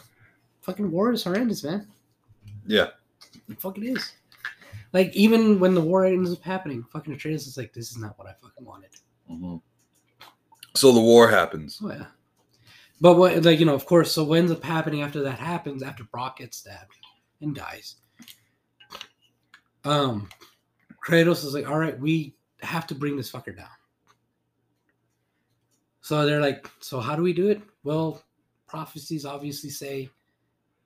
[0.62, 1.88] fucking war is horrendous, man.
[2.66, 2.90] Yeah.
[3.50, 4.14] It fucking is.
[4.94, 8.18] Like even when the war ends up happening, fucking Atreus is like, this is not
[8.18, 8.92] what I fucking wanted.
[9.28, 9.58] Hmm
[10.76, 11.80] So the war happens.
[11.84, 12.06] Oh yeah.
[13.02, 15.84] But what like you know, of course, so what ends up happening after that happens,
[15.84, 16.96] after Brock gets stabbed
[17.42, 17.96] and dies.
[19.84, 20.30] Um
[21.06, 23.68] Kratos is like, all right, we have to bring this fucker down.
[26.02, 27.62] So they're like, so how do we do it?
[27.84, 28.24] Well,
[28.68, 30.10] prophecies obviously say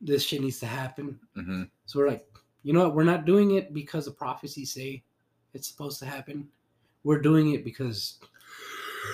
[0.01, 1.19] this shit needs to happen.
[1.35, 2.25] hmm So we're like,
[2.63, 2.95] you know what?
[2.95, 5.03] We're not doing it because the prophecies say
[5.53, 6.47] it's supposed to happen.
[7.07, 8.19] We're doing it because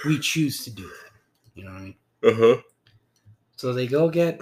[0.03, 1.11] we choose to do it.
[1.53, 1.95] You know what I mean?
[2.23, 2.61] Uh huh.
[3.55, 4.41] So they go get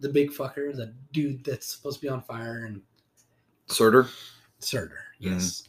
[0.00, 2.80] the big fucker, the dude that's supposed to be on fire, and
[3.66, 4.08] Surtur.
[4.58, 5.04] Surtur.
[5.18, 5.64] Yes,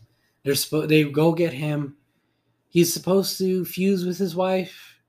[0.46, 0.88] they're supposed.
[0.88, 1.98] They go get him.
[2.70, 5.02] He's supposed to fuse with his wife,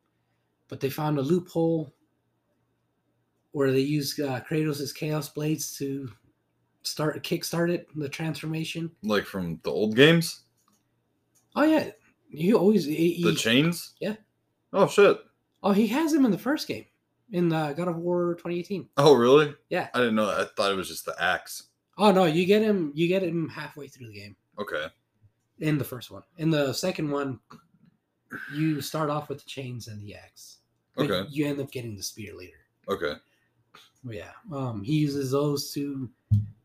[0.66, 1.94] but they found a loophole
[3.52, 6.10] where they use uh, Kratos' Chaos Blades to
[6.82, 8.90] start kickstart it, the transformation.
[9.04, 10.40] Like from the old games.
[11.54, 11.90] Oh yeah,
[12.32, 13.94] he always he, The he- chains.
[14.00, 14.16] Yeah.
[14.72, 15.18] Oh shit.
[15.62, 16.86] oh he has him in the first game.
[17.32, 18.88] in the God of War 2018.
[18.96, 19.54] Oh, really?
[19.68, 19.88] Yeah.
[19.94, 20.40] I didn't know that.
[20.40, 21.64] I thought it was just the axe.
[21.98, 22.92] Oh no, you get him.
[22.94, 24.86] You get him halfway through the game Okay.
[25.58, 26.22] in the first one.
[26.38, 27.38] In the second one,
[28.54, 30.58] you start off with the chains and the axe.
[30.98, 31.26] Okay.
[31.30, 32.56] You end up getting the spear later.
[32.88, 33.14] Okay.
[34.04, 36.08] But yeah, um, he uses those to,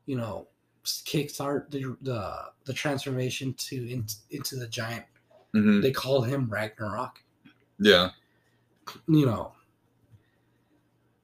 [0.06, 0.48] you know,
[0.86, 2.36] kickstart the the,
[2.66, 5.04] the transformation to in, into the giant.
[5.56, 7.24] Hmm They call him Ragnarok.
[7.80, 8.10] Yeah.
[9.08, 9.54] You know,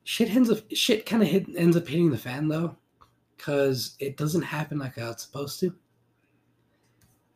[0.03, 2.75] shit ends up shit kind of hit, ends up hitting the fan though,
[3.37, 5.73] because it doesn't happen like how it's supposed to.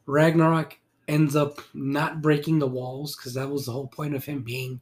[0.06, 0.78] Ragnarok
[1.08, 4.80] ends up not breaking the walls because that was the whole point of him being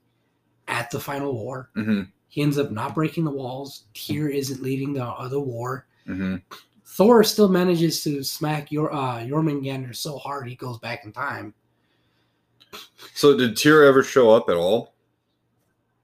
[0.67, 1.69] at the final war.
[1.75, 3.83] hmm He ends up not breaking the walls.
[3.93, 5.85] Tyr isn't leading the other war.
[6.05, 6.37] hmm
[6.85, 11.53] Thor still manages to smack your uh Jormungandr so hard he goes back in time.
[13.13, 14.95] So did Tyr ever show up at all?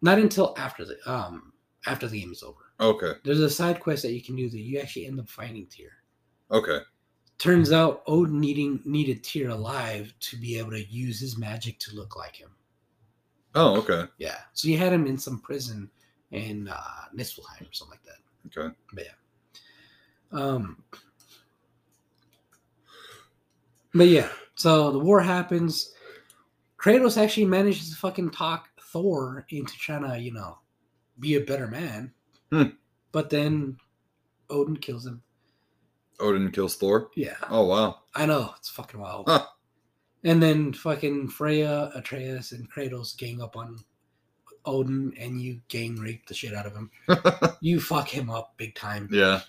[0.02, 1.54] Not until after the um
[1.86, 2.72] after the game is over.
[2.80, 3.14] Okay.
[3.24, 5.92] There's a side quest that you can do that you actually end up finding Tyr.
[6.52, 6.80] Okay.
[7.38, 11.96] Turns out Odin needing needed Tyr alive to be able to use his magic to
[11.96, 12.50] look like him.
[13.56, 14.06] Oh, okay.
[14.18, 14.38] Yeah.
[14.54, 15.90] So you had him in some prison
[16.32, 18.60] in uh Niflheim or something like that.
[18.60, 18.74] Okay.
[18.94, 20.40] But yeah.
[20.40, 20.84] Um
[23.94, 25.94] But yeah, so the war happens.
[26.80, 30.58] Kratos actually manages to fucking talk Thor into trying to, you know,
[31.20, 32.14] be a better man.
[32.52, 32.70] Hmm.
[33.12, 33.78] But then
[34.50, 35.22] Odin kills him.
[36.20, 37.10] Odin kills Thor.
[37.16, 37.36] Yeah.
[37.50, 38.00] Oh wow.
[38.16, 39.26] I know, it's fucking wild.
[39.28, 39.46] Huh.
[40.24, 43.78] And then fucking Freya, Atreus, and Kratos gang up on
[44.66, 46.92] Odin and you gang rape the shit out of him.
[47.62, 49.10] You fuck him up big time.
[49.12, 49.42] yeah.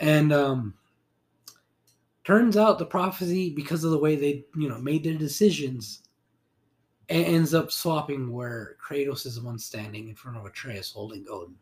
[0.00, 0.74] And um
[2.24, 6.02] turns out the prophecy, because of the way they, you know, made their decisions,
[7.08, 11.26] it ends up swapping where Kratos is the one standing in front of Atreus holding
[11.28, 11.54] Odin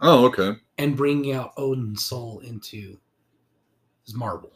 [0.00, 0.52] Oh, okay.
[0.78, 2.98] and bringing out Odin's soul into
[4.04, 4.52] his marble.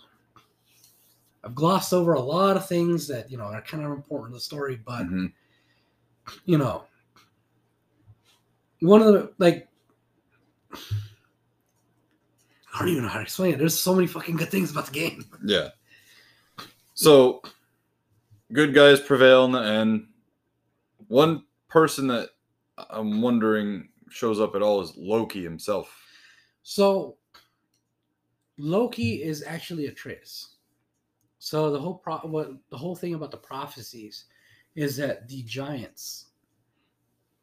[1.44, 4.36] I've glossed over a lot of things that, you know, are kind of important to
[4.38, 5.32] the story, but Mhm.
[6.44, 6.84] you know,
[8.80, 9.68] one of the like
[12.74, 13.58] I don't even know how to explain it.
[13.58, 15.24] There's so many fucking good things about the game.
[15.44, 15.70] Yeah.
[16.94, 17.40] So,
[18.52, 20.06] good guys prevail in the end.
[21.08, 22.30] One person that
[22.90, 25.94] I'm wondering shows up at all is Loki himself.
[26.62, 27.16] So
[28.58, 30.56] Loki is actually Atreus.
[31.38, 34.24] So the whole pro what the whole thing about the prophecies
[34.74, 36.26] is that the giants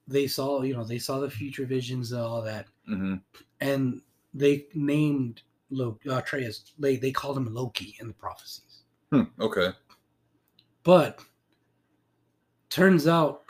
[0.08, 3.16] they saw, you know, they saw the future visions and all that, hmm
[3.62, 4.02] and
[4.34, 6.74] they named Loki, uh, Atreus.
[6.78, 8.84] They they called him Loki in the prophecies.
[9.12, 9.24] Hmm.
[9.40, 9.70] Okay.
[10.84, 11.20] But
[12.70, 13.44] turns out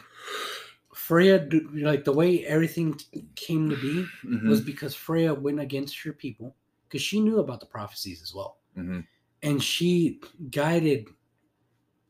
[0.93, 2.99] Freya, like the way everything
[3.35, 6.55] came to be, hmm was because Freya went against her people
[6.87, 8.57] because she knew about the prophecies as well.
[8.75, 8.99] hmm
[9.41, 11.07] And she guided,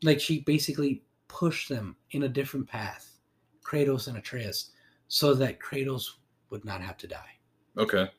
[0.02, 3.18] like, she basically pushed them in a different path,
[3.62, 4.70] Kratos and Atreus,
[5.08, 6.04] so that Kratos
[6.50, 7.38] would not have to die.
[7.78, 8.10] Okay.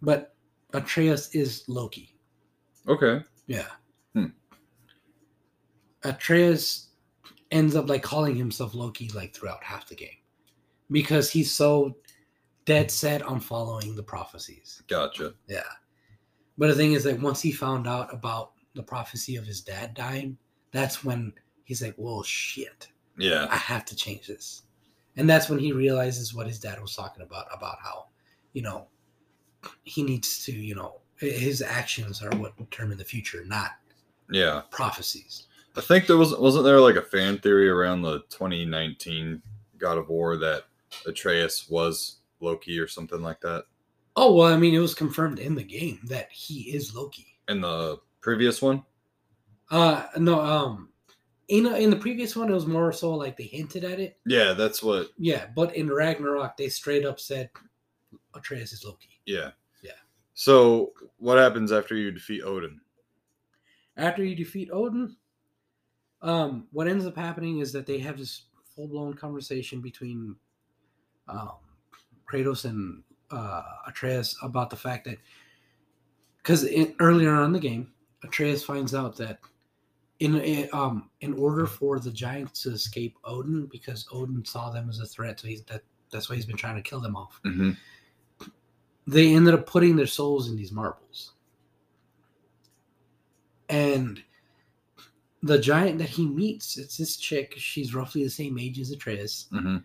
[0.00, 0.34] But
[0.72, 2.16] Atreus is Loki.
[2.88, 3.22] Okay.
[3.46, 3.68] Yeah.
[6.04, 6.88] Atreus
[7.50, 10.18] ends up like calling himself Loki like throughout half the game
[10.90, 11.96] because he's so
[12.64, 14.82] dead set on following the prophecies.
[14.88, 15.34] Gotcha.
[15.46, 15.62] Yeah.
[16.58, 19.94] But the thing is that once he found out about the prophecy of his dad
[19.94, 20.36] dying,
[20.70, 21.32] that's when
[21.64, 22.88] he's like, "Whoa, shit!
[23.18, 23.46] Yeah.
[23.50, 24.62] I have to change this."
[25.16, 28.06] And that's when he realizes what his dad was talking about about how,
[28.54, 28.88] you know,
[29.82, 33.72] he needs to, you know, his actions are what determine the future, not
[34.30, 34.62] Yeah.
[34.70, 35.46] prophecies.
[35.76, 39.42] I think there was wasn't there like a fan theory around the 2019
[39.78, 40.64] God of War that
[41.06, 43.64] Atreus was Loki or something like that.
[44.16, 47.26] Oh well, I mean, it was confirmed in the game that he is Loki.
[47.48, 48.82] In the previous one?
[49.70, 50.90] Uh, no, um,
[51.48, 54.18] in in the previous one, it was more so like they hinted at it.
[54.26, 57.50] Yeah, that's what Yeah, but in Ragnarok, they straight up said
[58.34, 59.20] Atreus is Loki.
[59.26, 59.50] yeah.
[59.82, 59.92] Yeah.
[60.34, 62.80] So what happens after you defeat Odin?
[63.96, 65.16] After you defeat Odin,
[66.22, 68.42] um, what ends up happening is that they have this
[68.74, 70.36] full blown conversation between
[71.28, 71.52] um,
[72.30, 75.18] Kratos and uh, Atreus about the fact that
[76.38, 76.68] because
[76.98, 77.92] earlier on in the game,
[78.24, 79.38] Atreus finds out that
[80.20, 84.88] in in, um in order for the giants to escape Odin, because Odin saw them
[84.88, 85.82] as a threat, so he's that
[86.12, 87.40] that's why he's been trying to kill them off.
[87.44, 87.70] Mm-hmm.
[89.06, 91.32] they ended up putting their souls in these marbles.
[93.68, 94.22] And
[95.42, 97.54] the giant that he meets, it's this chick.
[97.56, 99.78] She's roughly the same age as Atreus, Mm-hmm.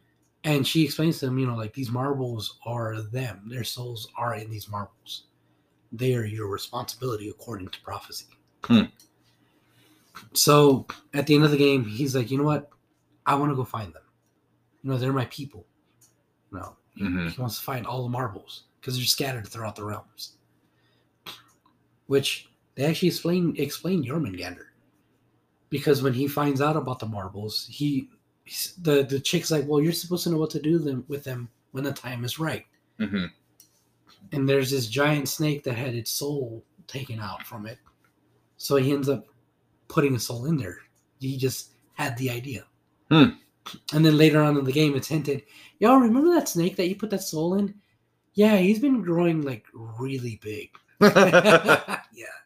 [0.44, 3.42] And she explains to him, you know, like these marbles are them.
[3.50, 5.24] Their souls are in these marbles.
[5.92, 8.28] They are your responsibility according to prophecy.
[8.64, 8.84] Hmm.
[10.34, 12.70] So at the end of the game, he's like, you know what?
[13.26, 14.04] I want to go find them.
[14.84, 15.66] You know, they're my people.
[16.52, 17.30] No, he, Mhm.
[17.32, 20.38] he wants to find all the marbles because they're scattered throughout the realms.
[22.06, 24.67] Which they actually explain explain Jormungandr.
[25.70, 28.10] Because when he finds out about the marbles, he
[28.46, 31.24] he's- the the chick's like, "Well, you're supposed to know what to do them with
[31.24, 32.66] them when the time is right."
[32.98, 33.26] hmm
[34.32, 37.80] And there's this giant snake that had its soul taken out from it,
[38.58, 39.28] so he ends up
[39.88, 40.80] putting a soul in there.
[41.20, 42.66] He just had the idea.
[43.12, 43.32] Hmm.
[43.94, 45.44] And then later on in the game, it's hinted,
[45.80, 47.74] "Y'all remember that snake that you put that soul in?
[48.34, 50.70] Yeah, he's been growing like really big."
[51.02, 52.38] yeah.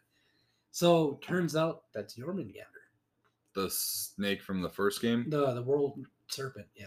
[0.70, 2.81] So turns out that's Jormungandr,
[3.54, 5.26] the snake from the first game.
[5.28, 5.98] the the world
[6.28, 6.66] serpent.
[6.74, 6.86] Yeah.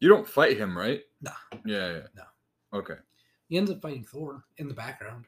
[0.00, 1.00] You don't fight him, right?
[1.22, 1.30] Nah.
[1.64, 2.06] Yeah, yeah.
[2.16, 2.78] No.
[2.78, 2.96] Okay.
[3.48, 5.24] He ends up fighting Thor in the background.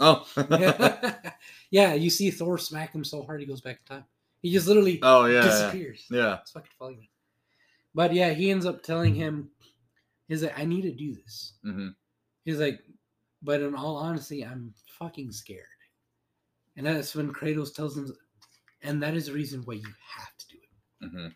[0.00, 0.26] Oh.
[1.70, 4.04] yeah, you see Thor smack him so hard he goes back in time.
[4.40, 5.38] He just literally oh yeah.
[5.38, 5.42] Yeah.
[5.42, 6.06] disappears.
[6.10, 6.38] yeah.
[6.40, 7.10] It's fucking funny.
[7.94, 9.50] But yeah, he ends up telling him,
[10.28, 11.54] he's like, I need to do this.
[11.64, 11.88] hmm
[12.44, 12.80] He's like,
[13.42, 15.64] but in all honesty, I'm fucking scared.
[16.76, 18.14] And that's when Kratos tells him,
[18.82, 19.86] and that is the reason why you
[20.16, 21.10] have to do it.
[21.10, 21.28] hmm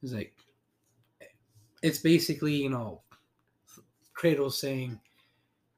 [0.00, 0.34] He's like,
[1.82, 3.00] it's basically, you know,
[4.18, 5.00] Kratos saying,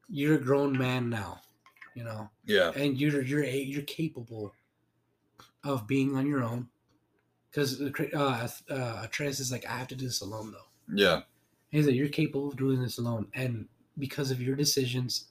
[0.08, 1.40] you're a grown man now,
[1.94, 2.72] you know, Yeah.
[2.74, 4.54] and you're you're a, you're capable
[5.64, 6.68] of being on your own.
[7.50, 10.94] Because uh, uh, Atreus is like, I have to do this alone though.
[10.94, 11.22] Yeah.
[11.70, 13.66] He's like, you're capable of doing this alone, and
[13.98, 15.26] because of your decisions,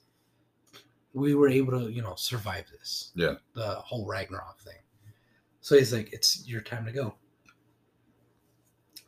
[1.12, 3.10] we were able to, you know, survive this.
[3.14, 3.34] Yeah.
[3.54, 4.74] The whole Ragnarok thing.
[5.68, 7.14] So he's like, it's your time to go.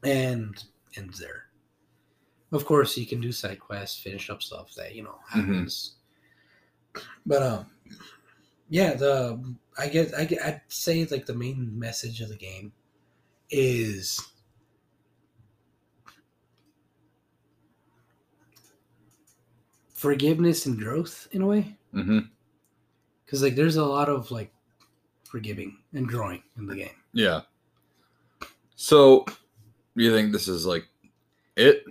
[0.05, 0.62] And
[0.95, 1.47] ends there.
[2.53, 5.47] Of course, you can do side quests, finish up stuff that you know Mhm.
[5.47, 5.95] happens.
[7.24, 7.70] But um,
[8.69, 9.43] yeah, the
[9.78, 12.74] I guess I I'd say like the main message of the game
[13.49, 14.20] is
[19.95, 22.19] forgiveness and growth in a way hmm
[23.24, 24.53] because like there's a lot of like
[25.31, 26.97] forgiving and growing in the game.
[27.12, 27.43] Yeah.
[28.77, 29.24] So,
[29.94, 30.86] you think this is like
[31.57, 31.85] it?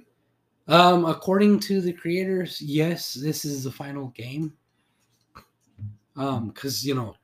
[0.67, 4.53] um according to the creators yes this is the final game.
[6.15, 7.15] Um because you know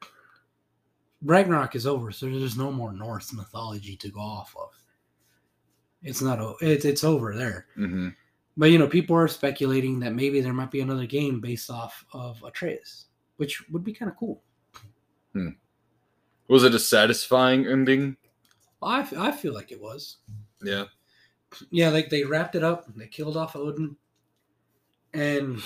[1.23, 4.69] ragnarok is over so there's no more norse mythology to go off of.
[6.03, 7.67] It's not o- it's, it's over there.
[7.75, 8.09] Hmm
[8.57, 12.05] but you know people are speculating that maybe there might be another game based off
[12.13, 14.41] of atreus which would be kind of cool
[16.47, 18.17] Was it a satisfying ending?
[18.81, 20.17] I, I feel like it was
[20.61, 20.85] Yeah.
[21.71, 22.85] yeah, like they wrapped it up.
[22.95, 23.95] They killed off Odin,
[25.13, 25.61] and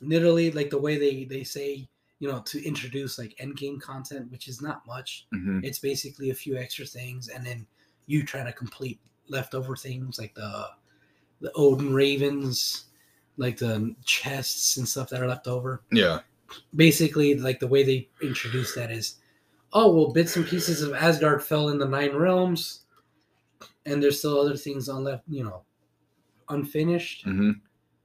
[0.00, 4.30] literally, like the way they they say, you know, to introduce like end game content,
[4.30, 5.26] which is not much.
[5.32, 7.66] hmm It's basically a few extra things, and then
[8.06, 10.66] you try to complete leftover things like the
[11.40, 12.84] the Odin ravens,
[13.36, 15.82] like the chests and stuff that are left over.
[15.90, 16.20] Yeah.
[16.76, 19.16] Basically, like the way they introduce that is,
[19.72, 22.82] oh well, bits and pieces of Asgard fell in the nine realms,
[23.86, 25.62] and there's still other things on left, you know,
[26.48, 27.24] unfinished.
[27.24, 27.52] hmm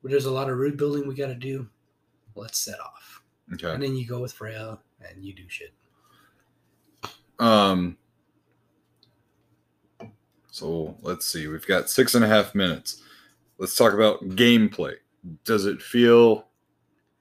[0.02, 1.68] Where there's a lot of rebuilding we got to do.
[2.36, 3.24] Let's set off,
[3.54, 3.72] Okay.
[3.72, 5.74] and then you go with Freya and you do shit.
[7.40, 7.98] Um.
[10.52, 11.48] So let's see.
[11.48, 13.02] We've got six and a half minutes.
[13.60, 14.96] Let's talk about gameplay.
[15.44, 16.48] Does it feel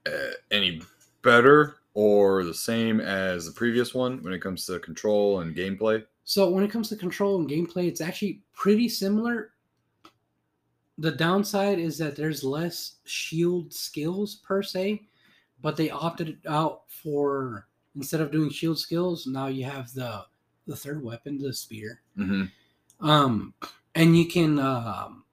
[0.07, 0.81] uh, any
[1.23, 6.05] better or the same as the previous one when it comes to control and gameplay?
[6.25, 9.53] So when it comes to control and gameplay, it's actually pretty similar.
[10.99, 15.07] The downside is that there's less shield skills per se,
[15.63, 20.23] but they opted out for instead of doing shield skills, now you have the
[20.67, 22.01] the third weapon, the spear.
[22.15, 22.43] hmm
[22.99, 23.55] Um,
[23.95, 25.23] and you can um,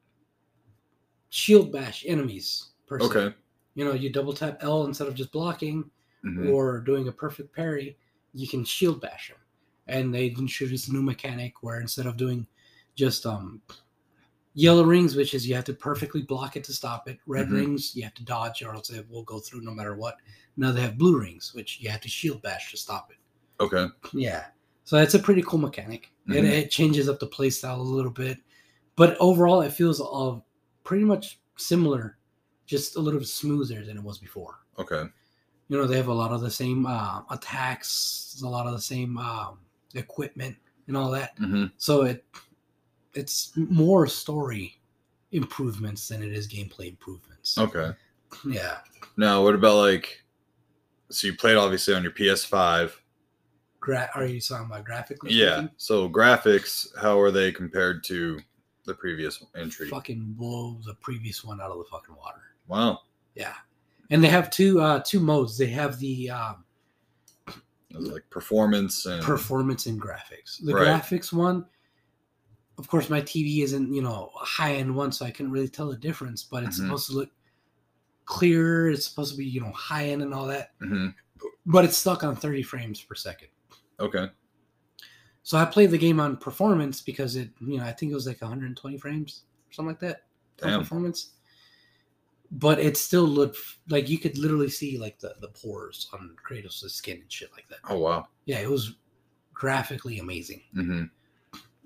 [1.29, 3.05] shield bash enemies per se.
[3.05, 3.35] Okay.
[3.75, 5.91] You know, you double tap L instead of just blocking
[6.25, 7.97] hmm or doing a perfect parry,
[8.33, 9.39] you can shield bash them.
[9.87, 12.47] And they introduced a new mechanic where instead of doing
[12.95, 13.61] just um
[14.55, 17.53] yellow rings, which is you have to perfectly block it to stop it, red Mhm.
[17.55, 20.17] rings you have to dodge or else it will go through no matter what.
[20.57, 23.19] Now they have blue rings, which you have to shield bash to stop it.
[23.61, 23.87] Okay.
[24.13, 24.47] Yeah.
[24.85, 26.13] So that's a pretty cool mechanic.
[26.29, 26.37] Mhm.
[26.37, 28.39] It, it changes up the playstyle a little bit.
[28.97, 30.41] But overall it feels uh,
[30.85, 32.17] pretty much similar,
[32.67, 35.05] just a little bit smoother than it was before Okay.
[35.75, 38.81] You know they have a lot of the same uh, attacks a lot of the
[38.81, 39.59] same um,
[39.95, 40.57] equipment
[40.87, 42.25] and all that hmm so it
[43.15, 44.81] it's more story
[45.35, 47.59] improvements than it is gameplay improvements.
[47.59, 47.93] Okay.
[48.47, 48.79] Yeah.
[49.17, 50.25] Now, what about like?
[51.11, 52.93] So you played obviously on your PS5.
[53.81, 55.33] Gra- are you talking about graphically?
[55.33, 55.59] Yeah.
[55.59, 55.71] speaking?
[55.77, 58.41] So graphics, how are they compared to
[58.87, 59.89] the previous entry?
[59.89, 62.43] Fucking blow the previous one out of the fucking water.
[62.67, 63.01] Wow.
[63.35, 63.55] Yeah.
[64.11, 65.57] And they have two uh two modes.
[65.59, 66.65] They have the um
[67.93, 70.63] like performance and performance and graphics.
[70.65, 70.87] The Right.
[70.89, 71.65] graphics one,
[72.77, 75.69] of course, my TV isn't you know a high end one, so I couldn't really
[75.69, 76.43] tell the difference.
[76.43, 76.85] But it's Mhm.
[76.85, 77.31] supposed to look
[78.25, 78.89] clearer.
[78.91, 80.79] It's supposed to be you know high end and all that.
[80.81, 81.15] Mhm.
[81.67, 83.49] But it's stuck on 30 frames per second.
[84.01, 84.31] Okay.
[85.43, 88.27] So I played the game on performance because it you know I think it was
[88.27, 90.25] like 120 frames or something like that.
[90.57, 90.81] Damn.
[90.81, 91.31] performance.
[92.55, 93.59] But it still looked
[93.89, 97.69] like you could literally see like the, the pores on Kratos' skin and shit like
[97.69, 97.79] that.
[97.89, 98.29] Oh wow.
[98.47, 98.97] Yeah, it was
[99.53, 100.63] graphically amazing.
[100.75, 101.05] hmm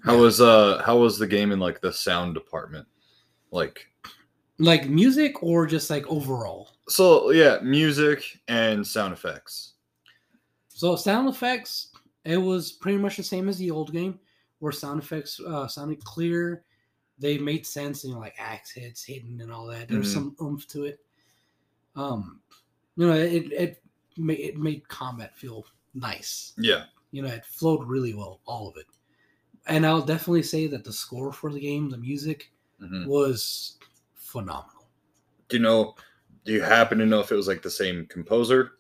[0.04, 2.86] How was uh how was the game in like the sound department?
[3.50, 3.86] Like
[4.58, 6.70] Like music or just like overall.
[6.88, 9.74] so yeah, music and sound effects.
[10.68, 11.88] So sound effects,
[12.24, 14.20] it was pretty much the same as the old game,
[14.60, 16.64] where sound effects uh, sounded clear.
[17.18, 19.88] They made sense, you know, like axe hits, hidden, and all that.
[19.88, 20.12] There's Mhm.
[20.12, 21.00] some oomph to it.
[21.96, 22.40] Um,
[22.96, 23.82] you know, it it
[24.16, 26.52] made it made combat feel nice.
[26.56, 26.86] Yeah.
[27.10, 28.86] You know, it flowed really well, all of it.
[29.66, 33.78] And I'll definitely say that the score for the game, the music, hmm was
[34.14, 34.88] phenomenal.
[35.48, 35.96] Do you know?
[36.44, 38.72] Do you happen to know if it was like the same composer?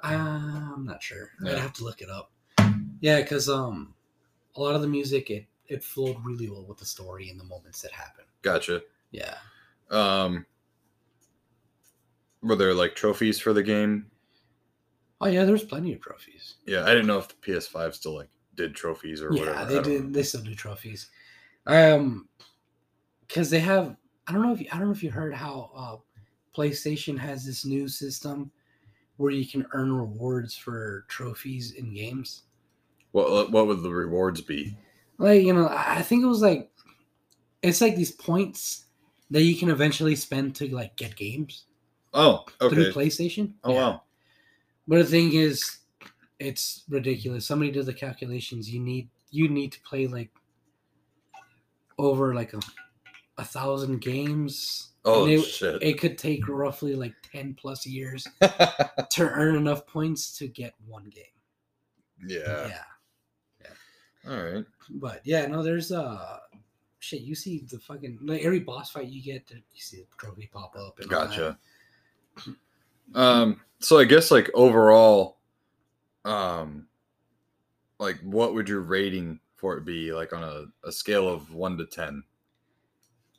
[0.00, 1.30] I'm not sure.
[1.46, 2.30] I'd have to look it up.
[3.00, 3.94] Yeah, because um,
[4.56, 7.44] a lot of the music it it flowed really well with the story and the
[7.44, 8.26] moments that happened.
[8.42, 8.82] Gotcha.
[9.10, 9.34] Yeah.
[9.90, 10.46] Um,
[12.42, 14.10] were there like trophies for the game?
[15.20, 16.56] Oh yeah, there's plenty of trophies.
[16.66, 19.58] Yeah, I didn't know if the PS5 still like did trophies or Yeah, whatever.
[19.58, 20.04] I they did.
[20.04, 20.10] know.
[20.10, 21.10] They still do trophies.
[21.66, 22.28] Um,
[23.26, 23.96] because they have.
[24.26, 25.96] I don't know if you, I don't know if you heard how uh,
[26.58, 28.50] PlayStation has this new system
[29.16, 32.42] where you can earn rewards for trophies in games.
[33.12, 34.76] What what would the rewards be?
[35.18, 36.70] Like you know i think it was like
[37.62, 38.84] it's like these points
[39.30, 41.64] that you can eventually spend to like get games
[42.12, 42.92] Oh, through okay.
[42.92, 43.80] playstation Oh Yeah.
[43.80, 44.02] wow.
[44.86, 45.78] but the thing is
[46.38, 50.30] it's ridiculous somebody did the calculations you need you need to play like
[51.98, 52.60] over like a,
[53.38, 55.82] a thousand games Oh it, shit.
[55.82, 61.04] it could take roughly like 10 plus years to earn enough points to get one
[61.04, 61.24] game
[62.26, 62.68] yeah.
[62.68, 62.82] yeah
[64.28, 64.64] All right.
[64.90, 66.38] But yeah, no, there's uh
[66.98, 67.22] shit.
[67.22, 70.74] You see the fucking like every boss fight you get, you see the trophy pop
[70.76, 70.98] up.
[71.00, 71.28] And all that.
[71.28, 71.58] Gotcha.
[73.14, 73.60] Um.
[73.80, 75.38] So I guess like overall,
[76.24, 76.86] um,
[77.98, 80.12] like what would your rating for it be?
[80.12, 82.24] Like on a, a scale of one to ten.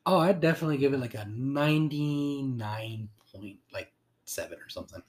[0.05, 3.91] Oh, I'd definitely give it like a ninety nine point like
[4.25, 5.01] seven or something.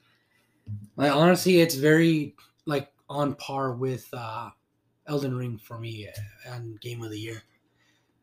[0.97, 2.35] Like honestly, it's very
[2.65, 4.51] like on par with uh
[5.07, 7.43] Elden Ring for me uh, and Game of the Year.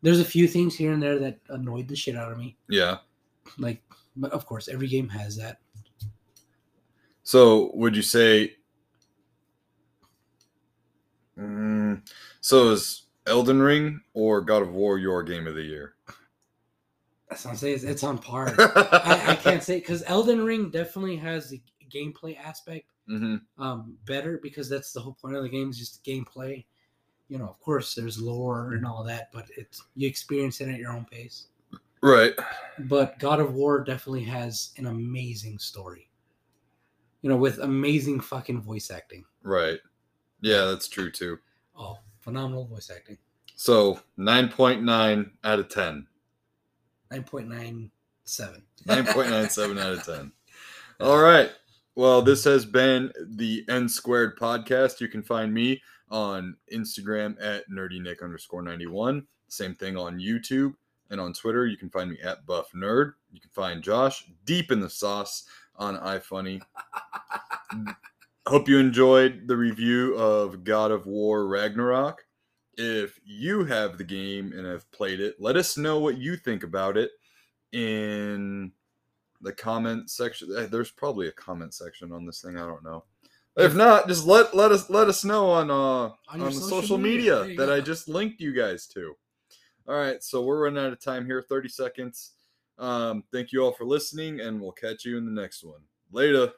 [0.01, 2.57] There's a few things here and there that annoyed the shit out of me.
[2.67, 2.97] Yeah.
[3.57, 3.81] Like,
[4.15, 5.59] but of course, every game has that.
[7.23, 8.55] So would you say?
[11.39, 12.01] Mm,
[12.41, 15.95] so is Elden Ring or God of War your game of the year?
[17.29, 17.75] That's what I'm saying.
[17.75, 18.53] It's, it's on par.
[18.59, 21.61] I, I can't say because Elden Ring definitely has the
[21.91, 26.03] gameplay aspect hmm um, better because that's the whole point of the game is just
[26.03, 26.65] gameplay.
[27.33, 28.91] You know, of course, there's lore and mm-hmm.
[28.91, 31.47] all that, but it's you experience it at your own pace.
[32.03, 32.33] Right.
[32.77, 36.11] But God of War definitely has an amazing story.
[37.23, 39.25] You know, with amazing fucking voice acting.
[39.41, 39.79] Right.
[40.41, 41.39] Yeah, that's true too.
[41.75, 43.17] Oh, phenomenal voice acting.
[43.55, 46.05] So nine point nine out of ten.
[47.09, 47.89] Nine point nine
[48.25, 48.61] seven.
[48.85, 50.31] 9.97 out of 10.
[50.99, 51.49] All right.
[51.95, 55.01] Well, this has been the N Squared podcast.
[55.01, 55.81] You can find me
[56.13, 59.25] on Instagram at nerdynick underscore 91.
[59.47, 60.75] Same thing on YouTube
[61.09, 61.65] and on Twitter.
[61.65, 63.13] You can find me at Buff Nerd.
[63.31, 65.45] You can find Josh deep in the sauce
[65.75, 66.61] on iFunny.
[68.47, 72.23] Hope you enjoyed the review of God of War Ragnarok.
[72.77, 76.63] If you have the game and have played it, let us know what you think
[76.63, 77.09] about it
[77.71, 78.71] in
[79.41, 80.49] the comment section.
[80.55, 82.57] Eh, There's probably a comment section on this thing.
[82.57, 83.03] I don't know.
[83.55, 86.81] If not, just let let us let us know on uh on, your the social
[86.81, 87.41] social media.
[87.41, 89.13] media, that I just linked you guys to.
[89.87, 91.41] All right, so we're running out of time here.
[91.41, 92.31] Thirty seconds.
[92.79, 95.81] Um, thank you all for listening, and we'll catch you in the next one.
[96.11, 96.51] Later.